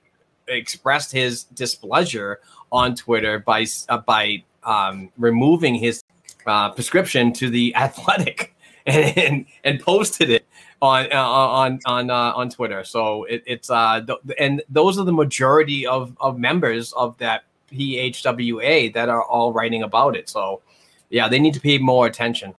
[0.47, 2.41] expressed his displeasure
[2.71, 6.03] on Twitter by uh, by um, removing his
[6.45, 10.40] uh, prescription to the Athletic and, and, and posted it
[10.81, 12.83] on uh, on on uh, on Twitter.
[12.83, 17.43] So it, it's uh th- and those are the majority of of members of that
[17.71, 20.29] PHWA that are all writing about it.
[20.29, 20.61] So
[21.09, 22.53] yeah, they need to pay more attention.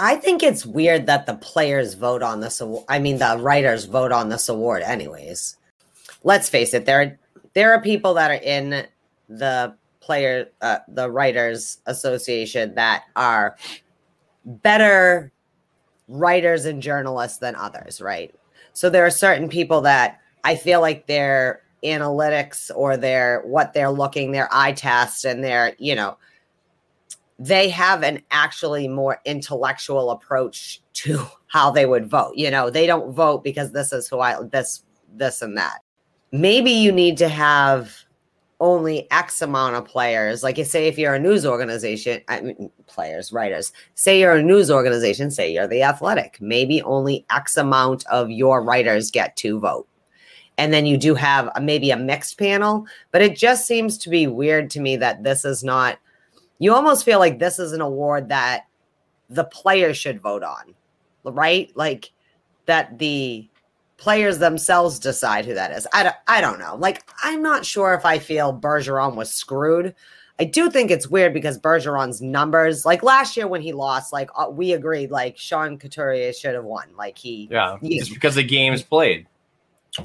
[0.00, 2.62] I think it's weird that the players vote on this.
[2.88, 5.56] I mean, the writers vote on this award, anyways.
[6.24, 7.18] Let's face it there are
[7.54, 8.86] there are people that are in
[9.28, 13.56] the player uh, the writers association that are
[14.44, 15.32] better
[16.08, 18.34] writers and journalists than others, right?
[18.72, 23.90] So there are certain people that I feel like their analytics or their what they're
[23.90, 26.16] looking, their eye test and their, you know,
[27.38, 32.32] they have an actually more intellectual approach to how they would vote.
[32.34, 34.82] You know, they don't vote because this is who I this
[35.14, 35.80] this and that.
[36.32, 38.04] Maybe you need to have
[38.60, 40.42] only X amount of players.
[40.42, 44.42] Like, you say, if you're a news organization, I mean, players, writers, say you're a
[44.42, 49.60] news organization, say you're the athletic, maybe only X amount of your writers get to
[49.60, 49.86] vote.
[50.58, 52.86] and then you do have a, maybe a mixed panel.
[53.12, 55.98] But it just seems to be weird to me that this is not.
[56.58, 58.66] You almost feel like this is an award that
[59.30, 60.74] the players should vote on,
[61.24, 61.70] right?
[61.76, 62.10] Like
[62.66, 63.48] that the
[63.98, 65.86] players themselves decide who that is.
[65.92, 66.76] I don't, I don't know.
[66.76, 69.94] Like, I'm not sure if I feel Bergeron was screwed.
[70.40, 74.30] I do think it's weird because Bergeron's numbers, like last year when he lost, like
[74.36, 76.86] uh, we agreed, like Sean Couturier should have won.
[76.96, 79.26] Like he, Yeah, he- just because the games played.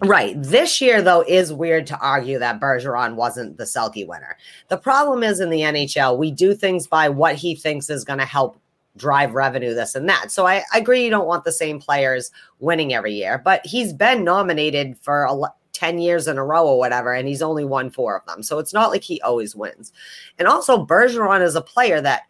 [0.02, 0.34] Right.
[0.41, 4.38] This year, though, is weird to argue that Bergeron wasn't the Selke winner.
[4.70, 8.18] The problem is in the NHL, we do things by what he thinks is going
[8.20, 8.58] to help
[8.98, 10.32] drive revenue, this and that.
[10.32, 13.94] So I, I agree you don't want the same players winning every year, but he's
[13.94, 17.66] been nominated for a, lo- 10 years in a row or whatever, and he's only
[17.66, 18.44] won four of them.
[18.44, 19.91] So it's not like he always wins.
[20.39, 22.22] And also, Bergeron is a player that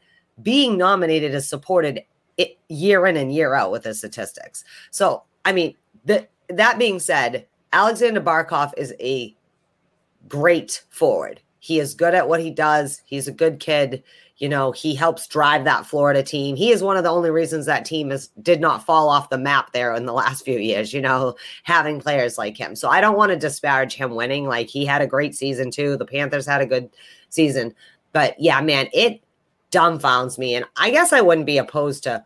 [0.42, 2.04] being nominated is supported
[2.38, 4.64] it, year in and year out with his statistics.
[4.90, 9.36] So, I mean, the, that being said, Alexander Barkov is a
[10.28, 11.42] great forward.
[11.60, 13.02] He is good at what he does.
[13.06, 14.04] He's a good kid.
[14.38, 16.56] You know, he helps drive that Florida team.
[16.56, 19.38] He is one of the only reasons that team is did not fall off the
[19.38, 22.76] map there in the last few years, you know, having players like him.
[22.76, 24.48] So I don't want to disparage him winning.
[24.48, 25.98] Like he had a great season too.
[25.98, 26.90] The Panthers had a good
[27.30, 27.74] season.
[28.12, 29.22] But yeah, man, it
[29.72, 30.56] dumbfounds me.
[30.56, 32.24] And I guess I wouldn't be opposed to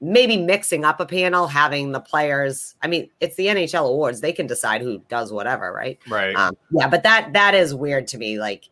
[0.00, 2.74] maybe mixing up a panel, having the players.
[2.82, 5.98] I mean, it's the NHL awards; they can decide who does whatever, right?
[6.08, 6.34] Right.
[6.34, 8.38] Um, yeah, but that that is weird to me.
[8.38, 8.68] Like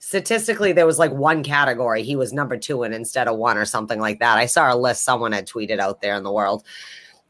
[0.00, 3.64] statistically, there was like one category he was number two in instead of one or
[3.64, 4.38] something like that.
[4.38, 6.64] I saw a list someone had tweeted out there in the world.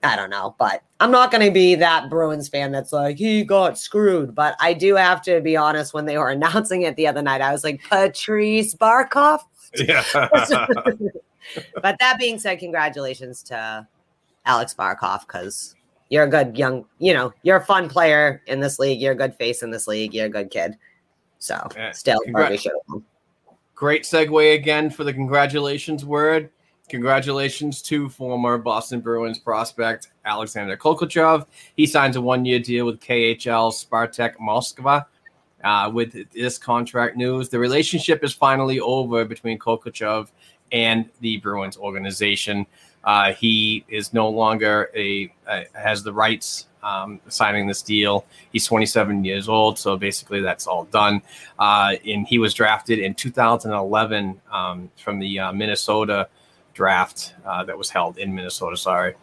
[0.02, 3.44] I don't know, but I'm not going to be that Bruins fan that's like he
[3.44, 4.34] got screwed.
[4.34, 5.92] But I do have to be honest.
[5.92, 9.40] When they were announcing it the other night, I was like Patrice Barkov.
[9.74, 10.02] yeah.
[11.82, 13.86] but that being said, congratulations to
[14.46, 15.74] Alex Barkov because
[16.08, 19.00] you're a good young, you know, you're a fun player in this league.
[19.00, 20.14] You're a good face in this league.
[20.14, 20.76] You're a good kid.
[21.40, 23.02] So Yeah, still, congra- probably should have.
[23.74, 26.50] Great segue again for the congratulations word.
[26.90, 31.46] Congratulations to former Boston Bruins prospect Alexander Khokhlachev.
[31.76, 35.06] He signs a one-year deal with KHL Spartak Moskva.
[35.62, 40.28] Uh, with this contract news, the relationship is finally over between Kokochov
[40.72, 42.66] and the Bruins organization.
[43.04, 48.24] Uh, he is no longer a uh, has the rights um, signing this deal.
[48.52, 51.22] He's 27 years old, so basically that's all done.
[51.58, 56.28] Uh, and he was drafted in 2011 um, from the uh, Minnesota
[56.74, 58.76] draft uh, that was held in Minnesota.
[58.76, 59.14] Sorry.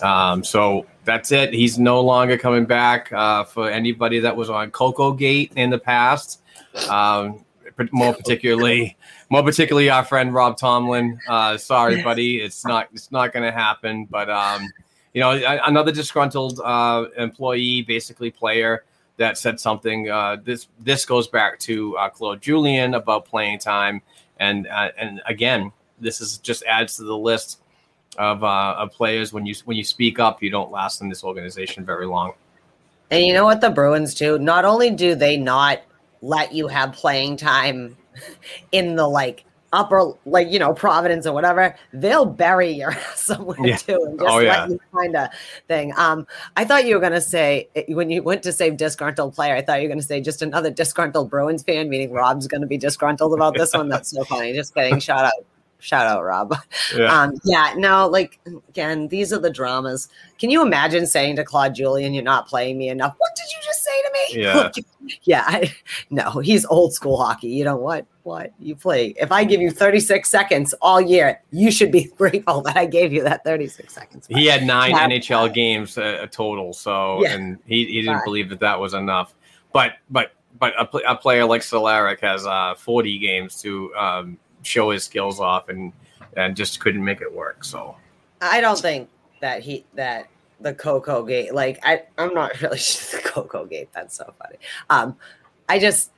[0.00, 1.52] Um, so that's it.
[1.52, 5.78] He's no longer coming back uh, for anybody that was on Coco Gate in the
[5.78, 6.40] past.
[6.88, 7.44] Um,
[7.90, 8.96] more particularly,
[9.30, 11.18] more particularly our friend Rob Tomlin.
[11.28, 14.06] Uh, sorry, buddy, it's not it's not going to happen.
[14.06, 14.68] But um,
[15.12, 15.32] you know,
[15.64, 18.84] another disgruntled uh, employee, basically player,
[19.18, 20.10] that said something.
[20.10, 24.02] Uh, this this goes back to uh, Claude Julien about playing time,
[24.38, 27.60] and uh, and again, this is just adds to the list
[28.18, 29.32] of, uh, of players.
[29.32, 32.32] When you when you speak up, you don't last in this organization very long.
[33.10, 33.60] And you know what?
[33.60, 34.38] The Bruins do.
[34.38, 35.82] Not only do they not
[36.22, 37.96] let you have playing time
[38.72, 43.56] in the like upper, like you know, Providence or whatever, they'll bury your ass somewhere
[43.60, 43.76] Yeah.
[43.76, 44.62] too, and just Oh, yeah.
[44.62, 45.30] let you find a
[45.68, 45.92] thing.
[45.96, 49.54] Um, I thought you were gonna say eh, when you went to say disgruntled player,
[49.56, 52.78] I thought you were gonna say just another disgruntled Bruins fan, meaning Rob's gonna be
[52.78, 53.88] disgruntled about this one.
[53.88, 54.52] That's so funny.
[54.52, 55.32] Just getting Shout out.
[55.82, 56.54] Shout out, Rob.
[56.96, 57.22] Yeah.
[57.22, 60.08] Um, yeah, no, like again, these are the dramas.
[60.38, 63.14] Can you imagine saying to Claude Julien, "You're not playing me enough"?
[63.16, 64.42] What did you just say to me?
[64.42, 64.70] Yeah.
[65.22, 65.44] yeah.
[65.46, 65.74] I,
[66.10, 67.48] no, he's old school hockey.
[67.48, 68.06] You know what?
[68.24, 69.14] What you play?
[69.18, 73.12] If I give you 36 seconds all year, you should be grateful that I gave
[73.12, 74.26] you that 36 seconds.
[74.28, 74.92] He had nine.
[74.94, 77.32] NHL games uh, total, so Yeah.
[77.32, 79.34] and he, he didn't believe that that was enough.
[79.72, 84.90] But but but a, a player like Cehlarik has uh, 40 games to um, show
[84.90, 85.92] his skills off, and
[86.36, 87.64] and just couldn't make it work.
[87.64, 87.96] So
[88.40, 89.08] I don't think
[89.40, 90.28] that he that
[90.60, 91.54] the Coco Gate.
[91.54, 93.90] Like I, I'm not really sure the Coco Gate.
[93.92, 94.56] That's so funny.
[94.90, 95.16] Um,
[95.68, 96.10] I just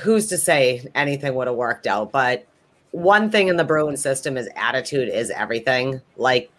[0.00, 2.12] who's to say anything would have worked out?
[2.12, 2.46] But
[2.90, 6.00] one thing in the Bruin system is attitude is everything.
[6.16, 6.50] Like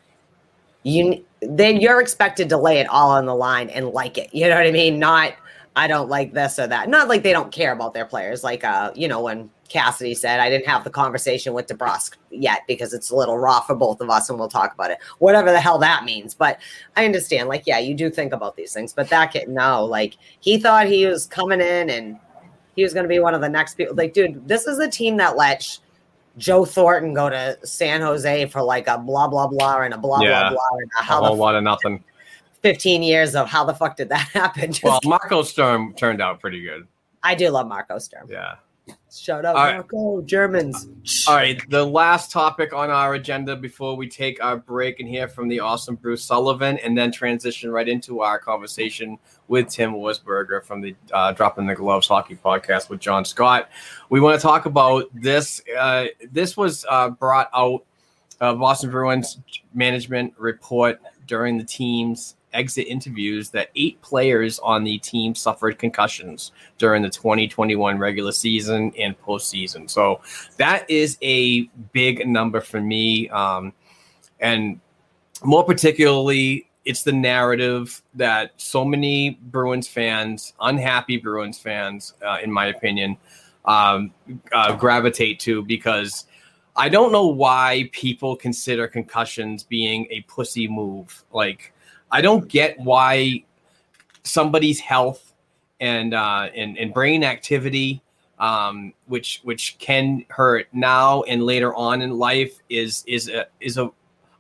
[0.84, 4.34] you, then you're expected to lay it all on the line and like it.
[4.34, 5.00] You know what I mean?
[5.00, 5.34] Not
[5.76, 6.90] I don't like this or that.
[6.90, 8.44] Not like they don't care about their players.
[8.44, 12.62] Like uh, you know when Cassidy said, I didn't have the conversation with DeBrusk yet
[12.68, 14.98] because it's a little raw for both of us and we'll talk about it.
[15.20, 16.34] Whatever the hell that means.
[16.34, 16.60] But
[16.96, 18.94] I understand, like, yeah, you do think about these things.
[18.94, 22.20] But that kid, no, like, he thought he was coming in and
[22.76, 23.96] he was going to be one of the next people.
[23.96, 25.78] Like, dude, this is a team that let
[26.38, 30.22] Joe Thornton go to San Jose for like a blah, blah, blah and a blah,
[30.22, 30.42] Yeah.
[30.42, 30.78] blah, blah.
[30.80, 32.04] And a a whole lot of nothing.
[32.62, 34.72] 15 years of how the fuck did that happen.
[34.72, 36.88] Just, Well, Marco Sturm turned out pretty good.
[37.24, 38.28] I do love Marco Sturm.
[38.30, 38.56] Yeah.
[39.12, 39.76] Shut out All right.
[39.76, 40.22] Marco.
[40.22, 40.88] Germans.
[41.28, 45.28] All right, the last topic on our agenda before we take our break and hear
[45.28, 49.18] from the awesome Bruce Sullivan, and then transition right into our conversation
[49.48, 53.70] with Tim Wirzburger from the uh, Dropping the Gloves Hockey Podcast with John Scott.
[54.10, 55.62] We want to talk about this.
[55.78, 57.86] Uh, this was uh, brought out
[58.40, 59.40] uh, Boston Bruins
[59.74, 66.52] management report during the team's exit interviews that eight players on the team suffered concussions
[66.78, 69.90] during the 2021 regular season and postseason.
[69.90, 70.22] So
[70.58, 73.30] that is a big number for me.
[73.30, 73.74] Um,
[74.40, 74.80] and
[75.44, 82.52] more particularly, it's the narrative that so many Bruins fans, unhappy Bruins fans, uh, in
[82.52, 83.18] my opinion,
[83.66, 84.14] um,
[84.54, 86.26] uh, gravitate to because
[86.78, 91.24] I don't know why people consider concussions being a pussy move.
[91.34, 91.74] Like,
[92.12, 93.44] I don't get why
[94.24, 95.34] somebody's health
[95.80, 98.02] and uh, and, and brain activity,
[98.40, 103.78] um, which which can hurt now and later on in life, is is a is
[103.78, 103.90] a,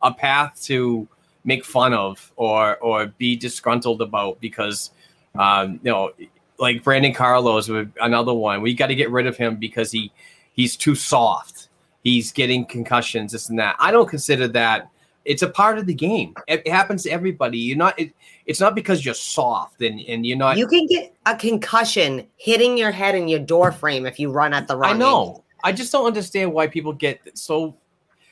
[0.01, 1.07] a path to
[1.43, 4.91] make fun of or or be disgruntled about because
[5.36, 6.11] um, you know
[6.59, 7.70] like Brandon Carlos
[8.01, 8.61] another one.
[8.61, 10.11] We got to get rid of him because he
[10.53, 11.70] he's too soft.
[12.03, 13.76] He's getting concussions, this and that.
[13.80, 14.89] I don't consider that.
[15.28, 16.34] It's a part of the game.
[16.48, 17.58] It, happens to everybody.
[17.58, 18.00] You're not.
[18.00, 18.14] It,
[18.46, 20.58] it's not because you're soft and and you're not.
[20.58, 24.54] You can get a concussion hitting your head in your door frame if you run
[24.54, 25.20] at the wrong I know.
[25.20, 25.46] angle.
[25.66, 27.76] I just don't understand why people get so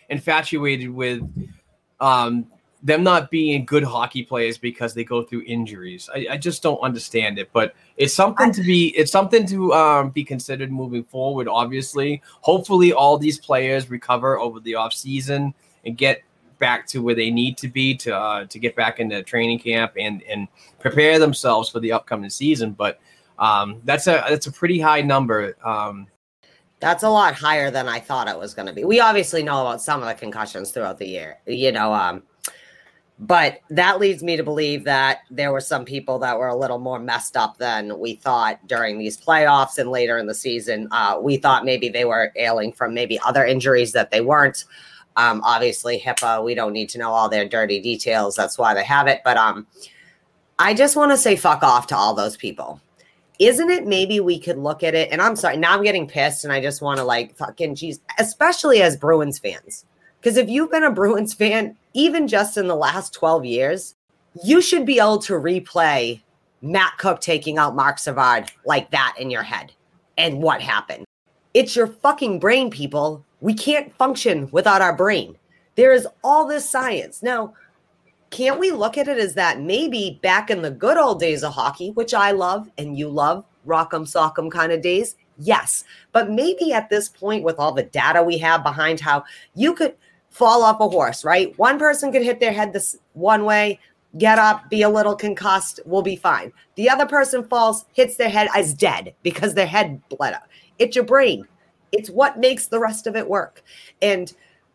[0.10, 1.22] infatuated with
[2.00, 2.48] um,
[2.82, 6.10] them not being good hockey players because they go through injuries.
[6.16, 7.50] I, I just don't understand it.
[7.52, 8.96] But it's something to be.
[8.96, 11.50] It's something to um, be considered moving forward.
[11.50, 16.22] Obviously, hopefully, all these players recover over the off season and get
[16.60, 19.94] back to where they need to be to uh, to get back into training camp
[20.00, 20.48] and and
[20.80, 22.72] prepare themselves for the upcoming season.
[22.72, 23.00] But
[23.40, 25.58] um, that's a that's a pretty high number.
[25.64, 26.08] Um,
[26.80, 28.84] That's a lot higher than I thought it was going to be.
[28.84, 32.22] We obviously know about some of the concussions throughout the year, you know, um,
[33.18, 36.80] but that leads me to believe that there were some people that were a little
[36.80, 40.90] more messed up than we thought during these playoffs and later in the season.
[40.92, 44.66] Uh, we thought maybe they were ailing from maybe other injuries that they weren't.
[45.18, 48.36] Um, obviously, HIPAA, we don't need to know all their dirty details.
[48.36, 49.22] That's why they have it.
[49.24, 49.66] But um,
[50.60, 52.82] I just want to say fuck off to all those people
[53.40, 56.44] isn't it maybe we could look at it and i'm sorry now i'm getting pissed
[56.44, 59.86] and i just want to like fucking jeez especially as bruins fans
[60.20, 63.96] because if you've been a bruins fan even just in the last 12 years
[64.44, 66.22] you should be able to replay
[66.62, 69.72] matt cooke taking out marc savard like that in your head
[70.18, 71.06] and what happened
[71.54, 75.38] it's your fucking brain people we can't function without our brain
[75.76, 77.54] there is all this science now
[78.36, 81.54] can't we look at it as that maybe back in the good old days of
[81.54, 85.16] hockey, which I love and you love, rock'em sock'em kind of days?
[85.38, 85.86] Yes.
[86.12, 89.24] But maybe at this point, with all the data we have behind how
[89.54, 89.96] you could
[90.32, 91.58] fall off a horse, right?
[91.58, 93.80] One person could hit their head this one way,
[94.18, 96.52] get up, be a little concussed, we'll be fine.
[96.76, 100.44] The other person falls, hits their head, is dead because their head bled out.
[100.78, 101.48] It's your brain.
[101.98, 103.64] It's what makes the rest of it work.
[104.02, 104.32] And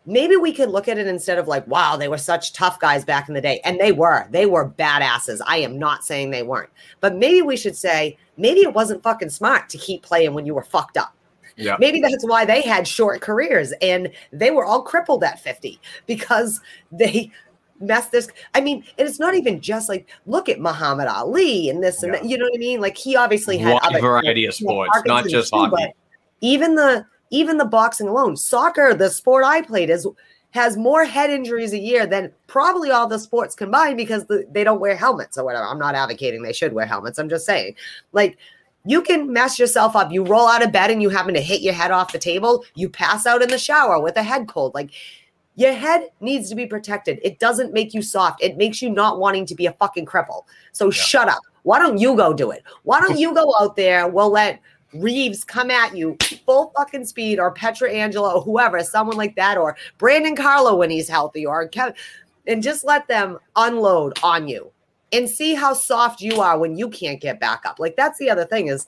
[0.07, 3.05] maybe we could look at it instead of like, wow, they were such tough guys
[3.05, 3.61] back in the day.
[3.65, 5.41] And they were, they were badasses.
[5.47, 6.71] I am not saying they weren't.
[7.01, 10.55] But maybe we should say, maybe it wasn't fucking smart to keep playing when you
[10.55, 11.15] were fucked up.
[11.57, 11.77] yeah.
[11.79, 16.61] Maybe that's why they had short careers and they were all crippled at 50 because
[16.91, 17.31] they
[17.79, 18.29] messed this.
[18.55, 22.13] I mean, and it's not even just like, look at Muhammad Ali and this and
[22.15, 22.21] Yeah.
[22.21, 22.29] that.
[22.29, 22.81] You know what I mean?
[22.81, 25.93] Like he obviously had Wide other variety of sports, not just too, hockey.
[26.41, 30.07] Even the even the boxing alone, soccer, the sport I played is
[30.53, 34.65] has more head injuries a year than probably all the sports combined because the, they
[34.65, 35.65] don't wear helmets or whatever.
[35.65, 37.19] I'm not advocating they should wear helmets.
[37.19, 37.77] I'm just saying,
[38.13, 38.37] like,
[38.85, 40.11] you can mess yourself up.
[40.11, 42.65] You roll out of bed and you happen to hit your head off the table.
[42.75, 44.75] You pass out in the shower with a head cold.
[44.75, 44.91] Like,
[45.55, 47.21] your head needs to be protected.
[47.23, 48.43] It doesn't make you soft.
[48.43, 50.45] It makes you not wanting to be a fucking cripple.
[50.73, 51.41] So shut up.
[51.63, 52.65] Why don't you go do it?
[52.85, 54.09] Why don't you go out there?
[54.09, 54.61] We'll let
[54.93, 59.77] Reaves come at you full fucking speed, or Pietrangelo, or whoever, someone like that, or
[59.99, 61.95] Brandon Carlo when he's healthy, or Kevan,
[62.47, 64.73] and just let them unload on you
[65.13, 67.79] and see how soft you are when you can't get back up.
[67.79, 68.87] Like that's the other thing is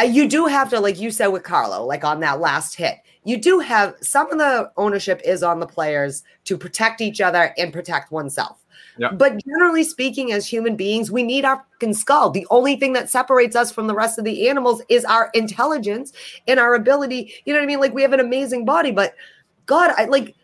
[0.00, 2.98] uh, you do have to, like you said with Carlo, like on that last hit,
[3.24, 7.54] you do have some of the ownership is on the players to protect each other
[7.58, 8.61] and protect oneself.
[9.10, 12.30] But generally speaking, as human beings, we need our fucking skull.
[12.30, 16.12] The only thing that separates us from the rest of the animals is our intelligence
[16.46, 17.34] and our ability.
[17.44, 17.80] You know what I mean?
[17.80, 19.14] Like we have an amazing body, but
[19.66, 20.34] God, I like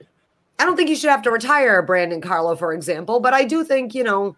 [0.59, 3.63] I don't think you should have to retire Brandon Carlo, for example, but I do
[3.63, 4.35] think, you know,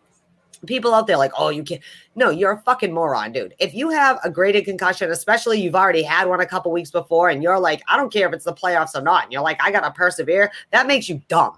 [0.67, 1.81] people out there like, oh, you can't.
[2.15, 3.55] No, you're a fucking moron, dude.
[3.59, 7.31] If you have a graded concussion, especially you've already had one a couple weeks before,
[7.31, 9.63] and you're like, I don't care if it's the playoffs or not, and you're like,
[9.63, 11.57] I gotta persevere, that makes you dumb.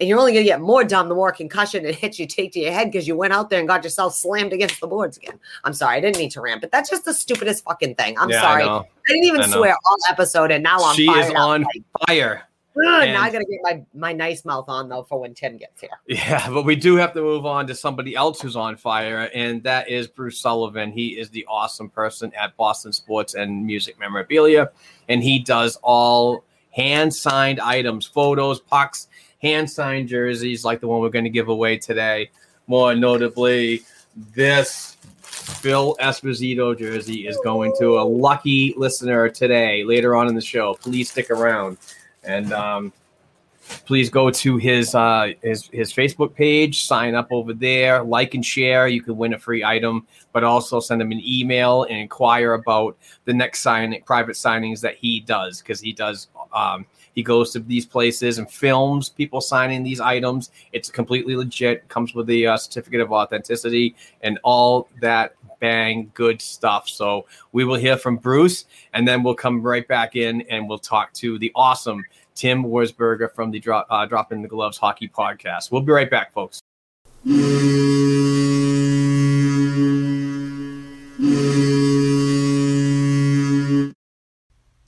[0.00, 2.58] And you're only gonna get more dumb the more concussion it hits you take to
[2.60, 5.38] your head because you went out there and got yourself slammed against the boards again.
[5.62, 8.18] I'm sorry, I didn't mean to rant, but that's just the stupidest fucking thing.
[8.18, 8.62] I'm Yeah, sorry.
[8.64, 8.84] I, know.
[9.06, 12.42] didn't even I swear all episode, and now I'm she is on Like, fire.
[12.76, 15.58] ugh, now I and- gotta get my my nice mouth on though for when Tim
[15.58, 15.90] gets here.
[16.08, 19.62] Yeah, but we do have to move on to somebody else who's on fire, and
[19.62, 20.90] that is Bruce Sullivan.
[20.90, 24.72] He is the awesome person at Boston Sports and Music Memorabilia,
[25.08, 26.42] and he does all
[26.72, 29.06] hand signed items, photos, pucks,
[29.44, 32.30] hand signed jerseys like the one we're going to give away today.
[32.66, 33.82] More notably,
[34.34, 40.40] this Phil Esposito jersey is going to a lucky listener today later on in the
[40.40, 40.74] show.
[40.74, 41.76] Please stick around.
[42.22, 42.92] And um,
[43.84, 48.44] please go to his uh his his Facebook page, sign up over there, like and
[48.44, 48.88] share.
[48.88, 52.96] You can win a free item, but also send him an email and inquire about
[53.26, 57.60] the next signing private signings that he does because he does um he goes to
[57.60, 60.50] these places and films people signing these items.
[60.72, 61.88] It's completely legit.
[61.88, 66.88] Comes with the uh, certificate of authenticity and all that bang good stuff.
[66.88, 70.78] So we will hear from Bruce, and then we'll come right back in and we'll
[70.78, 72.04] talk to the awesome
[72.34, 75.70] Tim Wirzburger from the Drop, uh, Dropping the Gloves Hockey Podcast.
[75.70, 76.60] We'll be right back, folks.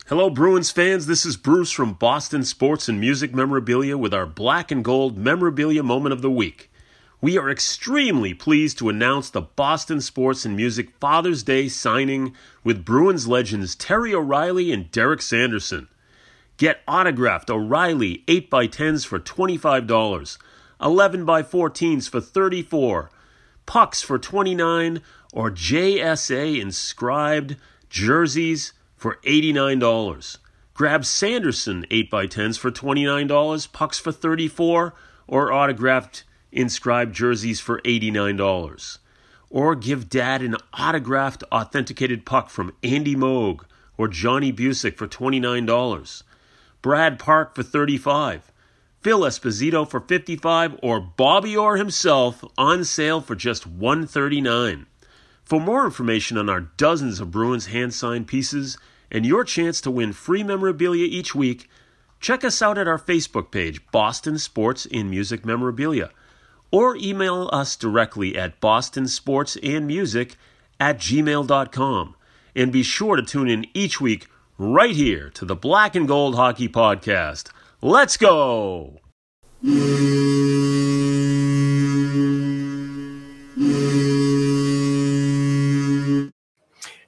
[0.09, 1.07] Hello, Bruins fans.
[1.07, 5.82] This is Bruce from Boston Sports and Music Memorabilia with our black and gold memorabilia
[5.82, 6.70] moment of the week.
[7.20, 12.84] We are extremely pleased to announce the Boston Sports and Music Father's Day signing with
[12.84, 15.88] Bruins legends Terry O'Reilly and Derek Sanderson.
[16.57, 20.38] Get autographed O'Reilly 8x10s for $25,
[20.80, 23.11] 11x14s for 34,
[23.66, 25.02] pucks for 29,
[25.32, 27.57] or JSA inscribed
[27.90, 28.72] jerseys
[29.07, 30.38] for $89.
[30.74, 34.94] Grab Sanderson 8x10s for $29, pucks for 34,
[35.28, 38.98] or autographed inscribed jerseys for $89.
[39.48, 43.61] Or give dad an autographed authenticated puck from Andy Moog
[43.96, 46.22] or Johnny Bucyk for $29.
[46.82, 48.40] Brad Park for $35,
[49.02, 54.86] Phil Esposito for $55, or Bobby Orr himself on sale for just $139.
[55.44, 58.76] For more information on our dozens of Bruins hand signed pieces
[59.11, 61.68] and your chance to win free memorabilia each week,
[62.20, 66.11] check us out at our Facebook page, Boston Sports and Music Memorabilia,
[66.70, 70.34] or email us directly at bostonsportsandmusic
[70.80, 72.14] at gmail.com.
[72.54, 74.28] And be sure to tune in each week
[74.59, 77.50] right here to the Black and Gold Hockey Podcast.
[77.82, 79.00] Let's go!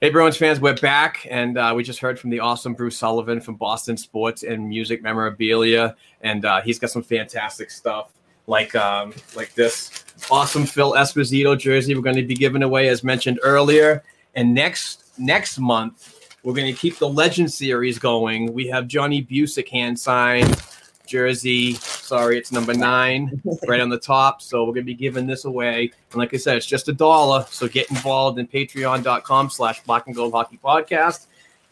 [0.01, 3.41] Hey, Bruins fans, we're back, and uh, we just heard from the awesome Bruce Sullivan
[3.41, 8.13] from Boston Sports and Music Memorabilia, and uh, he's got some fantastic stuff
[8.47, 11.95] like um, like this awesome Phil Esposito jersey.
[11.95, 14.01] We're going to be giving away, as mentioned earlier,
[14.35, 18.53] and next next month we're going to keep the Legend series going.
[18.53, 20.63] We have Johnny Bucyk hand signed
[21.07, 21.77] jersey.
[22.09, 24.41] Sorry, it's number nine, right on the top.
[24.41, 25.91] So we're gonna be giving this away.
[26.11, 27.45] And like I said, it's just a dollar.
[27.51, 31.27] So get involved in patreon.com slash black and gold hockey podcast.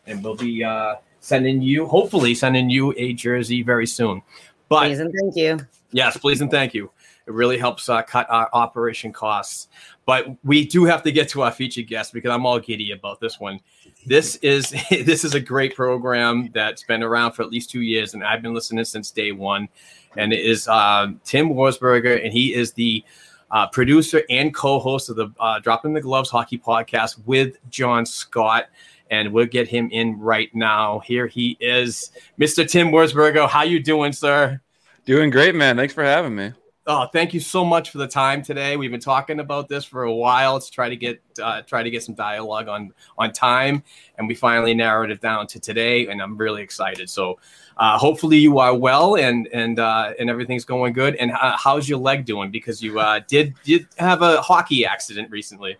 [0.05, 4.21] And we'll be uh sending you, hopefully sending you a jersey very soon.
[4.69, 5.65] But Please and thank you.
[5.91, 6.91] Yes, please and thank you.
[7.25, 9.69] It really helps uh, cut our operation costs.
[10.05, 13.19] But we do have to get to our featured guest because I'm all giddy about
[13.19, 13.59] this one.
[14.05, 18.13] This is this is a great program that's been around for at least two years,
[18.13, 19.67] and I've been listening since day one.
[20.15, 23.03] And it is uh, Tim Wirzburger, and he is the
[23.51, 28.67] uh, producer and co-host of the uh, Dropping the Gloves Hockey Podcast with John Scott.
[29.09, 30.99] And we'll get him in right now.
[30.99, 32.69] Here he is, Mr.
[32.69, 33.47] Tim Wirzburger.
[33.47, 34.59] How you doing, sir?
[35.05, 35.77] Doing great, man.
[35.77, 36.51] Thanks for having me.
[36.89, 38.77] Oh, thank you so much for the time today.
[38.77, 41.91] We've been talking about this for a while to try to get uh, try to
[41.91, 43.83] get some dialogue on on time,
[44.17, 46.07] and we finally narrowed it down to today.
[46.07, 47.09] And I'm really excited.
[47.09, 47.39] So,
[47.75, 51.15] uh, hopefully, you are well and and uh, and everything's going good.
[51.15, 52.51] And uh, how's your leg doing?
[52.51, 55.75] Because you uh, did did have a hockey accident recently.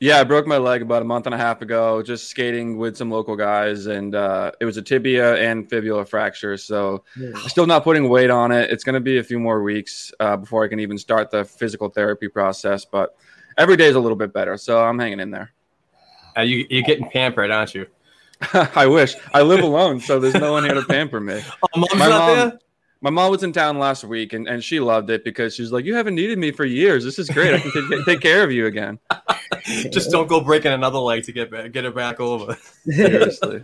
[0.00, 2.96] Yeah, I broke my leg about a month and a half ago, just skating with
[2.96, 6.56] some local guys, and uh, it was a tibia and fibula fracture.
[6.56, 7.02] So,
[7.48, 8.70] still not putting weight on it.
[8.70, 11.44] It's going to be a few more weeks uh, before I can even start the
[11.44, 12.84] physical therapy process.
[12.84, 13.16] But
[13.56, 15.52] every day is a little bit better, so I'm hanging in there.
[16.36, 17.86] Uh, you you're getting pampered, aren't you?
[18.52, 21.42] I wish I live alone, so there's no one here to pamper me.
[21.62, 22.58] Oh, mom's My not mom- there.
[23.00, 25.84] My mom was in town last week and, and she loved it because she's like,
[25.84, 27.04] You haven't needed me for years.
[27.04, 27.54] This is great.
[27.54, 28.98] I can take, take care of you again.
[29.90, 32.56] Just don't go breaking another leg to get back, get it back over.
[32.84, 33.62] Seriously.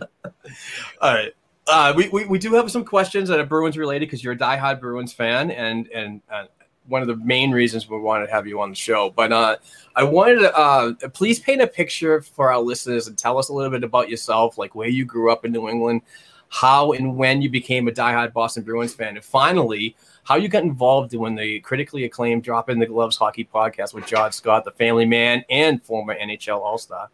[1.01, 1.33] All right.
[1.67, 4.37] Uh, we, we, we do have some questions that are Bruins related because you're a
[4.37, 6.45] diehard Bruins fan, and and uh,
[6.87, 9.09] one of the main reasons we wanted to have you on the show.
[9.09, 9.57] But uh,
[9.95, 13.53] I wanted to uh, please paint a picture for our listeners and tell us a
[13.53, 16.03] little bit about yourself, like where you grew up in New England,
[16.49, 20.63] how and when you became a diehard Boston Bruins fan, and finally, how you got
[20.63, 25.05] involved in the critically acclaimed Dropping the Gloves Hockey podcast with John Scott, the family
[25.05, 27.09] man and former NHL All Star.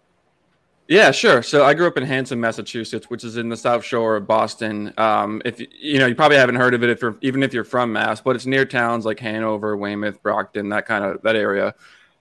[0.87, 1.41] Yeah, sure.
[1.41, 4.93] So I grew up in Hanson, Massachusetts, which is in the South Shore of Boston.
[4.97, 7.63] Um, if you know, you probably haven't heard of it if you're even if you're
[7.63, 11.75] from Mass, but it's near towns like Hanover, Weymouth, Brockton, that kind of that area.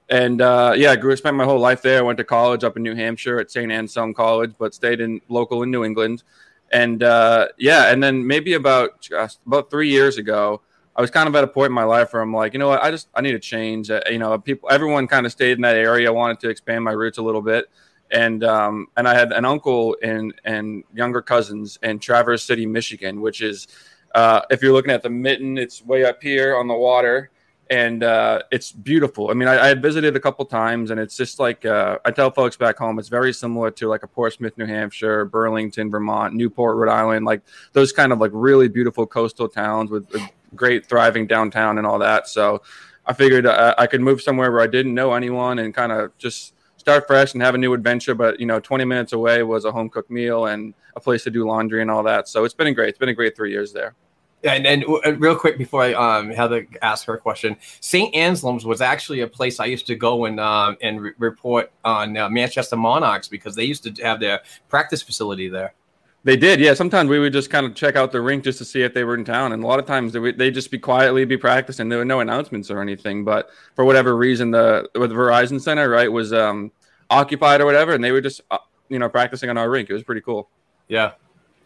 [0.09, 1.99] And uh, yeah, I grew spent my whole life there.
[1.99, 3.70] I went to college up in New Hampshire at St.
[3.70, 6.23] Anselm College, but stayed in local in New England.
[6.71, 9.09] And uh, yeah, and then maybe about
[9.47, 10.63] about three years ago,
[10.95, 12.69] I was kind of at a point in my life where I'm like, you know
[12.69, 13.91] what, I just I need to change.
[13.91, 16.09] Uh, you know, people, everyone kind of stayed in that area.
[16.09, 17.67] I wanted to expand my roots a little bit
[18.11, 23.21] and um, and I had an uncle and and younger cousins in Traverse City, Michigan,
[23.21, 23.69] which is
[24.15, 27.31] uh, if you're looking at the mitten, it's way up here on the water,
[27.71, 29.31] and uh, it's beautiful.
[29.31, 32.33] I mean, I, I, visited a couple times, and it's just like uh, I tell
[32.33, 36.77] folks back home, it's very similar to like a Portsmouth, New Hampshire, Burlington, Vermont, Newport,
[36.77, 37.43] Rhode Island, like
[37.73, 42.01] those kind of like really beautiful coastal towns with a great thriving downtown and all
[42.01, 42.27] that.
[42.29, 42.61] So
[43.07, 46.17] I figured uh, I could move somewhere where I didn't know anyone and kind of
[46.19, 48.17] just start fresh and have a new adventure.
[48.17, 51.31] But you know, 20 minutes away was a home cooked meal and a place to
[51.31, 52.27] do laundry and all that.
[52.27, 52.89] So it's been great.
[52.89, 53.95] It's been a great three years there.
[54.43, 58.15] And, and uh, real quick before I um, Heather ask her question, St.
[58.15, 62.17] Anselm's was actually a place I used to go and um, and re- report on
[62.17, 65.75] uh, Manchester Monarchs because they used to have their practice facility there.
[66.23, 66.75] They did, yeah.
[66.75, 69.05] Sometimes we would just kind of check out the rink just to see if they
[69.05, 71.39] were in town, and a lot of times they would they just be quietly be
[71.39, 71.89] practicing.
[71.89, 76.11] There were no announcements or anything, but for whatever reason, the with Verizon Center, right,
[76.11, 76.73] was um,
[77.09, 78.59] occupied or whatever, and they were just uh,
[78.91, 79.89] you know practicing on our rink.
[79.89, 80.51] It was pretty cool.
[80.89, 81.12] Yeah,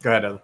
[0.01, 0.23] go ahead.
[0.23, 0.39] Ellen.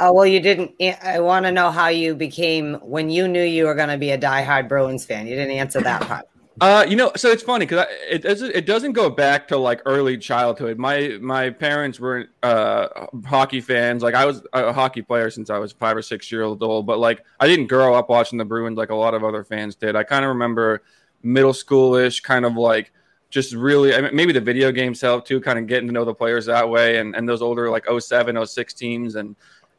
[0.00, 0.74] Oh well, you didn't.
[1.02, 4.10] I want to know how you became when you knew you were going to be
[4.10, 5.26] a diehard Bruins fan.
[5.26, 6.26] You didn't answer that part.
[6.60, 9.82] Uh, you know, so it's funny because it doesn't it doesn't go back to like
[9.86, 10.78] early childhood.
[10.78, 14.02] My my parents were uh hockey fans.
[14.02, 16.98] Like I was a hockey player since I was five or six years old, but
[16.98, 19.96] like I didn't grow up watching the Bruins like a lot of other fans did.
[19.96, 20.82] I kind of remember
[21.24, 22.92] middle schoolish, kind of like
[23.30, 26.04] just really I mean, maybe the video games helped too, kind of getting to know
[26.04, 29.34] the players that way and, and those older like 07, 06 teams and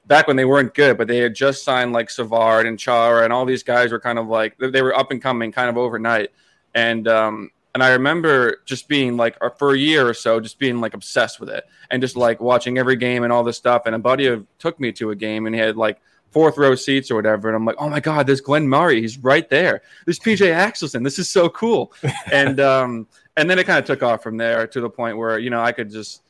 [0.08, 3.34] back when they weren't good, but they had just signed like Savard and Chara and
[3.34, 6.32] all these guys were kind of like they were up and coming kind of overnight.
[6.74, 10.60] And um and I remember just being like uh, for a year or so, just
[10.60, 13.84] being like obsessed with it and just like watching every game and all this stuff.
[13.86, 16.00] And a buddy of, took me to a game and he had like
[16.32, 17.50] fourth row seats or whatever.
[17.50, 19.02] And I'm like, oh my God, there's Glen Murray.
[19.02, 19.82] He's right there.
[20.06, 21.04] There's PJ Axelsson.
[21.04, 21.92] This is so cool.
[22.32, 25.38] and um and then it kind of took off from there to the point where
[25.38, 26.22] you know I could just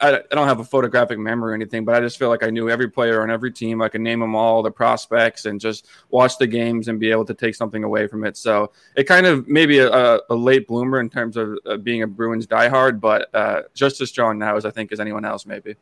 [0.00, 2.50] I, I, don't have a photographic memory or anything, but I just feel like I
[2.50, 3.80] knew every player on every team.
[3.80, 7.24] I could name them all, the prospects, and just watch the games and be able
[7.26, 8.36] to take something away from it.
[8.36, 12.46] So it kind of maybe a, a late bloomer in terms of being a Bruins
[12.46, 15.76] diehard, but uh, just as strong now as I think as anyone else, maybe.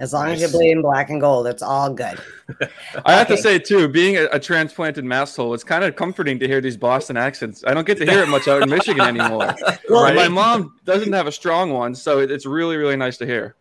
[0.00, 0.40] As long nice.
[0.40, 2.20] as you bleed in black and gold, it's all good.
[3.04, 6.46] I have to say too, being a, a transplanted masshole, it's kind of comforting to
[6.46, 7.64] hear these Boston accents.
[7.66, 9.54] I don't get to hear it much out in Michigan anymore.
[9.88, 10.14] well, right?
[10.14, 13.56] My mom doesn't have a strong one, so it's really, really nice to hear.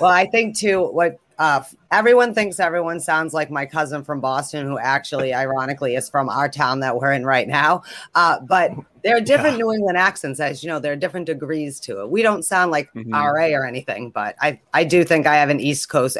[0.00, 4.66] Well, I think too what uh, everyone thinks everyone sounds like my cousin from Boston,
[4.66, 7.82] who actually, ironically, is from our town that we're in right now.
[8.14, 9.64] Uh, but there are different yeah.
[9.64, 12.10] New England accents, as you know, there are different degrees to it.
[12.10, 13.12] We don't sound like mm-hmm.
[13.12, 16.18] RA or anything, but I, I do think I have an East Coast,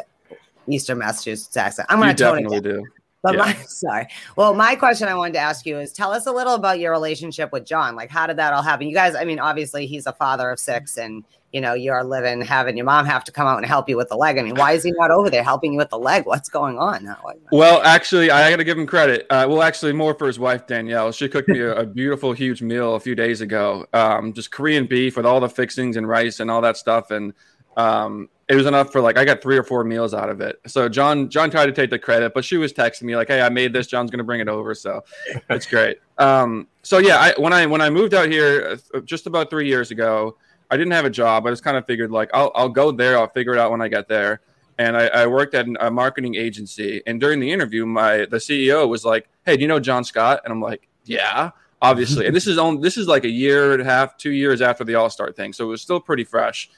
[0.67, 1.87] Eastern Massachusetts accent.
[1.89, 2.83] I'm going to tone it down.
[3.25, 3.39] But yeah.
[3.39, 4.07] my sorry.
[4.35, 6.91] Well, my question I wanted to ask you is tell us a little about your
[6.91, 7.95] relationship with John.
[7.95, 8.87] Like, how did that all happen?
[8.87, 12.41] You guys, I mean, obviously he's a father of six, and you know, you're living
[12.41, 14.37] having your mom have to come out and help you with the leg.
[14.37, 16.27] I mean, why is he not over there helping you with the leg?
[16.27, 17.15] What's going on?
[17.51, 19.25] Well, actually, I got to give him credit.
[19.31, 21.11] Uh, well, actually, more for his wife Danielle.
[21.11, 23.87] She cooked me a, a beautiful, huge meal a few days ago.
[23.91, 27.33] Um, just Korean beef with all the fixings and rice and all that stuff, and
[27.75, 30.59] um, it was enough for like I got three or four meals out of it.
[30.67, 33.41] So John John tried to take the credit, but she was texting me like, "Hey,
[33.41, 33.87] I made this.
[33.87, 35.03] John's going to bring it over." So
[35.49, 35.97] it's great.
[36.17, 39.67] Um, so yeah, I, when I when I moved out here uh, just about three
[39.67, 40.37] years ago,
[40.69, 41.47] I didn't have a job.
[41.47, 43.17] I just kind of figured like I'll I'll go there.
[43.17, 44.41] I'll figure it out when I get there.
[44.77, 47.01] And I, I worked at a marketing agency.
[47.07, 50.41] And during the interview, my the CEO was like, "Hey, do you know John Scott?"
[50.43, 53.81] And I'm like, "Yeah." Obviously, and this is on this is like a year and
[53.81, 56.69] a half, two years after the All Star thing, so it was still pretty fresh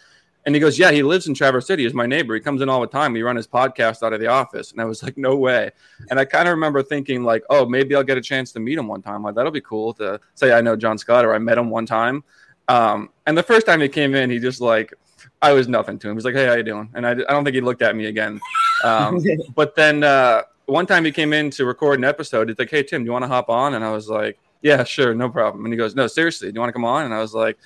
[0.47, 1.83] And he goes, Yeah, he lives in Traverse City.
[1.83, 2.33] He's my neighbor.
[2.33, 3.11] He comes in all the time.
[3.11, 4.71] We run his podcast out of the office.
[4.71, 5.71] And I was like, No way.
[6.09, 8.77] And I kind of remember thinking, like, oh, maybe I'll get a chance to meet
[8.77, 9.23] him one time.
[9.23, 11.85] Like, that'll be cool to say I know John Scott or I met him one
[11.85, 12.23] time.
[12.69, 14.93] Um, and the first time he came in, he just like
[15.41, 16.15] I was nothing to him.
[16.15, 18.05] He's like, "Hey, how you doing?" And I, I don't think he looked at me
[18.05, 18.39] again.
[18.85, 19.21] Um,
[19.55, 22.47] but then uh, one time he came in to record an episode.
[22.47, 24.83] He's like, "Hey, Tim, do you want to hop on?" And I was like, "Yeah,
[24.85, 27.13] sure, no problem." And he goes, "No, seriously, do you want to come on?" And
[27.13, 27.57] I was like,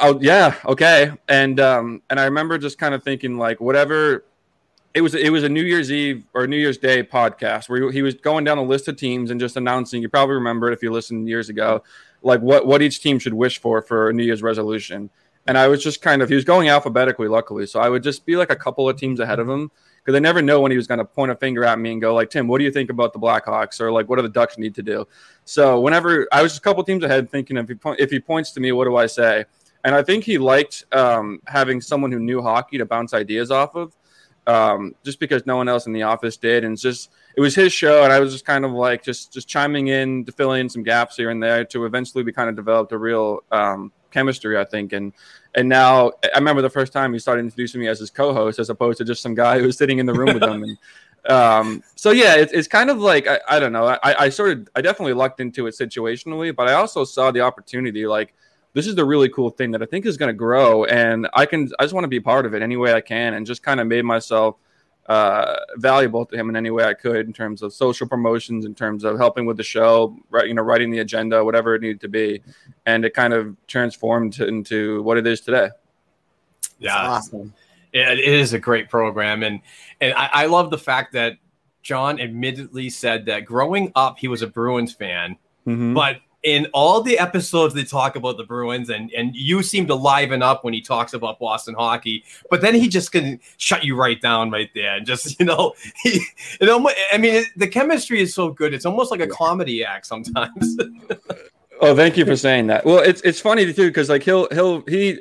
[0.00, 4.24] "Oh, yeah, okay." And um, and I remember just kind of thinking like, whatever.
[4.94, 8.00] It was it was a New Year's Eve or New Year's Day podcast where he
[8.00, 10.00] was going down a list of teams and just announcing.
[10.00, 11.82] You probably remember it if you listened years ago,
[12.22, 15.10] like what what each team should wish for for a New Year's resolution
[15.46, 18.26] and I was just kind of he was going alphabetically, luckily, so I would just
[18.26, 20.76] be like a couple of teams ahead of him because I never know when he
[20.76, 22.70] was going to point a finger at me and go like, "Tim, what do you
[22.70, 25.06] think about the Blackhawks?" or like, "What do the Ducks need to do?"
[25.44, 28.18] So whenever I was just a couple teams ahead, thinking if he po- if he
[28.18, 29.44] points to me, what do I say?
[29.86, 33.76] And I think he liked um, having someone who knew hockey to bounce ideas off
[33.76, 33.96] of,
[34.48, 37.72] um, just because no one else in the office did, and just it was his
[37.72, 40.68] show, and I was just kind of like just just chiming in to fill in
[40.68, 44.58] some gaps here and there to eventually we kind of developed a real um, chemistry,
[44.58, 44.92] I think.
[44.92, 45.12] And
[45.54, 48.70] and now I remember the first time he started introducing me as his co-host, as
[48.70, 50.64] opposed to just some guy who was sitting in the room with him.
[50.64, 50.78] And
[51.30, 53.86] um, so yeah, it, it's kind of like I, I don't know.
[53.86, 57.42] I, I sort of I definitely lucked into it situationally, but I also saw the
[57.42, 58.34] opportunity like
[58.76, 61.46] this is the really cool thing that I think is going to grow, and I
[61.46, 63.62] can I just want to be part of it any way I can, and just
[63.62, 64.56] kind of made myself
[65.08, 68.74] uh, valuable to him in any way I could in terms of social promotions, in
[68.74, 70.46] terms of helping with the show, right?
[70.46, 72.42] You know, writing the agenda, whatever it needed to be,
[72.84, 75.70] and it kind of transformed into what it is today.
[76.78, 77.54] Yeah, awesome.
[77.92, 79.60] It, it is a great program, and
[80.02, 81.38] and I, I love the fact that
[81.82, 85.36] John admittedly said that growing up he was a Bruins fan,
[85.66, 85.94] Mhm.
[85.94, 89.96] but in all the episodes they talk about the Bruins, and and you seem to
[89.96, 93.96] liven up when he talks about Boston hockey, but then he just can shut you
[93.96, 95.74] right down right there, and just you know,
[96.04, 96.20] he,
[96.60, 99.84] it almost, I mean, it, the chemistry is so good, it's almost like a comedy
[99.84, 100.78] act sometimes.
[101.82, 102.86] Oh, thank you for saying that.
[102.86, 105.20] Well, it's it's funny too because like he'll he'll he,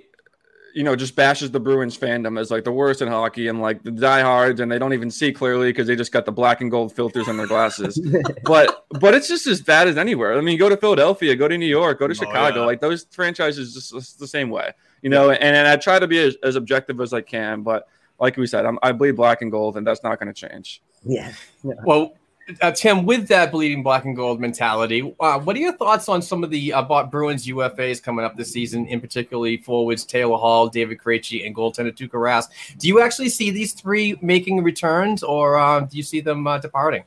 [0.76, 3.82] you know, just bashes the Bruins fandom as like the worst in hockey and like
[3.84, 6.70] the diehards, and they don't even see clearly because they just got the black and
[6.70, 7.98] gold filters on their glasses.
[8.44, 10.38] but but it's just as bad as anywhere.
[10.38, 12.60] I mean, go to Philadelphia, go to New York, go to oh, Chicago.
[12.60, 12.66] yeah.
[12.66, 15.30] Like those franchises just, just the same way, you know.
[15.30, 17.88] And, and I try to be as, as objective as I can, but
[18.20, 20.82] like we said, I'm, I bleed black and gold, and that's not going to change.
[21.06, 21.32] Yeah.
[21.64, 22.16] Well,
[22.62, 26.22] uh, Tim, with that bleeding black and gold mentality, uh, what are your thoughts on
[26.22, 30.68] some of the uh, Bruins UFAs coming up this season, in particularly forwards Taylor Hall,
[30.68, 32.50] David Krejci, and goaltender Tuukka Rask?
[32.78, 36.60] Do you actually see these three making returns, or uh, do you see them uh,
[36.60, 37.04] departing?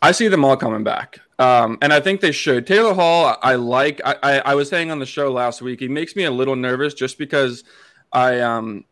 [0.00, 1.20] I see them all coming back.
[1.38, 2.66] Um, and I think they should.
[2.66, 4.00] Taylor Hall, I like.
[4.04, 6.56] I, I, I was saying on the show last week, he makes me a little
[6.56, 7.64] nervous just because
[8.12, 8.84] I um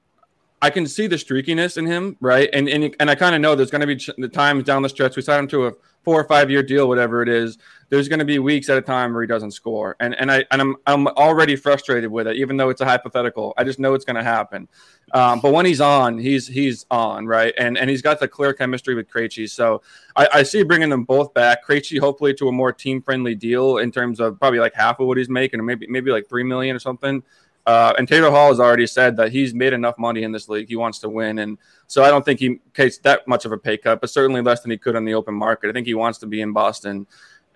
[0.62, 2.49] I can see the streakiness in him, right?
[2.53, 4.83] And and, and I kind of know there's going to be ch- the times down
[4.83, 5.73] the stretch we signed him to a
[6.07, 7.59] four or five year deal, whatever it is.
[7.89, 10.45] There's going to be weeks at a time where he doesn't score, and and I
[10.51, 13.53] and I'm I'm already frustrated with it, even though it's a hypothetical.
[13.57, 14.69] I just know it's going to happen.
[15.12, 17.53] Um, but when he's on, he's he's on, right?
[17.59, 19.51] And and he's got the clear chemistry with Krejci.
[19.51, 19.83] So
[20.16, 21.66] I, I see bringing them both back.
[21.66, 25.07] Krejci hopefully to a more team friendly deal in terms of probably like half of
[25.07, 27.23] what he's making, or maybe maybe like three million or something.
[27.66, 30.68] Uh, and Taylor Hall has already said that he's made enough money in this league.
[30.68, 33.59] He wants to win, and so I don't think he takes that much of a
[33.59, 35.68] pay cut, but certainly less than he could on the open market.
[35.68, 37.09] I think he wants to be in Boston,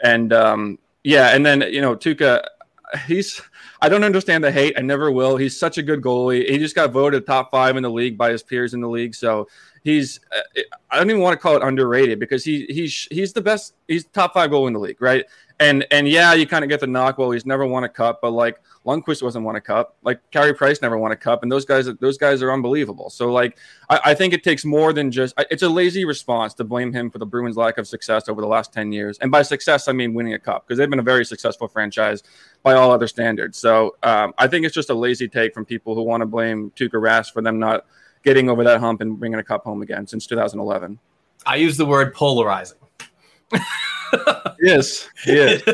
[0.02, 2.42] and um, yeah, and then you know Tuukka,
[3.06, 3.40] he's
[3.80, 4.74] I don't understand the hate.
[4.76, 5.36] I never will.
[5.36, 6.48] He's such a good goalie.
[6.48, 9.14] He just got voted top five in the league by his peers in the league,
[9.14, 9.46] so
[9.84, 13.42] he's uh, I don't even want to call it underrated because he he's he's the
[13.42, 13.74] best.
[13.86, 15.24] He's top five goalie in the league, right?
[15.60, 17.18] And and yeah, you kind of get the knock.
[17.18, 19.94] Well, he's never won a cup, but like Lundqvist wasn't won a cup.
[20.02, 23.10] Like Carey Price never won a cup, and those guys those guys are unbelievable.
[23.10, 23.58] So like
[23.90, 27.10] I, I think it takes more than just it's a lazy response to blame him
[27.10, 29.18] for the Bruins' lack of success over the last ten years.
[29.18, 32.22] And by success, I mean winning a cup because they've been a very successful franchise
[32.62, 33.58] by all other standards.
[33.58, 36.72] So um, I think it's just a lazy take from people who want to blame
[36.74, 37.84] Tuukka Rask for them not
[38.22, 40.98] getting over that hump and bringing a cup home again since 2011.
[41.44, 42.78] I use the word polarizing.
[44.60, 45.62] Yes, yes.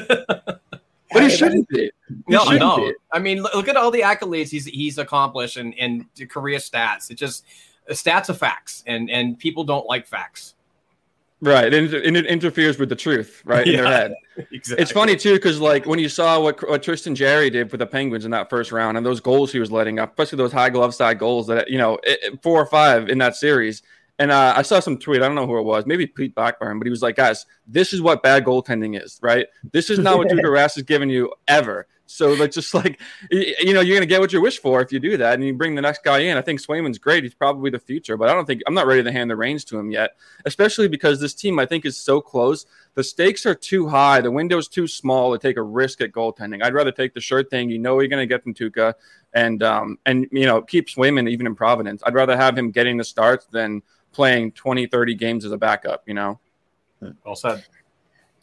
[1.12, 1.90] But he shouldn't be.
[2.08, 2.76] He No, shouldn't no.
[2.78, 2.92] be.
[3.12, 6.58] I mean, look, look at all the accolades he's he's accomplished and and the career
[6.58, 7.10] stats.
[7.10, 7.44] It just
[7.90, 10.54] stats are facts, and and people don't like facts.
[11.40, 14.14] Right, and it, and it interferes with the truth, right, in their Yeah, head.
[14.52, 14.82] exactly.
[14.82, 17.86] It's funny too because like when you saw what, what Tristan Jarry did for the
[17.86, 20.70] Penguins in that first round and those goals he was letting up, especially those high
[20.70, 23.82] glove side goals that you know it, it- four or five in that series.
[24.18, 25.22] And uh, I saw some tweet.
[25.22, 25.84] I don't know who it was.
[25.84, 29.46] Maybe Pete Blackburn, but he was like, "Guys, this is what bad goaltending is, right?
[29.72, 31.86] This is not what Tuukka Rask is giving you ever.
[32.06, 35.00] So like just like you know, you're gonna get what you wish for if you
[35.00, 36.36] do that, and you bring the next guy in.
[36.36, 39.02] I think Swayman's great; he's probably the future, but I don't think I'm not ready
[39.02, 40.16] to hand the reins to him yet.
[40.44, 42.64] Especially because this team, I think, is so close.
[42.94, 44.20] The stakes are too high.
[44.20, 46.62] The window's too small to take a risk at goaltending.
[46.62, 47.70] I'd rather take the sure thing.
[47.70, 48.94] You know, you're gonna get from Tuukka,
[49.34, 52.02] and um, and you know, keep Swayman even in Providence.
[52.06, 53.82] I'd rather have him getting the starts than
[54.16, 56.02] playing 20, 30 games as a backup.
[56.06, 56.40] You know.
[57.24, 57.64] Well said.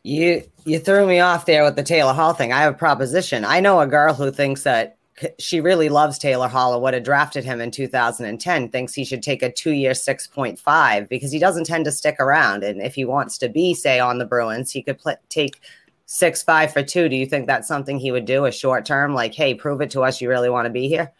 [0.03, 2.53] You you threw me off there with the Taylor Hall thing.
[2.53, 3.43] I have a proposition.
[3.43, 4.97] I know a girl who thinks that
[5.39, 8.69] she really loves Taylor Hall or would have drafted him in 2010.
[8.69, 12.63] Thinks he should take a two year 6.5 because he doesn't tend to stick around.
[12.63, 15.61] And if he wants to be, say, on the Bruins, he could pl- take
[16.05, 17.09] six five for two.
[17.09, 19.13] Do you think that's something he would do a short term?
[19.13, 21.11] Like, hey, prove it to us you really want to be here.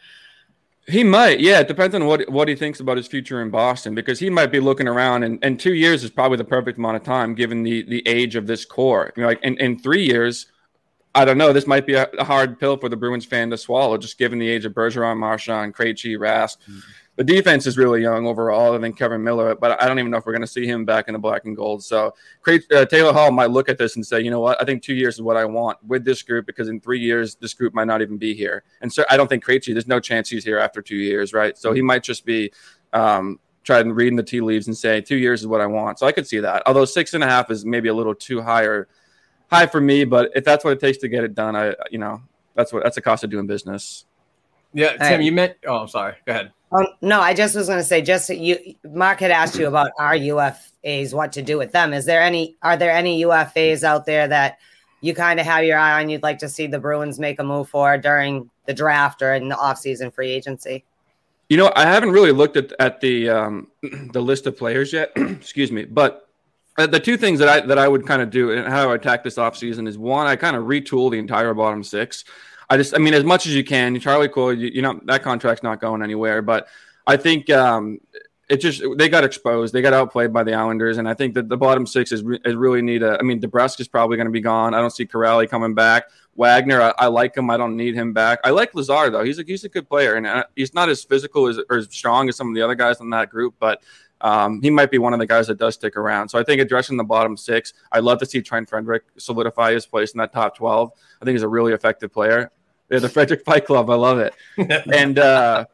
[0.88, 1.62] He might, yeah.
[1.62, 4.52] It depends on what what he thinks about his future in Boston, because he might
[4.52, 7.64] be looking around, and, and two years is probably the perfect amount of time given
[7.64, 9.14] the the age of this core.
[9.16, 10.48] You know, like in, in three years,
[11.16, 11.54] I don't know.
[11.54, 14.50] This might be a, hard pill for the Bruins fan to swallow, just given the
[14.50, 16.58] age of Bergeron, Marchand, Krejci, Rask.
[16.70, 16.80] Mm-hmm.
[17.16, 20.18] The defense is really young overall, other than Kevan Miller, but I don't even know
[20.18, 21.84] if we're going to see him back in the black and gold.
[21.84, 24.66] So Cre- uh, Taylor Hall might look at this and say, you know what, I
[24.66, 27.54] think two years is what I want with this group because in three years this
[27.54, 28.64] group might not even be here.
[28.82, 31.56] And so I don't think Krejci, there's no chance he's here after two years, right?
[31.56, 32.52] So he might just be
[32.94, 36.00] um, trying reading the tea leaves and say two years is what I want.
[36.00, 36.64] So I could see that.
[36.66, 38.88] Although six and a half is maybe a little too high or
[39.52, 42.00] high for me, but if that's what it takes to get it done, I you
[42.00, 42.24] know
[42.56, 44.06] that's what that's the cost of doing business.
[44.74, 45.22] Yeah, Tim, Hey.
[45.22, 45.58] you meant.
[45.68, 46.16] Oh, I'm sorry.
[46.26, 46.52] Go ahead.
[46.76, 49.92] Oh no, I just was going to say, just you, Mark had asked you about
[50.00, 51.94] our UFAs, what to do with them.
[51.94, 52.56] Is there any?
[52.64, 54.58] Are there any UFAs out there that
[55.02, 56.10] you kind of have your eye on?
[56.10, 59.50] You'd like to see the Bruins make a move for during the draft or in
[59.50, 60.84] the offseason free agency?
[61.48, 63.68] You know, I haven't really looked at at the um,
[64.12, 65.12] the list of players yet.
[65.16, 66.28] Excuse me, but
[66.80, 68.96] uh, the two things that I that I would kind of do and how I
[68.96, 72.26] attack this offseason is one, I kind of retool the entire bottom six.
[72.74, 74.00] I just, I mean, as much as you can.
[74.00, 76.42] Charlie Coyle, you, you know, that contract's not going anywhere.
[76.42, 76.68] But
[77.06, 78.00] I think um,
[78.50, 79.76] it just they got exposed.
[79.76, 82.40] They got outplayed by the Islanders, and I think that the bottom six is, re-
[82.44, 83.20] is really need a.
[83.20, 84.74] I mean, DeBrusk is probably going to be gone.
[84.74, 86.06] I don't see Kuraly coming back.
[86.36, 87.52] Wagner, I, I like him.
[87.52, 88.40] I don't need him back.
[88.44, 89.24] I like Lazar though.
[89.24, 91.88] He's a he's a good player, and uh, he's not as physical as or as
[91.92, 93.84] strong as some of the other guys in that group, but.
[94.22, 96.30] Um, he might be one of the guys that does stick around.
[96.30, 99.86] So I think addressing the bottom six, I'd love to see Trent Frederic solidify his
[99.86, 100.94] place in that top 12.
[101.22, 102.50] I think he's a really effective player.
[102.94, 103.90] They're the Frederic Fight Club.
[103.90, 104.36] I love it.
[104.94, 105.66] and uh,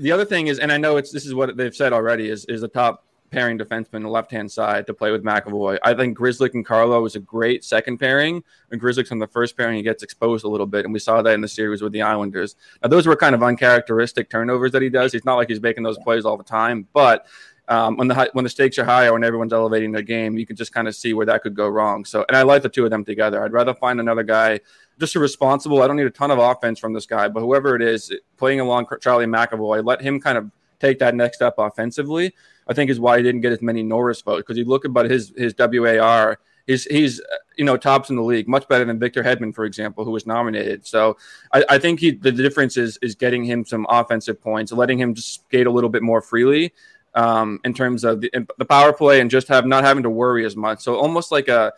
[0.00, 2.44] the other thing is, and I know it's this is what they've said already, is
[2.46, 5.78] is the top pairing defenseman, the left hand side, to play with McAvoy.
[5.84, 8.42] I think Grzelcyk and Carlo is a great second pairing.
[8.72, 11.22] and Grzelcyk's on the first pairing, he gets exposed a little bit, and we saw
[11.22, 12.56] that in the series with the Islanders.
[12.82, 15.12] Now, those were kind of uncharacteristic turnovers that he does.
[15.12, 17.28] He's not like he's making those plays all the time, but
[17.68, 20.46] um, when the when the stakes are high or when everyone's elevating their game, you
[20.46, 22.04] can just kind of see where that could go wrong.
[22.04, 23.42] So, and I like the two of them together.
[23.42, 24.60] I'd rather find another guy
[24.98, 25.82] just a responsible.
[25.82, 28.60] I don't need a ton of offense from this guy, but whoever it is playing
[28.60, 30.50] along Charlie McAvoy, let him kind of
[30.80, 32.34] take that next step offensively.
[32.66, 35.10] I think is why he didn't get as many Norris votes because you look about
[35.10, 36.38] his his WAR.
[36.66, 37.20] He's he's
[37.56, 40.26] you know tops in the league, much better than Victor Hedman, for example, who was
[40.26, 40.86] nominated.
[40.86, 41.18] So
[41.52, 45.14] I, I think he the difference is is getting him some offensive points, letting him
[45.14, 46.72] just skate a little bit more freely
[47.14, 50.44] um, in terms of the, the power play and just have not having to worry
[50.44, 50.80] as much.
[50.80, 51.72] So almost like a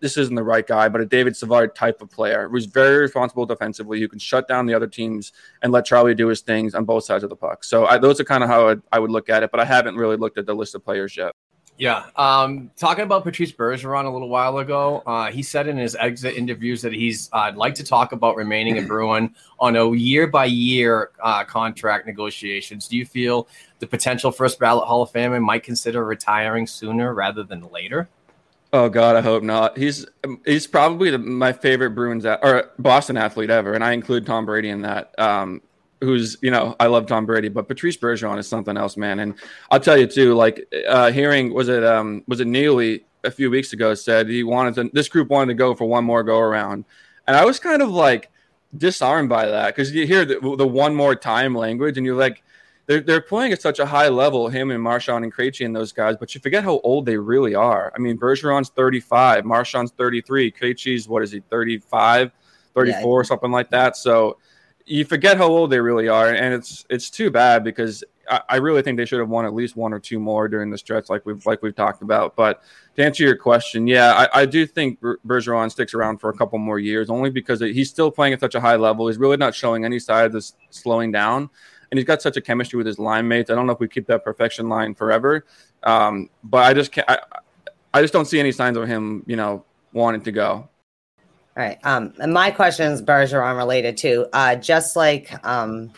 [0.00, 3.46] this isn't the right guy, but a David Savard type of player who's very responsible
[3.46, 5.32] defensively, who can shut down the other teams
[5.62, 7.64] and let Charlie do his things on both sides of the puck.
[7.64, 9.64] So I, those are kind of how I'd, I would look at it, but I
[9.64, 11.32] haven't really looked at the list of players yet.
[11.76, 12.04] Yeah.
[12.14, 16.36] Um, talking about Patrice Bergeron a little while ago, uh, he said in his exit
[16.36, 20.44] interviews that he's uh, like to talk about remaining a Bruin on a year by
[20.44, 21.10] year
[21.48, 22.86] contract negotiations.
[22.86, 23.48] Do you feel
[23.80, 28.08] the potential first ballot Hall of Famer might consider retiring sooner rather than later?
[28.74, 29.78] Oh God, I hope not.
[29.78, 30.04] He's
[30.44, 34.46] he's probably the, my favorite Bruins a- or Boston athlete ever, and I include Tom
[34.46, 35.16] Brady in that.
[35.16, 35.62] Um,
[36.00, 39.20] who's you know I love Tom Brady, but Patrice Bergeron is something else, man.
[39.20, 39.36] And
[39.70, 43.48] I'll tell you too, like uh, hearing was it um, was it Neely a few
[43.48, 46.40] weeks ago said he wanted to this group wanted to go for one more go
[46.40, 46.84] around,
[47.28, 48.28] and I was kind of like
[48.76, 52.42] disarmed by that because you hear the, the one more time language, and you're like.
[52.86, 55.92] They're, they're playing at such a high level, him and Marchand and Krejci and those
[55.92, 57.90] guys, but you forget how old they really are.
[57.94, 62.30] I mean, Bergeron's 35, Marchand's 33, Krejci's, what is he, 35,
[62.74, 63.26] 34, Yeah.
[63.26, 63.96] something like that.
[63.96, 64.36] So
[64.86, 68.56] you forget how old they really are, and it's it's too bad because I, I
[68.56, 71.08] really think they should have won at least one or two more during the stretch,
[71.08, 72.36] like we've like we've talked about.
[72.36, 72.62] But
[72.96, 76.58] to answer your question, yeah, I, I do think Bergeron sticks around for a couple
[76.58, 79.06] more years, only because he's still playing at such a high level.
[79.08, 81.48] He's really not showing any signs of slowing down,
[81.90, 83.50] and he's got such a chemistry with his line mates.
[83.50, 85.44] I don't know if we keep that perfection line forever,
[85.82, 87.08] um, but I just can't.
[87.08, 87.18] I,
[87.92, 90.68] I just don't see any signs of him, you know, wanting to go.
[91.56, 91.78] All right.
[91.84, 94.26] Um, and my question is Bergeron related too.
[94.32, 95.92] Uh, just like um,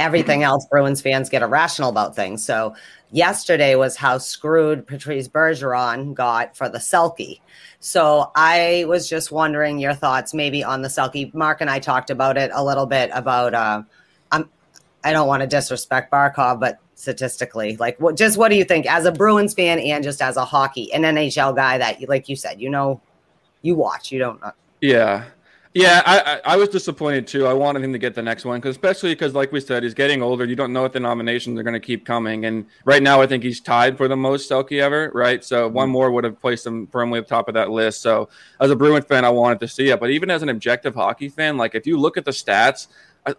[0.00, 2.44] everything else, Bruins fans get irrational about things.
[2.44, 2.74] So
[3.12, 7.40] yesterday was how screwed Patrice Bergeron got for the Selke.
[7.78, 11.32] So I was just wondering your thoughts maybe on the Selke.
[11.32, 13.54] Mark and I talked about it a little bit about.
[13.54, 13.82] Uh.
[15.06, 18.16] I don't want to disrespect Barkov, but statistically, like, what?
[18.16, 21.02] Just what do you think as a Bruins fan and just as a hockey an
[21.02, 23.00] NHL guy that, like you said, you know,
[23.62, 24.40] you watch, you don't.
[24.80, 25.26] Yeah.
[25.74, 27.46] Yeah, I, I, I was disappointed too.
[27.46, 29.92] I wanted him to get the next one, cause especially because, like we said, he's
[29.92, 30.46] getting older.
[30.46, 32.46] You don't know if the nominations are going to keep coming.
[32.46, 35.44] And right now, I think he's tied for the most Selke ever, right?
[35.44, 35.76] So mm-hmm.
[35.76, 38.00] one more would have placed him firmly at the top of that list.
[38.00, 40.00] So as a Bruins fan, I wanted to see it.
[40.00, 42.86] But even as an objective hockey fan, like if you look at the stats,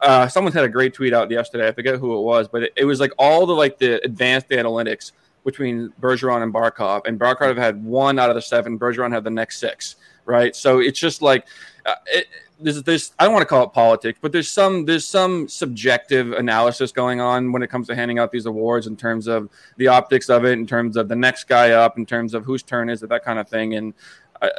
[0.01, 1.67] uh, someone had a great tweet out yesterday.
[1.67, 4.49] I forget who it was, but it, it was like all the like the advanced
[4.49, 5.11] analytics
[5.45, 8.77] between Bergeron and Barkov, and Barkov had one out of the seven.
[8.77, 9.95] Bergeron had the next six,
[10.25, 10.55] right?
[10.55, 11.47] So it's just like
[11.85, 12.27] uh, it,
[12.59, 13.13] there's this.
[13.17, 17.21] I don't want to call it politics, but there's some there's some subjective analysis going
[17.21, 20.43] on when it comes to handing out these awards in terms of the optics of
[20.43, 23.09] it, in terms of the next guy up, in terms of whose turn is it,
[23.09, 23.93] that kind of thing, and.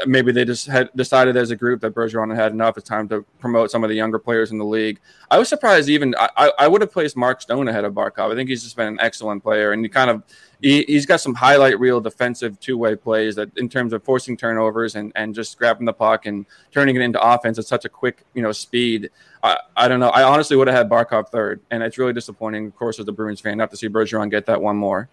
[0.06, 2.76] Maybe they just had decided as a group that Bergeron had enough.
[2.76, 5.00] It's time to promote some of the younger players in the league.
[5.30, 8.32] I was surprised even I, I would have placed Mark Stone ahead of Barkov.
[8.32, 10.22] I think he's just been an excellent player, and he kind of
[10.60, 14.36] he, has got some highlight reel defensive two way plays that in terms of forcing
[14.36, 17.88] turnovers and, and just grabbing the puck and turning it into offense at such a
[17.88, 19.10] quick you know speed.
[19.42, 20.10] I, I don't know.
[20.10, 23.12] I honestly would have had Barkov third, and it's really disappointing, of course, as a
[23.12, 25.09] Bruins fan, not to see Bergeron get that one more.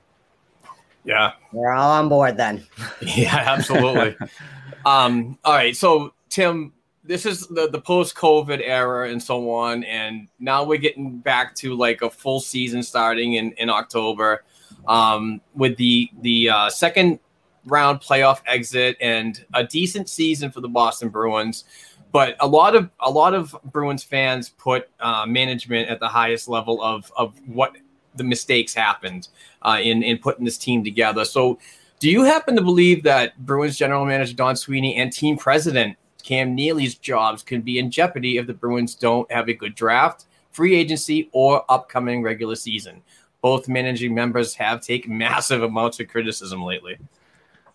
[1.06, 2.66] Yeah, we're all on board then.
[3.02, 4.16] yeah, absolutely.
[4.86, 6.74] um, all right, so Tim,
[7.04, 11.54] this is the, the post COVID era and so on, and now we're getting back
[11.56, 14.44] to like a full season starting in in October
[14.88, 17.20] um, with the the uh, second
[17.66, 21.66] round playoff exit and a decent season for the Boston Bruins.
[22.12, 26.48] But a lot of a lot of Bruins fans put uh, management at the highest
[26.48, 27.76] level of of what
[28.16, 29.28] the mistakes happened
[29.62, 31.26] uh, in in putting this team together.
[31.26, 31.60] So,
[32.00, 36.56] do you happen to believe that Bruins general manager Don Sweeney and team president Cam
[36.56, 40.76] Neely's jobs can be in jeopardy if the Bruins don't have a good draft, free
[40.76, 43.02] agency, or upcoming regular season?
[43.46, 46.98] both managing members have taken massive amounts of criticism lately.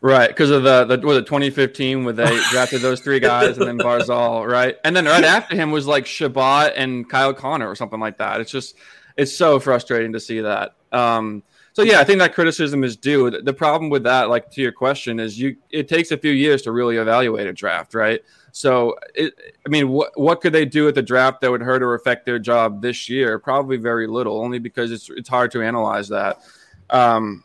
[0.00, 3.68] Right, because of the, the was it 2015 when they drafted those three guys and
[3.68, 4.76] then Barzal, right?
[4.82, 8.40] And then right after him was like Chabot and Kyle Connor or something like that.
[8.40, 8.78] It's just
[9.20, 10.76] it's so frustrating to see that.
[10.92, 11.42] Um,
[11.74, 13.30] so yeah, I think that criticism is due.
[13.30, 16.62] The problem with that, like to your question, is you it takes a few years
[16.62, 18.22] to really evaluate a draft, right?
[18.52, 19.34] So, it,
[19.64, 22.24] I mean, what what could they do at the draft that would hurt or affect
[22.24, 23.38] their job this year?
[23.38, 26.40] Probably very little, only because it's it's hard to analyze that.
[26.88, 27.44] Um,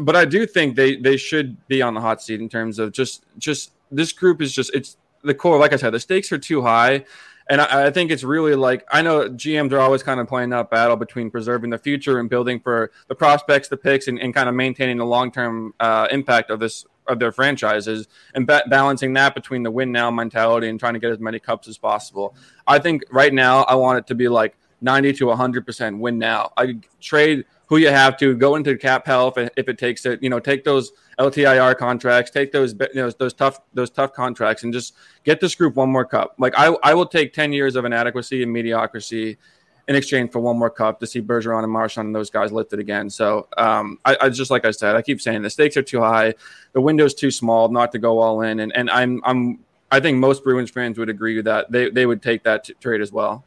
[0.00, 2.92] but I do think they they should be on the hot seat in terms of
[2.92, 5.58] just just this group is just it's the core.
[5.58, 7.04] Like I said, the stakes are too high.
[7.48, 10.50] And I, I, think it's really like I know GMs are always kind of playing
[10.50, 14.32] that battle between preserving the future and building for the prospects, the picks, and, and
[14.32, 18.62] kind of maintaining the long term uh, impact of this of their franchises and ba-
[18.68, 21.76] balancing that between the win now mentality and trying to get as many cups as
[21.76, 22.34] possible.
[22.66, 26.52] I think right now I want it to be like 90 to 100% win now.
[26.56, 30.28] I trade who you have to go into cap health if it takes it, you
[30.28, 34.74] know, take those LTIR contracts, take those you know those tough those tough contracts and
[34.74, 34.94] just
[35.24, 36.34] get this group one more cup.
[36.38, 39.38] Like I I will take 10 years of inadequacy and mediocrity
[39.88, 42.78] in exchange for one more cup to see Bergeron and Marchand and those guys lifted
[42.78, 43.08] again.
[43.08, 46.00] So um, I, I, just like I said, I keep saying the stakes are too
[46.00, 46.34] high,
[46.74, 50.18] the window's too small not to go all in, and and I'm I'm I think
[50.18, 51.72] most Bruins fans would agree with that.
[51.72, 53.46] They they would take that t- trade as well.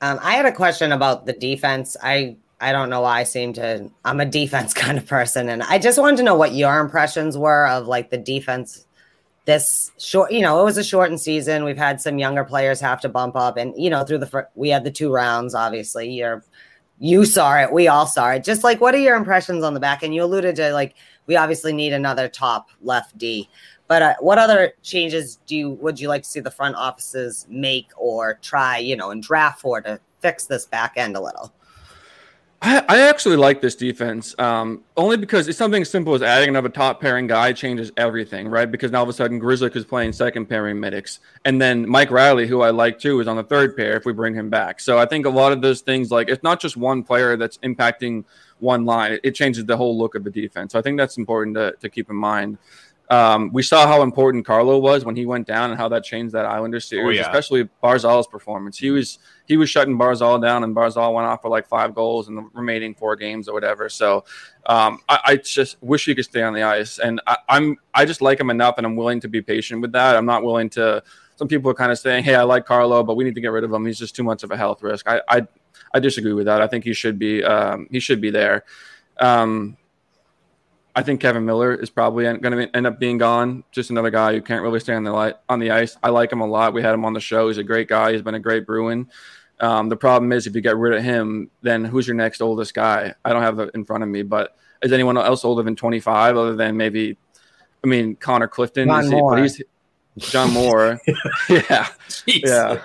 [0.00, 1.96] Um, I had a question about the defense.
[2.00, 5.62] I I don't know why I seem to I'm a defense kind of person, and
[5.62, 8.86] I just wanted to know what your impressions were of like the defense
[9.46, 11.64] this short, you know, it was a shortened season.
[11.64, 14.68] We've had some younger players have to bump up, and you know, through the we
[14.68, 15.54] had the two rounds.
[15.54, 16.44] Obviously, you're
[17.00, 18.44] you saw it, we all saw it.
[18.44, 20.02] Just like, what are your impressions on the back?
[20.02, 20.94] And you alluded to like
[21.26, 23.48] we obviously need another top left D.
[23.88, 27.46] But uh, what other changes do you would you like to see the front offices
[27.48, 31.52] make or try, you know, and draft for to fix this back end a little?
[32.62, 36.50] I, I actually like this defense um, only because it's something as simple as adding
[36.50, 38.70] another top pairing guy changes everything, right?
[38.70, 42.10] Because now all of a sudden Grzelcyk is playing second pairing medics, and then Mike
[42.10, 44.80] Reilly, who I like too, is on the third pair if we bring him back.
[44.80, 47.56] So I think a lot of those things, like it's not just one player that's
[47.58, 48.24] impacting
[48.58, 50.72] one line; it, it changes the whole look of the defense.
[50.72, 52.58] So I think that's important to, to keep in mind.
[53.10, 56.32] Um, we saw how important Carlo was when he went down and how that changed
[56.32, 57.28] that Islander series, oh, yeah.
[57.28, 58.78] especially Barzal's performance.
[58.78, 62.28] He was he was shutting Barzal down, and Barzal went off for like five goals
[62.28, 63.88] in the remaining four games or whatever.
[63.88, 64.24] So
[64.66, 68.04] um, I, I, just wish he could stay on the ice, and I, I'm I
[68.04, 70.14] just like him enough, and I'm willing to be patient with that.
[70.14, 71.02] I'm not willing to
[71.34, 73.50] some people are kind of saying, "Hey, I like Carlo, but we need to get
[73.50, 73.86] rid of him.
[73.86, 75.46] He's just too much of a health risk." I I,
[75.92, 76.62] I disagree with that.
[76.62, 78.64] I think he should be um, he should be there.
[79.18, 79.76] Um,
[80.94, 83.64] I think Kevan Miller is probably going to end up being gone.
[83.70, 85.96] Just another guy who can't really stay on the light, on the ice.
[86.02, 86.72] I like him a lot.
[86.74, 87.48] We had him on the show.
[87.48, 88.12] He's a great guy.
[88.12, 89.08] He's been a great Bruin.
[89.60, 92.74] Um, the problem is if you get rid of him, then who's your next oldest
[92.74, 93.14] guy?
[93.24, 96.36] I don't have that in front of me, but is anyone else older than 25
[96.36, 97.18] other than maybe,
[97.84, 98.88] I mean, Connor Clifton?
[98.88, 99.30] John He, Moore.
[99.36, 99.62] but he's
[100.18, 101.00] John Moore.
[101.48, 101.88] yeah.
[102.08, 102.40] Jeez.
[102.46, 102.80] Yeah.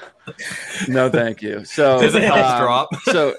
[0.87, 1.63] No, thank you.
[1.65, 2.95] So, a health um, drop.
[3.05, 3.35] so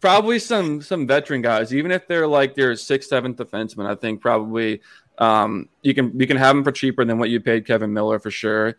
[0.00, 3.86] probably some some veteran guys, even if they're like their sixth, seventh defenseman.
[3.86, 4.80] I think probably
[5.18, 8.18] um, you can you can have them for cheaper than what you paid Kevan Miller
[8.18, 8.76] for sure.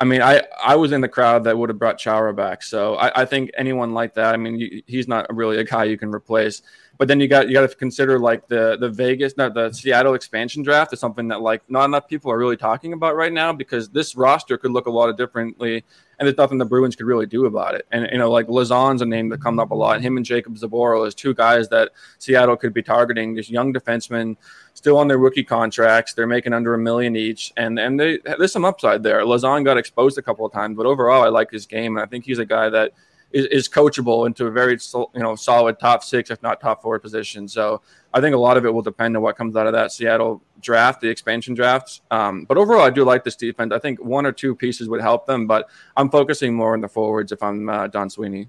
[0.00, 2.94] I mean, I I was in the crowd that would have brought Chara back, so
[2.94, 4.34] I, I think anyone like that.
[4.34, 6.62] I mean, you, he's not really a guy you can replace.
[6.98, 10.14] But then you got you got to consider like the the Vegas, not the Seattle
[10.14, 13.52] expansion draft is something that like not enough people are really talking about right now
[13.52, 15.84] because this roster could look a lot of differently,
[16.18, 17.86] and there's nothing the Bruins could really do about it.
[17.92, 20.00] And you know, like Lauzon's a name that comes up a lot.
[20.00, 23.32] Him and Jakub Zboril is two guys that Seattle could be targeting.
[23.32, 24.36] These young defensemen
[24.74, 26.14] still on their rookie contracts.
[26.14, 29.24] They're making under a million each, and and they, there's some upside there.
[29.24, 32.08] Lazon got exposed a couple of times, but overall, I like his game, and I
[32.08, 32.92] think he's a guy that
[33.32, 36.98] is, is coachable into a very you know solid top six, if not top four
[36.98, 37.48] position.
[37.48, 37.82] So
[38.12, 40.42] I think a lot of it will depend on what comes out of that Seattle
[40.60, 42.00] draft, the expansion drafts.
[42.10, 43.72] Um, but overall, I do like this defense.
[43.72, 46.88] I think one or two pieces would help them, but I'm focusing more on the
[46.88, 48.48] forwards if I'm uh, Don Sweeney.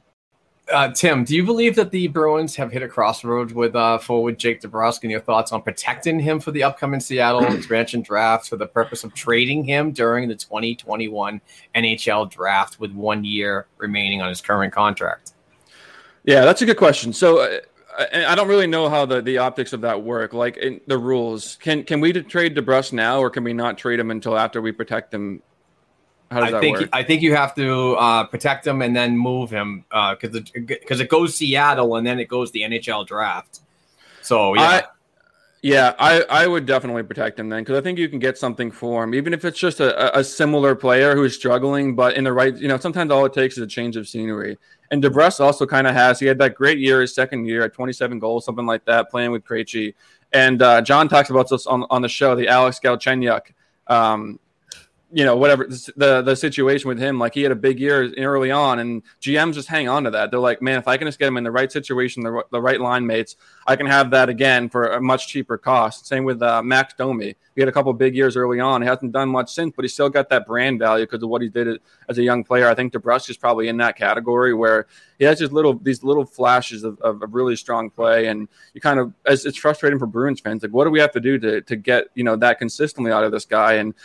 [0.71, 4.37] Uh, Tim, do you believe that the Bruins have hit a crossroads with uh, forward
[4.37, 8.55] Jake DeBrusk and your thoughts on protecting him for the upcoming Seattle expansion draft for
[8.55, 11.41] the purpose of trading him during the 2021
[11.75, 15.33] NHL draft with one year remaining on his current contract?
[16.23, 17.13] Yeah, that's a good question.
[17.13, 17.59] So uh,
[17.97, 20.33] I, I don't really know how the, the optics of that work.
[20.33, 23.99] Like in the rules, can can we trade DeBrusk now, or can we not trade
[23.99, 25.41] him until after we protect him?
[26.31, 26.89] How does I that think work?
[26.93, 30.99] I think you have to uh, protect him and then move him because it, because
[30.99, 33.61] it goes Seattle and then it goes the NHL draft.
[34.21, 34.83] So yeah, I,
[35.61, 38.69] yeah, I, I would definitely protect him then because I think you can get something
[38.71, 42.23] for him, even if it's just a, a- a similar player who's struggling, but in
[42.23, 44.57] the right, you know, sometimes all it takes is a change of scenery.
[44.91, 47.73] And DeBrusk also kind of has, he had that great year, his second year at
[47.73, 49.93] 27 goals, something like that, playing with Krejci.
[50.31, 53.41] And uh, John talks about this on, on the show, the Alex Galchenyuk,
[53.87, 54.39] um,
[55.11, 58.51] you know, whatever the the situation with him, like he had a big year early
[58.51, 60.29] on, and GMs just hang on to that.
[60.29, 62.61] They're like, man, if I can just get him in the right situation, the, the
[62.61, 66.05] right line mates, I can have that again for a much cheaper cost.
[66.05, 67.35] Same with uh, Max Domi.
[67.55, 68.83] He had a couple big years early on.
[68.83, 71.41] He hasn't done much since, but he still got that brand value because of what
[71.41, 72.67] he did as a young player.
[72.67, 74.85] I think DeBrusk is probably in that category where
[75.17, 78.81] he has just little these little flashes of, of, of really strong play, and you
[78.81, 80.61] kind of as it's frustrating for Bruins fans.
[80.61, 83.23] Like, what do we have to do to to get you know that consistently out
[83.23, 83.73] of this guy?
[83.73, 83.95] And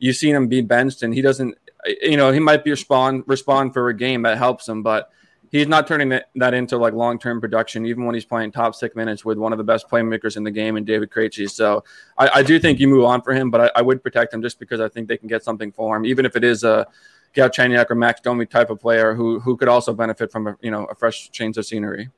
[0.00, 1.56] you've seen him be benched and he doesn't
[2.02, 5.10] you know he might be respond respond for a game that helps him but
[5.50, 9.24] he's not turning that, into like long-term production even when he's playing top six minutes
[9.24, 11.48] with one of the best playmakers in the game and david Krejci.
[11.48, 11.84] so
[12.18, 14.42] I, I do think you move on for him but I, I would protect him
[14.42, 16.86] just because i think they can get something for him even if it is a
[17.34, 20.70] Galchenyuk or Max Domi type of player who who could also benefit from a you
[20.70, 22.10] know a fresh change of scenery.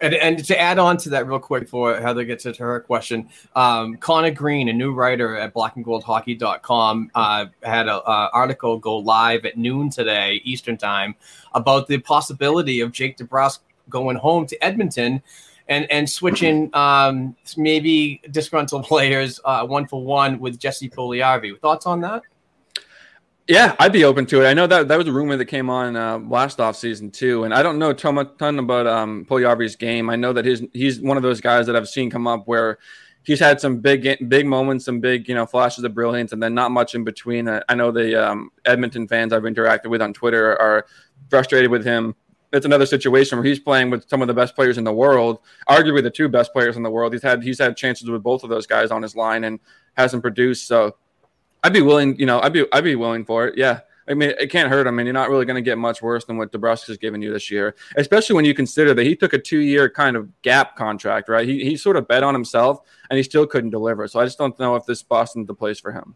[0.00, 3.28] And, and to add on to that real quick before Heather gets into her question,
[3.56, 9.56] um, Connor Green, a new writer at blackandgoldhockey.com, uh, had an article go live at
[9.56, 11.16] noon today, Eastern time,
[11.54, 13.58] about the possibility of Jake DeBrusk
[13.88, 15.22] going home to Edmonton
[15.68, 21.58] and, and switching um, maybe disgruntled players uh, one for one with Jesse Puljujarvi.
[21.60, 22.22] Thoughts on that?
[23.48, 24.46] Yeah, I'd be open to it.
[24.46, 27.44] I know that that was a rumor that came on uh, last off season too,
[27.44, 29.26] and I don't know ton, ton about um,
[29.78, 30.10] game.
[30.10, 32.78] I know that his he's one of those guys that I've seen come up where
[33.22, 36.52] he's had some big big moments, some big you know flashes of brilliance, and then
[36.52, 37.48] not much in between.
[37.48, 40.84] I, I know the um, Edmonton fans I've interacted with on Twitter are
[41.30, 42.14] frustrated with him.
[42.52, 45.38] It's another situation where he's playing with some of the best players in the world,
[45.70, 47.14] arguably the two best players in the world.
[47.14, 49.58] He's had he's had chances with both of those guys on his line and
[49.96, 50.66] hasn't produced.
[50.66, 50.96] So
[51.64, 53.58] I'd be willing, you know, I'd be I'd be willing for it.
[53.58, 53.80] Yeah.
[54.10, 54.86] I mean, it can't hurt.
[54.86, 57.30] I mean, you're not really going to get much worse than what has given you
[57.30, 61.28] this year, especially when you consider that he took a two-year kind of gap contract,
[61.28, 61.46] right?
[61.46, 62.80] He, he sort of bet on himself,
[63.10, 64.08] and he still couldn't deliver.
[64.08, 66.14] So I just don't know if this Boston's the place for him.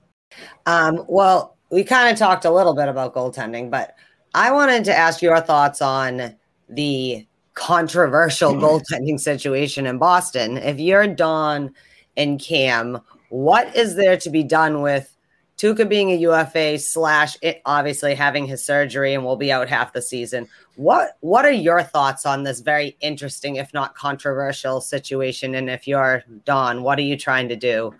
[0.64, 3.94] Um, well, we kind of talked a little bit about goaltending, but
[4.34, 6.34] I wanted to ask your thoughts on
[6.70, 10.56] the controversial goaltending situation in Boston.
[10.56, 11.74] If you're Don
[12.16, 15.14] and Cam, what is there to be done with
[15.58, 19.92] Tuukka being a UFA slash it obviously having his surgery and will be out half
[19.92, 20.48] the season?
[20.76, 25.54] What what are your thoughts on this very interesting, if not controversial, situation?
[25.54, 27.94] And if you're Don, what are you trying to do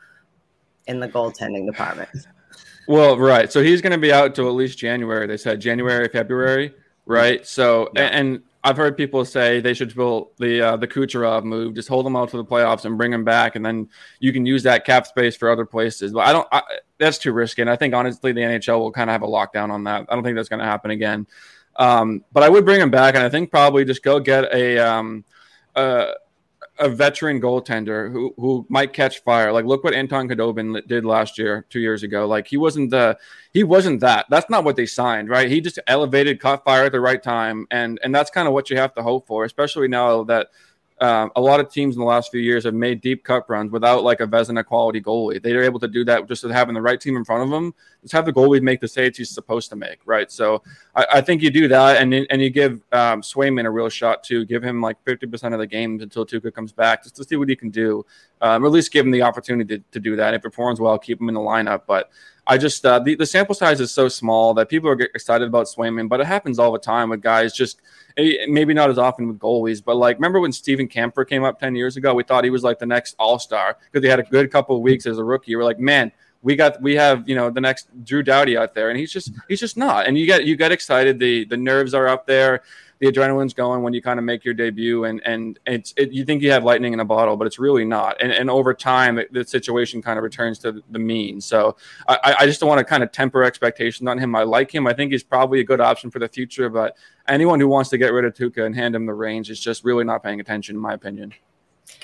[0.86, 2.08] in the goaltending department?
[2.88, 3.52] Well, right.
[3.52, 5.26] So he's going to be out till at least January.
[5.26, 6.74] They said January, February,
[7.06, 7.46] right?
[7.46, 8.02] So Yeah.
[8.02, 11.88] and, and I've heard people say they should pull the uh, the Kucherov move, just
[11.88, 13.88] hold him out to the playoffs and bring him back, and then
[14.20, 16.12] you can use that cap space for other places.
[16.12, 16.48] But I don't.
[16.52, 16.62] I,
[16.98, 17.62] that's too risky.
[17.62, 20.06] And I think honestly, the NHL will kind of have a lockdown on that.
[20.08, 21.26] I don't think that's going to happen again.
[21.74, 24.78] Um, but I would bring him back, and I think probably just go get a
[24.78, 25.24] um,
[25.74, 26.12] a,
[26.78, 29.52] a veteran goaltender who who might catch fire.
[29.52, 32.26] Like look what Anton Khudobin did last year, two years ago.
[32.26, 33.18] Like he wasn't the
[33.52, 34.26] he wasn't that.
[34.30, 35.50] That's not what they signed, right?
[35.50, 38.70] He just elevated, caught fire at the right time, and and that's kind of what
[38.70, 40.48] you have to hope for, especially now that.
[41.00, 43.72] Um, a lot of teams in the last few years have made deep cup runs
[43.72, 45.42] without like a Vezina quality goalie.
[45.42, 47.74] They are able to do that just having the right team in front of them.
[48.02, 50.30] Just have the goalie make the saves he's supposed to make, right?
[50.30, 50.62] So
[50.96, 54.24] I, I think you do that, and and you give um, Swayman a real shot
[54.24, 54.44] too.
[54.44, 57.36] Give him like fifty percent of the games until Tuukka comes back, just to see
[57.36, 58.04] what he can do.
[58.40, 60.34] Um, or at least give him the opportunity to, to do that.
[60.34, 61.82] If it performs well, keep him in the lineup.
[61.86, 62.10] But
[62.44, 65.66] I just uh, the, the sample size is so small that people are excited about
[65.66, 67.52] Swayman, but it happens all the time with guys.
[67.52, 67.80] Just
[68.16, 71.60] eh, maybe not as often with goalies, but like remember when Steven Camper came up
[71.60, 72.14] ten years ago?
[72.14, 74.74] We thought he was like the next All Star because he had a good couple
[74.74, 75.54] of weeks as a rookie.
[75.54, 76.10] We're like, man,
[76.42, 79.32] we got we have you know the next Drew Doughty out there, and he's just
[79.48, 80.06] he's just not.
[80.06, 81.18] And you get you get excited.
[81.18, 82.62] The the nerves are up there.
[82.98, 86.24] The adrenaline's going when you kind of make your debut, and and it's it, you
[86.24, 88.20] think you have lightning in a bottle, but it's really not.
[88.20, 91.40] And and over time, it, the situation kind of returns to the mean.
[91.40, 94.34] So I, I just don't want to kind of temper expectations on him.
[94.36, 94.86] I like him.
[94.86, 96.68] I think he's probably a good option for the future.
[96.68, 96.96] But
[97.26, 99.84] anyone who wants to get rid of Tuukka and hand him the range is just
[99.84, 101.34] really not paying attention, in my opinion.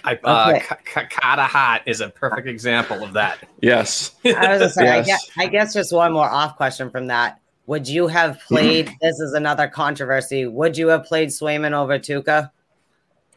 [0.04, 0.60] I, uh, Okay.
[0.60, 3.38] Ka- Ka- Carter Hart is a perfect example of that.
[3.60, 4.12] Yes.
[4.24, 7.40] I was just saying, I, guess, I guess just one more off question from that.
[7.66, 8.90] Would you have played?
[9.00, 10.46] this is another controversy.
[10.46, 12.50] Would you have played Swayman over Tuukka?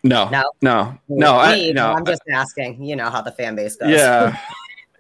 [0.03, 0.29] No.
[0.29, 0.43] No.
[0.61, 0.97] No.
[1.09, 1.35] No.
[1.35, 1.91] I, no.
[1.91, 2.83] I'm just asking.
[2.83, 3.89] You know how the fan base goes.
[3.91, 4.37] Yeah.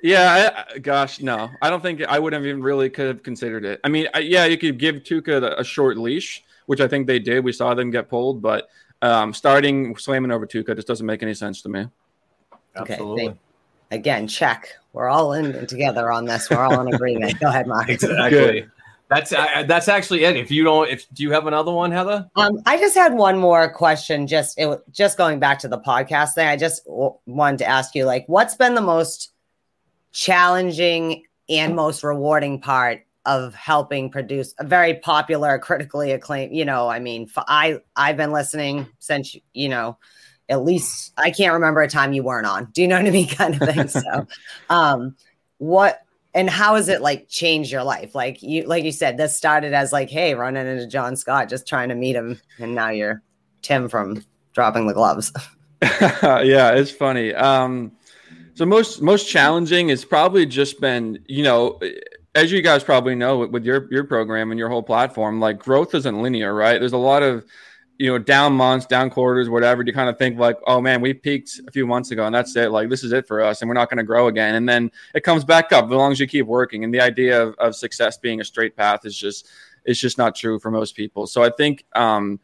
[0.03, 3.63] Yeah, I, gosh, no, I don't think I would have even really could have considered
[3.65, 3.79] it.
[3.83, 7.19] I mean, I, yeah, you could give Tuukka a short leash, which I think they
[7.19, 7.43] did.
[7.43, 8.67] We saw them get pulled, but
[9.01, 11.87] um, starting Swayman over Tuukka just doesn't make any sense to me.
[12.77, 12.93] Okay.
[12.93, 13.25] Absolutely.
[13.27, 13.37] thank-
[13.91, 14.69] Again, check.
[14.93, 16.49] We're all in together on this.
[16.49, 17.37] We're all in agreement.
[17.41, 17.89] Go ahead, Mark.
[17.89, 18.65] Exactly.
[19.09, 20.37] That's uh, that's actually it.
[20.37, 22.29] If you don't, if do you have another one, Heather?
[22.37, 24.27] Um, I just had one more question.
[24.27, 26.47] Just it, just going back to the podcast thing.
[26.47, 29.33] I just w- wanted to ask you, like, what's been the most
[30.13, 36.55] challenging and most rewarding part of helping produce a very popular, critically acclaimed?
[36.55, 39.97] You know, I mean, I I've been listening since you know,
[40.49, 42.65] at least I can't remember a time you weren't on.
[42.73, 43.27] Do you know what I mean?
[43.29, 43.87] Kind of thing.
[43.87, 44.27] So,
[44.69, 45.15] um,
[45.57, 46.01] what
[46.33, 48.15] and how has it like changed your life?
[48.15, 51.67] Like you, like you said, this started as like, hey, running into John Scott, just
[51.67, 53.21] trying to meet him, and now you're
[53.61, 54.23] Tim from
[54.53, 55.31] dropping the gloves.
[55.81, 57.33] yeah, it's funny.
[57.33, 57.91] Um,
[58.53, 61.79] so most most challenging has probably just been, you know,
[62.35, 65.93] as you guys probably know with, your your program and your whole platform, like growth
[65.95, 66.79] isn't linear, right?
[66.79, 67.45] There's a lot of
[67.97, 69.83] you know down months, down quarters, whatever.
[69.83, 72.55] You kind of think like, oh man, we peaked a few months ago, and that's
[72.55, 72.71] it.
[72.71, 74.55] Like this is it for us, and we're not going to grow again.
[74.55, 76.83] And then it comes back up as long as you keep working.
[76.83, 79.49] And the idea of, of success being a straight path is just
[79.83, 81.27] it's just not true for most people.
[81.27, 81.85] So I think.
[81.95, 82.39] um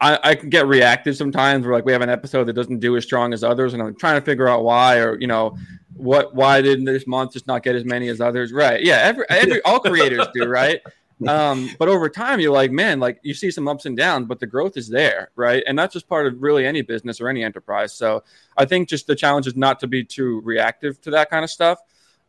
[0.00, 2.96] I, I can get reactive sometimes where like we have an episode that doesn't do
[2.96, 5.56] as strong as others and I'm trying to figure out why or you know
[5.94, 8.52] what why didn't this month just not get as many as others?
[8.52, 8.82] Right.
[8.82, 10.80] Yeah every every all creators do right?
[11.26, 14.40] Um but over time you're like man like you see some ups and downs but
[14.40, 15.62] the growth is there right?
[15.66, 17.92] And that's just part of really any business or any enterprise.
[17.92, 18.22] So
[18.56, 21.50] I think just the challenge is not to be too reactive to that kind of
[21.50, 21.80] stuff.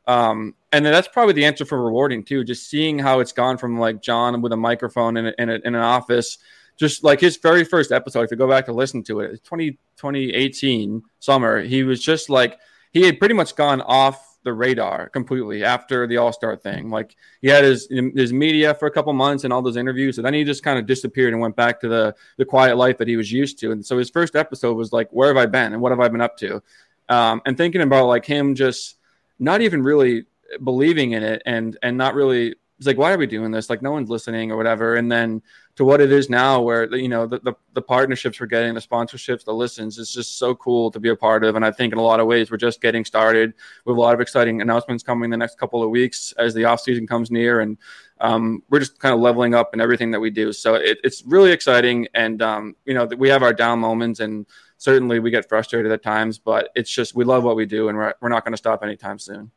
[0.10, 2.44] Um, and then that's probably the answer for rewarding too.
[2.44, 5.54] Just seeing how it's gone from like John with a microphone in, a, in, a,
[5.64, 6.40] in an office,
[6.80, 8.22] just like his very first episode.
[8.22, 12.58] If you go back to listen to it, 20, 2018 summer, he was just like
[12.92, 16.90] he had pretty much gone off the radar completely after the All Star thing.
[16.90, 20.26] Like he had his his media for a couple months and all those interviews, and
[20.26, 23.10] then he just kind of disappeared and went back to the the quiet life that
[23.10, 23.72] he was used to.
[23.72, 26.08] And so his first episode was like, "Where have I been and what have I
[26.08, 26.64] been up to?"
[27.10, 28.96] Um, and thinking about like him just
[29.38, 30.26] not even really
[30.64, 33.70] believing in it and and not really it's like why are we doing this?
[33.70, 34.96] Like no one's listening or whatever.
[34.96, 35.42] And then
[35.76, 38.80] to what it is now where you know the, the, the partnerships we're getting the
[38.80, 41.58] sponsorships the listens it's just so cool to be a part of.
[41.58, 43.54] And i think in a lot of ways we're just getting started.
[43.84, 46.80] With a lot of exciting announcements coming the next couple of weeks as the off
[46.80, 47.60] season comes near.
[47.60, 47.78] And
[48.22, 50.54] um, we're just kind of leveling up in everything that we do.
[50.54, 52.08] So it, it's really exciting.
[52.14, 54.46] And um, you know we have our down moments and
[54.78, 57.98] certainly we get frustrated at times but it's just we love what we do and
[57.98, 59.52] we're, we're not going to stop anytime soon.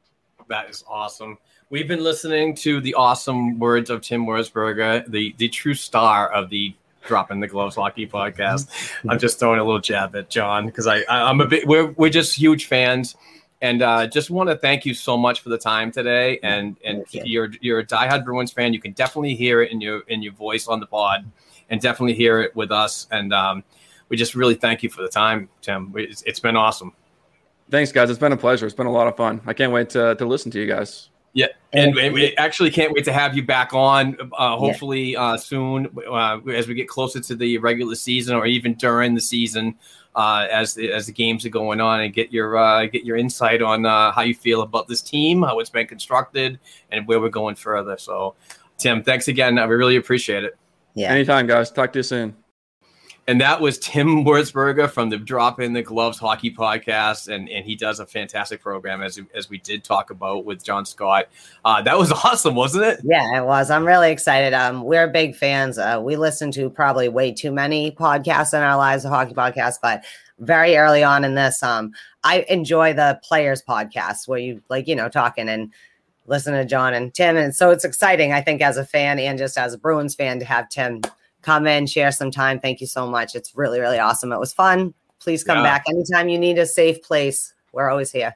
[0.49, 1.39] That is awesome.
[1.73, 6.51] We've been listening to the awesome words of Tim Wirzburger, the the true star of
[6.51, 6.74] the
[7.07, 8.69] Dropping the Gloves Hockey podcast.
[9.09, 11.86] I'm just throwing a little jab at John because I, I I'm a bit we're
[11.93, 13.16] we're just huge fans,
[13.62, 16.39] And uh, just want to thank you so much for the time today.
[16.43, 18.74] And and Thank you're you're a diehard Bruins fan.
[18.74, 21.24] You can definitely hear it in your in your voice on the pod,
[21.70, 23.07] and definitely hear it with us.
[23.11, 23.65] And um,
[24.11, 25.94] we just really thank you for the time, Tim.
[25.97, 26.93] It's, it's been awesome.
[27.70, 28.11] Thanks, guys.
[28.11, 28.66] It's been a pleasure.
[28.66, 29.40] It's been a lot of fun.
[29.47, 31.09] I can't wait to, to listen to you guys.
[31.73, 34.16] Yeah, and, and we actually can't wait to have you back on.
[34.36, 38.74] Uh, hopefully uh, soon, uh, as we get closer to the regular season, or even
[38.74, 39.77] during the season,
[40.15, 43.16] uh, as the, as the games are going on, and get your uh, get your
[43.16, 46.59] insight on uh, how you feel about this team, how it's been constructed,
[46.90, 47.97] and where we're going further.
[47.97, 48.35] So,
[48.77, 49.59] Tim, thanks again.
[49.59, 50.59] I really appreciate it.
[50.94, 51.11] Yeah.
[51.11, 51.70] Anytime, guys.
[51.70, 52.36] Talk to you soon.
[53.28, 57.77] And that was Tim Wirzburger from the Dropping the Gloves Hockey Podcast, and, and he
[57.77, 61.27] does a fantastic program as as we did talk about with John Scott.
[61.65, 63.01] Uh, that was awesome, wasn't it?
[63.05, 63.70] Yeah, it was.
[63.70, 64.53] I'm really excited.
[64.53, 65.78] Um, we're big fans.
[65.78, 69.77] Uh, we listen to probably way too many podcasts in our lives, a hockey podcast,
[69.81, 70.05] but
[70.40, 71.93] very early on in this, um,
[72.24, 75.73] I enjoy the players podcast where you like, you know, talking and
[76.27, 77.36] listen to John and Tim.
[77.36, 80.40] And so it's exciting, I think, as a fan and just as a Bruins fan
[80.40, 81.03] to have Tim
[81.43, 82.59] come in, share some time.
[82.60, 83.35] Thank you so much.
[83.35, 84.32] It's really, really awesome.
[84.32, 84.94] It was fun.
[85.20, 85.64] Please come Yeah.
[85.64, 87.52] back anytime you need a safe place.
[87.73, 88.35] We're always here.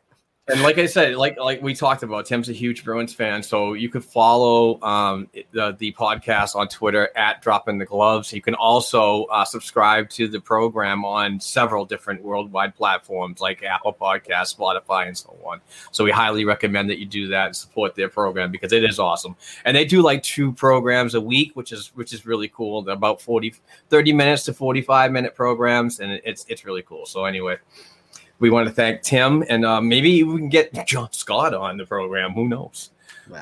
[0.48, 3.72] And like I said, like like we talked about, Tim's a huge Bruins fan, so
[3.72, 8.32] you could follow um, the the podcast on Twitter at Dropping the Gloves.
[8.32, 13.92] You can also uh, subscribe to the program on several different worldwide platforms like Apple
[13.92, 15.60] Podcasts, Spotify, and so on.
[15.90, 19.00] So we highly recommend that you do that and support their program because it is
[19.00, 19.34] awesome.
[19.64, 22.82] And they do like two programs a week, which is which is really cool.
[22.82, 23.52] They're about 40,
[23.88, 27.04] 30 minutes to forty five minute programs, and it's it's really cool.
[27.04, 27.56] So anyway
[28.38, 31.86] we want to thank Tim, and uh, maybe we can get John Scott on the
[31.86, 32.32] program.
[32.32, 32.90] Who knows?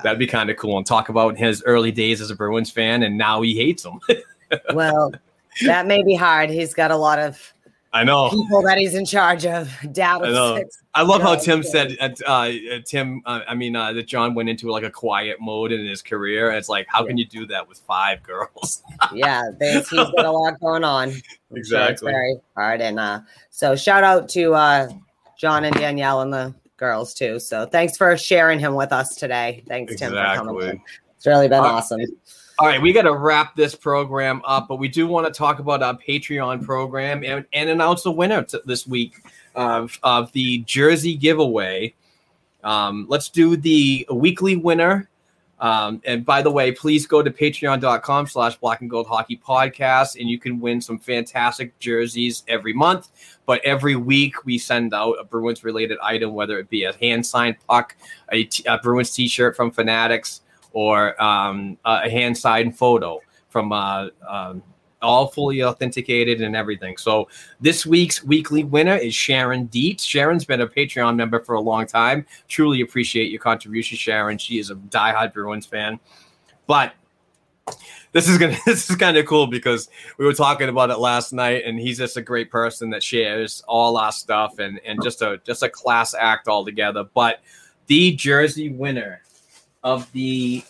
[0.03, 3.03] That'd be kind of cool and talk about his early days as a Bruins fan,
[3.03, 4.01] and now he hates them.
[4.75, 5.13] well,
[5.67, 6.51] that may be hard.
[6.51, 7.54] He's got a lot of
[7.95, 8.29] I know.
[8.29, 9.73] people that he's in charge of.
[9.93, 10.57] Down I know.
[10.57, 10.79] six.
[10.95, 12.51] I love how Tim said, uh, uh,
[12.85, 16.03] Tim, uh, I mean, uh, that John went into like a quiet mode in his
[16.03, 16.49] career.
[16.49, 18.83] And it's like, how can you do that with five girls?
[19.15, 21.09] Yeah, he's got a lot going on.
[21.11, 21.23] I'm sure
[21.57, 22.11] Exactly.
[22.13, 22.81] very hard.
[22.81, 24.89] And uh, so shout out to uh,
[25.39, 27.39] John and Danielle and the girls too.
[27.39, 29.63] So thanks for sharing him with us today.
[29.69, 30.57] Thanks, Tim, for coming.
[30.57, 30.83] Exactly.
[31.17, 32.01] It's really been Uh, awesome.
[32.57, 35.59] All right, we got to wrap this program up, but we do want to talk
[35.59, 39.17] about our Patreon program and, and announce the winner t- this week
[39.57, 41.95] of, of the jersey giveaway.
[42.63, 45.09] Um, let's do the weekly winner.
[45.59, 50.21] Um, and by the way, please go to patreon.com slash black and gold hockey podcast
[50.21, 53.09] and you can win some fantastic jerseys every month.
[53.47, 57.27] But every week we send out a Bruins related item, whether it be a hand
[57.27, 57.97] signed puck,
[58.31, 60.43] a, t- a Bruins t shirt from Fanatics,
[60.75, 64.63] or um, a hand signed photo from uh, um,
[65.01, 66.97] all fully authenticated and everything.
[66.97, 67.29] So
[67.61, 70.05] this week's weekly winner is Sharon Dietz.
[70.05, 72.27] Sharon's been a Patreon member for a long time.
[72.49, 74.37] Truly appreciate your contribution, Sharon.
[74.37, 76.01] She is a diehard Bruins fan.
[76.67, 76.95] But
[78.13, 79.89] this is gonna this is kind of cool because
[80.19, 83.63] we were talking about it last night, and he's just a great person that shares
[83.69, 87.05] all our stuff and and just a just a class act altogether.
[87.15, 87.41] But
[87.87, 89.21] the jersey winner
[89.85, 90.65] of the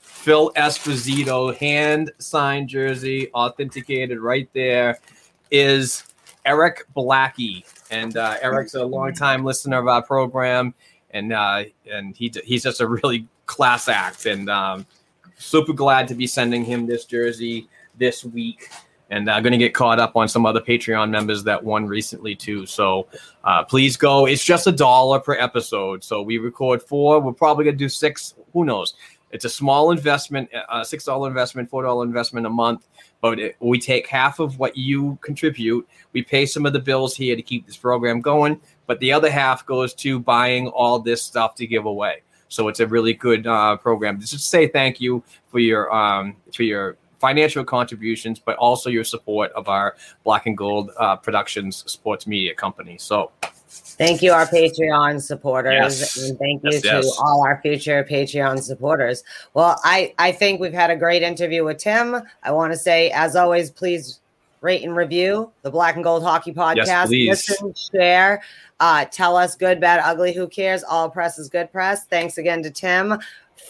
[0.00, 4.98] Phil Esposito hand signed jersey, authenticated right there,
[5.50, 6.04] is
[6.44, 10.74] Eric Blackie, and uh, Eric's a longtime listener of our program,
[11.10, 14.86] and uh, and he he's just a really class act, and um,
[15.38, 18.68] super glad to be sending him this jersey this week.
[19.10, 22.34] And I'm going to get caught up on some other Patreon members that won recently
[22.34, 22.66] too.
[22.66, 23.08] So
[23.44, 24.26] uh, please go.
[24.26, 26.04] It's just a dollar per episode.
[26.04, 27.20] So we record four.
[27.20, 28.34] We're probably going to do six.
[28.52, 28.94] Who knows?
[29.30, 32.86] It's a small investment, a six dollar investment, four dollar investment a month.
[33.20, 35.88] But it, we take half of what you contribute.
[36.12, 39.30] We pay some of the bills here to keep this program going, but the other
[39.30, 42.22] half goes to buying all this stuff to give away.
[42.48, 44.20] So it's a really good uh, program.
[44.20, 49.50] Just say thank you for your um, for your financial contributions, but also your support
[49.52, 52.96] of our Black and Gold uh, Productions sports media company.
[52.98, 53.30] So
[53.70, 56.16] Thank you, our Patreon supporters, Yes.
[56.30, 57.18] and thank you Yes, to yes.
[57.20, 59.24] all our future Patreon supporters.
[59.54, 62.22] Well, I I think we've had a great interview with Tim.
[62.42, 64.20] I want to say, as always, please
[64.60, 67.06] rate and review the Black and Gold Hockey Podcast.
[67.06, 67.28] please.
[67.28, 68.42] Listen, share,
[68.80, 70.32] uh, tell us good, bad, ugly.
[70.32, 70.82] Who cares?
[70.82, 72.06] All press is good press.
[72.06, 73.18] Thanks again to Tim.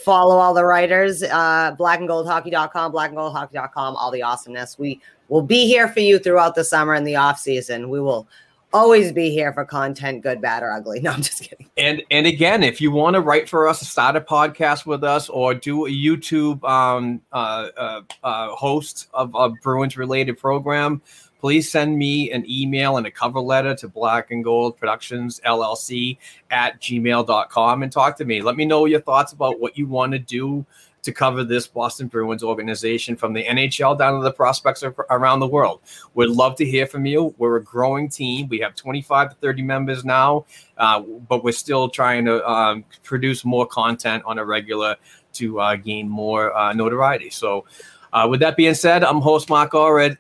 [0.05, 4.79] Follow all the writers, uh, blackandgoldhockey.com, blackandgoldhockey.com, all the awesomeness.
[4.79, 7.91] We will be here for you throughout the summer and the off season.
[7.91, 8.29] We will
[8.73, 11.01] always be here for content, good, bad, or ugly.
[11.09, 11.71] No, I'm just kidding.
[11.77, 15.29] And and again, if you want to write for us, start a podcast with us,
[15.29, 21.01] or do a YouTube um, uh, uh, uh, host of a Bruins related program,
[21.41, 26.19] please send me an email and a cover letter to Black and Gold Productions LLC
[26.51, 28.43] at gmail.com and talk to me.
[28.43, 30.67] Let me know your thoughts about what you want to do
[31.03, 35.47] to cover this Boston Bruins organization from the NHL down to the prospects around the
[35.47, 35.81] world.
[36.15, 37.35] We'd love to hear from you.
[37.39, 38.49] We're a growing team.
[38.49, 40.45] We have 25 to 30 members now,
[40.77, 44.97] uh, but we're still trying to um, produce more content on a regular
[45.35, 47.31] to uh, gain more uh, notoriety.
[47.31, 47.65] So,
[48.13, 50.17] uh, with that being said, I'm host Mark Allred.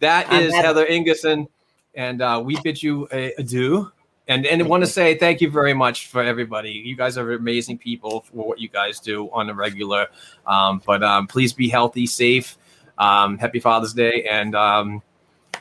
[0.00, 1.46] That is Heather Ingerson,
[1.94, 3.06] and uh, we bid you
[3.38, 3.90] adieu.
[4.26, 6.70] And and I want to say thank you very much for everybody.
[6.70, 10.06] You guys are amazing people for what you guys do on a regular.
[10.46, 12.56] Um, but um, please be healthy, safe.
[12.96, 15.02] Um, happy Father's Day, and um,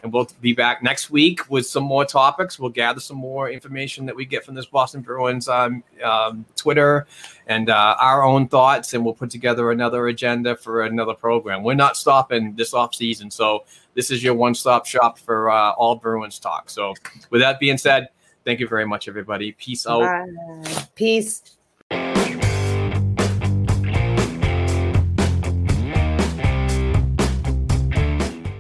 [0.04, 2.60] and we'll be back next week with some more topics.
[2.60, 7.08] We'll gather some more information that we get from this Boston Bruins um, um, Twitter
[7.48, 11.64] and uh, our own thoughts, and we'll put together another agenda for another program.
[11.64, 13.66] We're not stopping this off season, so
[13.96, 16.70] this is your one stop shop for uh, all Bruins talk.
[16.70, 16.94] So,
[17.30, 18.10] with that being said.
[18.46, 19.54] Thank you very much, everybody.
[19.54, 20.02] Peace out.
[20.02, 20.86] Bye.
[20.96, 21.42] Peace.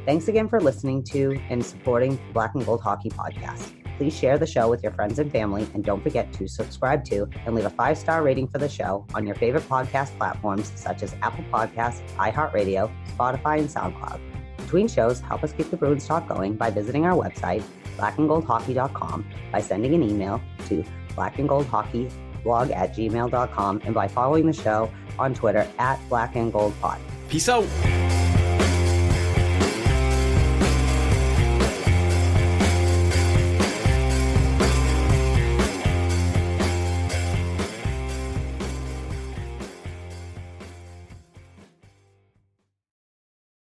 [0.05, 3.71] Thanks again for listening to and supporting the Black and Gold Hockey Podcast.
[3.97, 7.27] Please share the show with your friends and family, and don't forget to subscribe to
[7.45, 11.03] and leave a five star rating for the show on your favorite podcast platforms such
[11.03, 14.32] as Apple Podcasts, iHeartRadio, Spotify, and SoundCloud.
[14.63, 17.63] Between shows, help us keep the Bruins talk going by visiting our website,
[17.97, 25.33] blackandgoldhockey.com, by sending an email to blackandgoldhockeyblog at gmail.com, and by following the show on
[25.33, 26.99] Twitter at blackandgoldpod.
[27.29, 28.22] Peace out.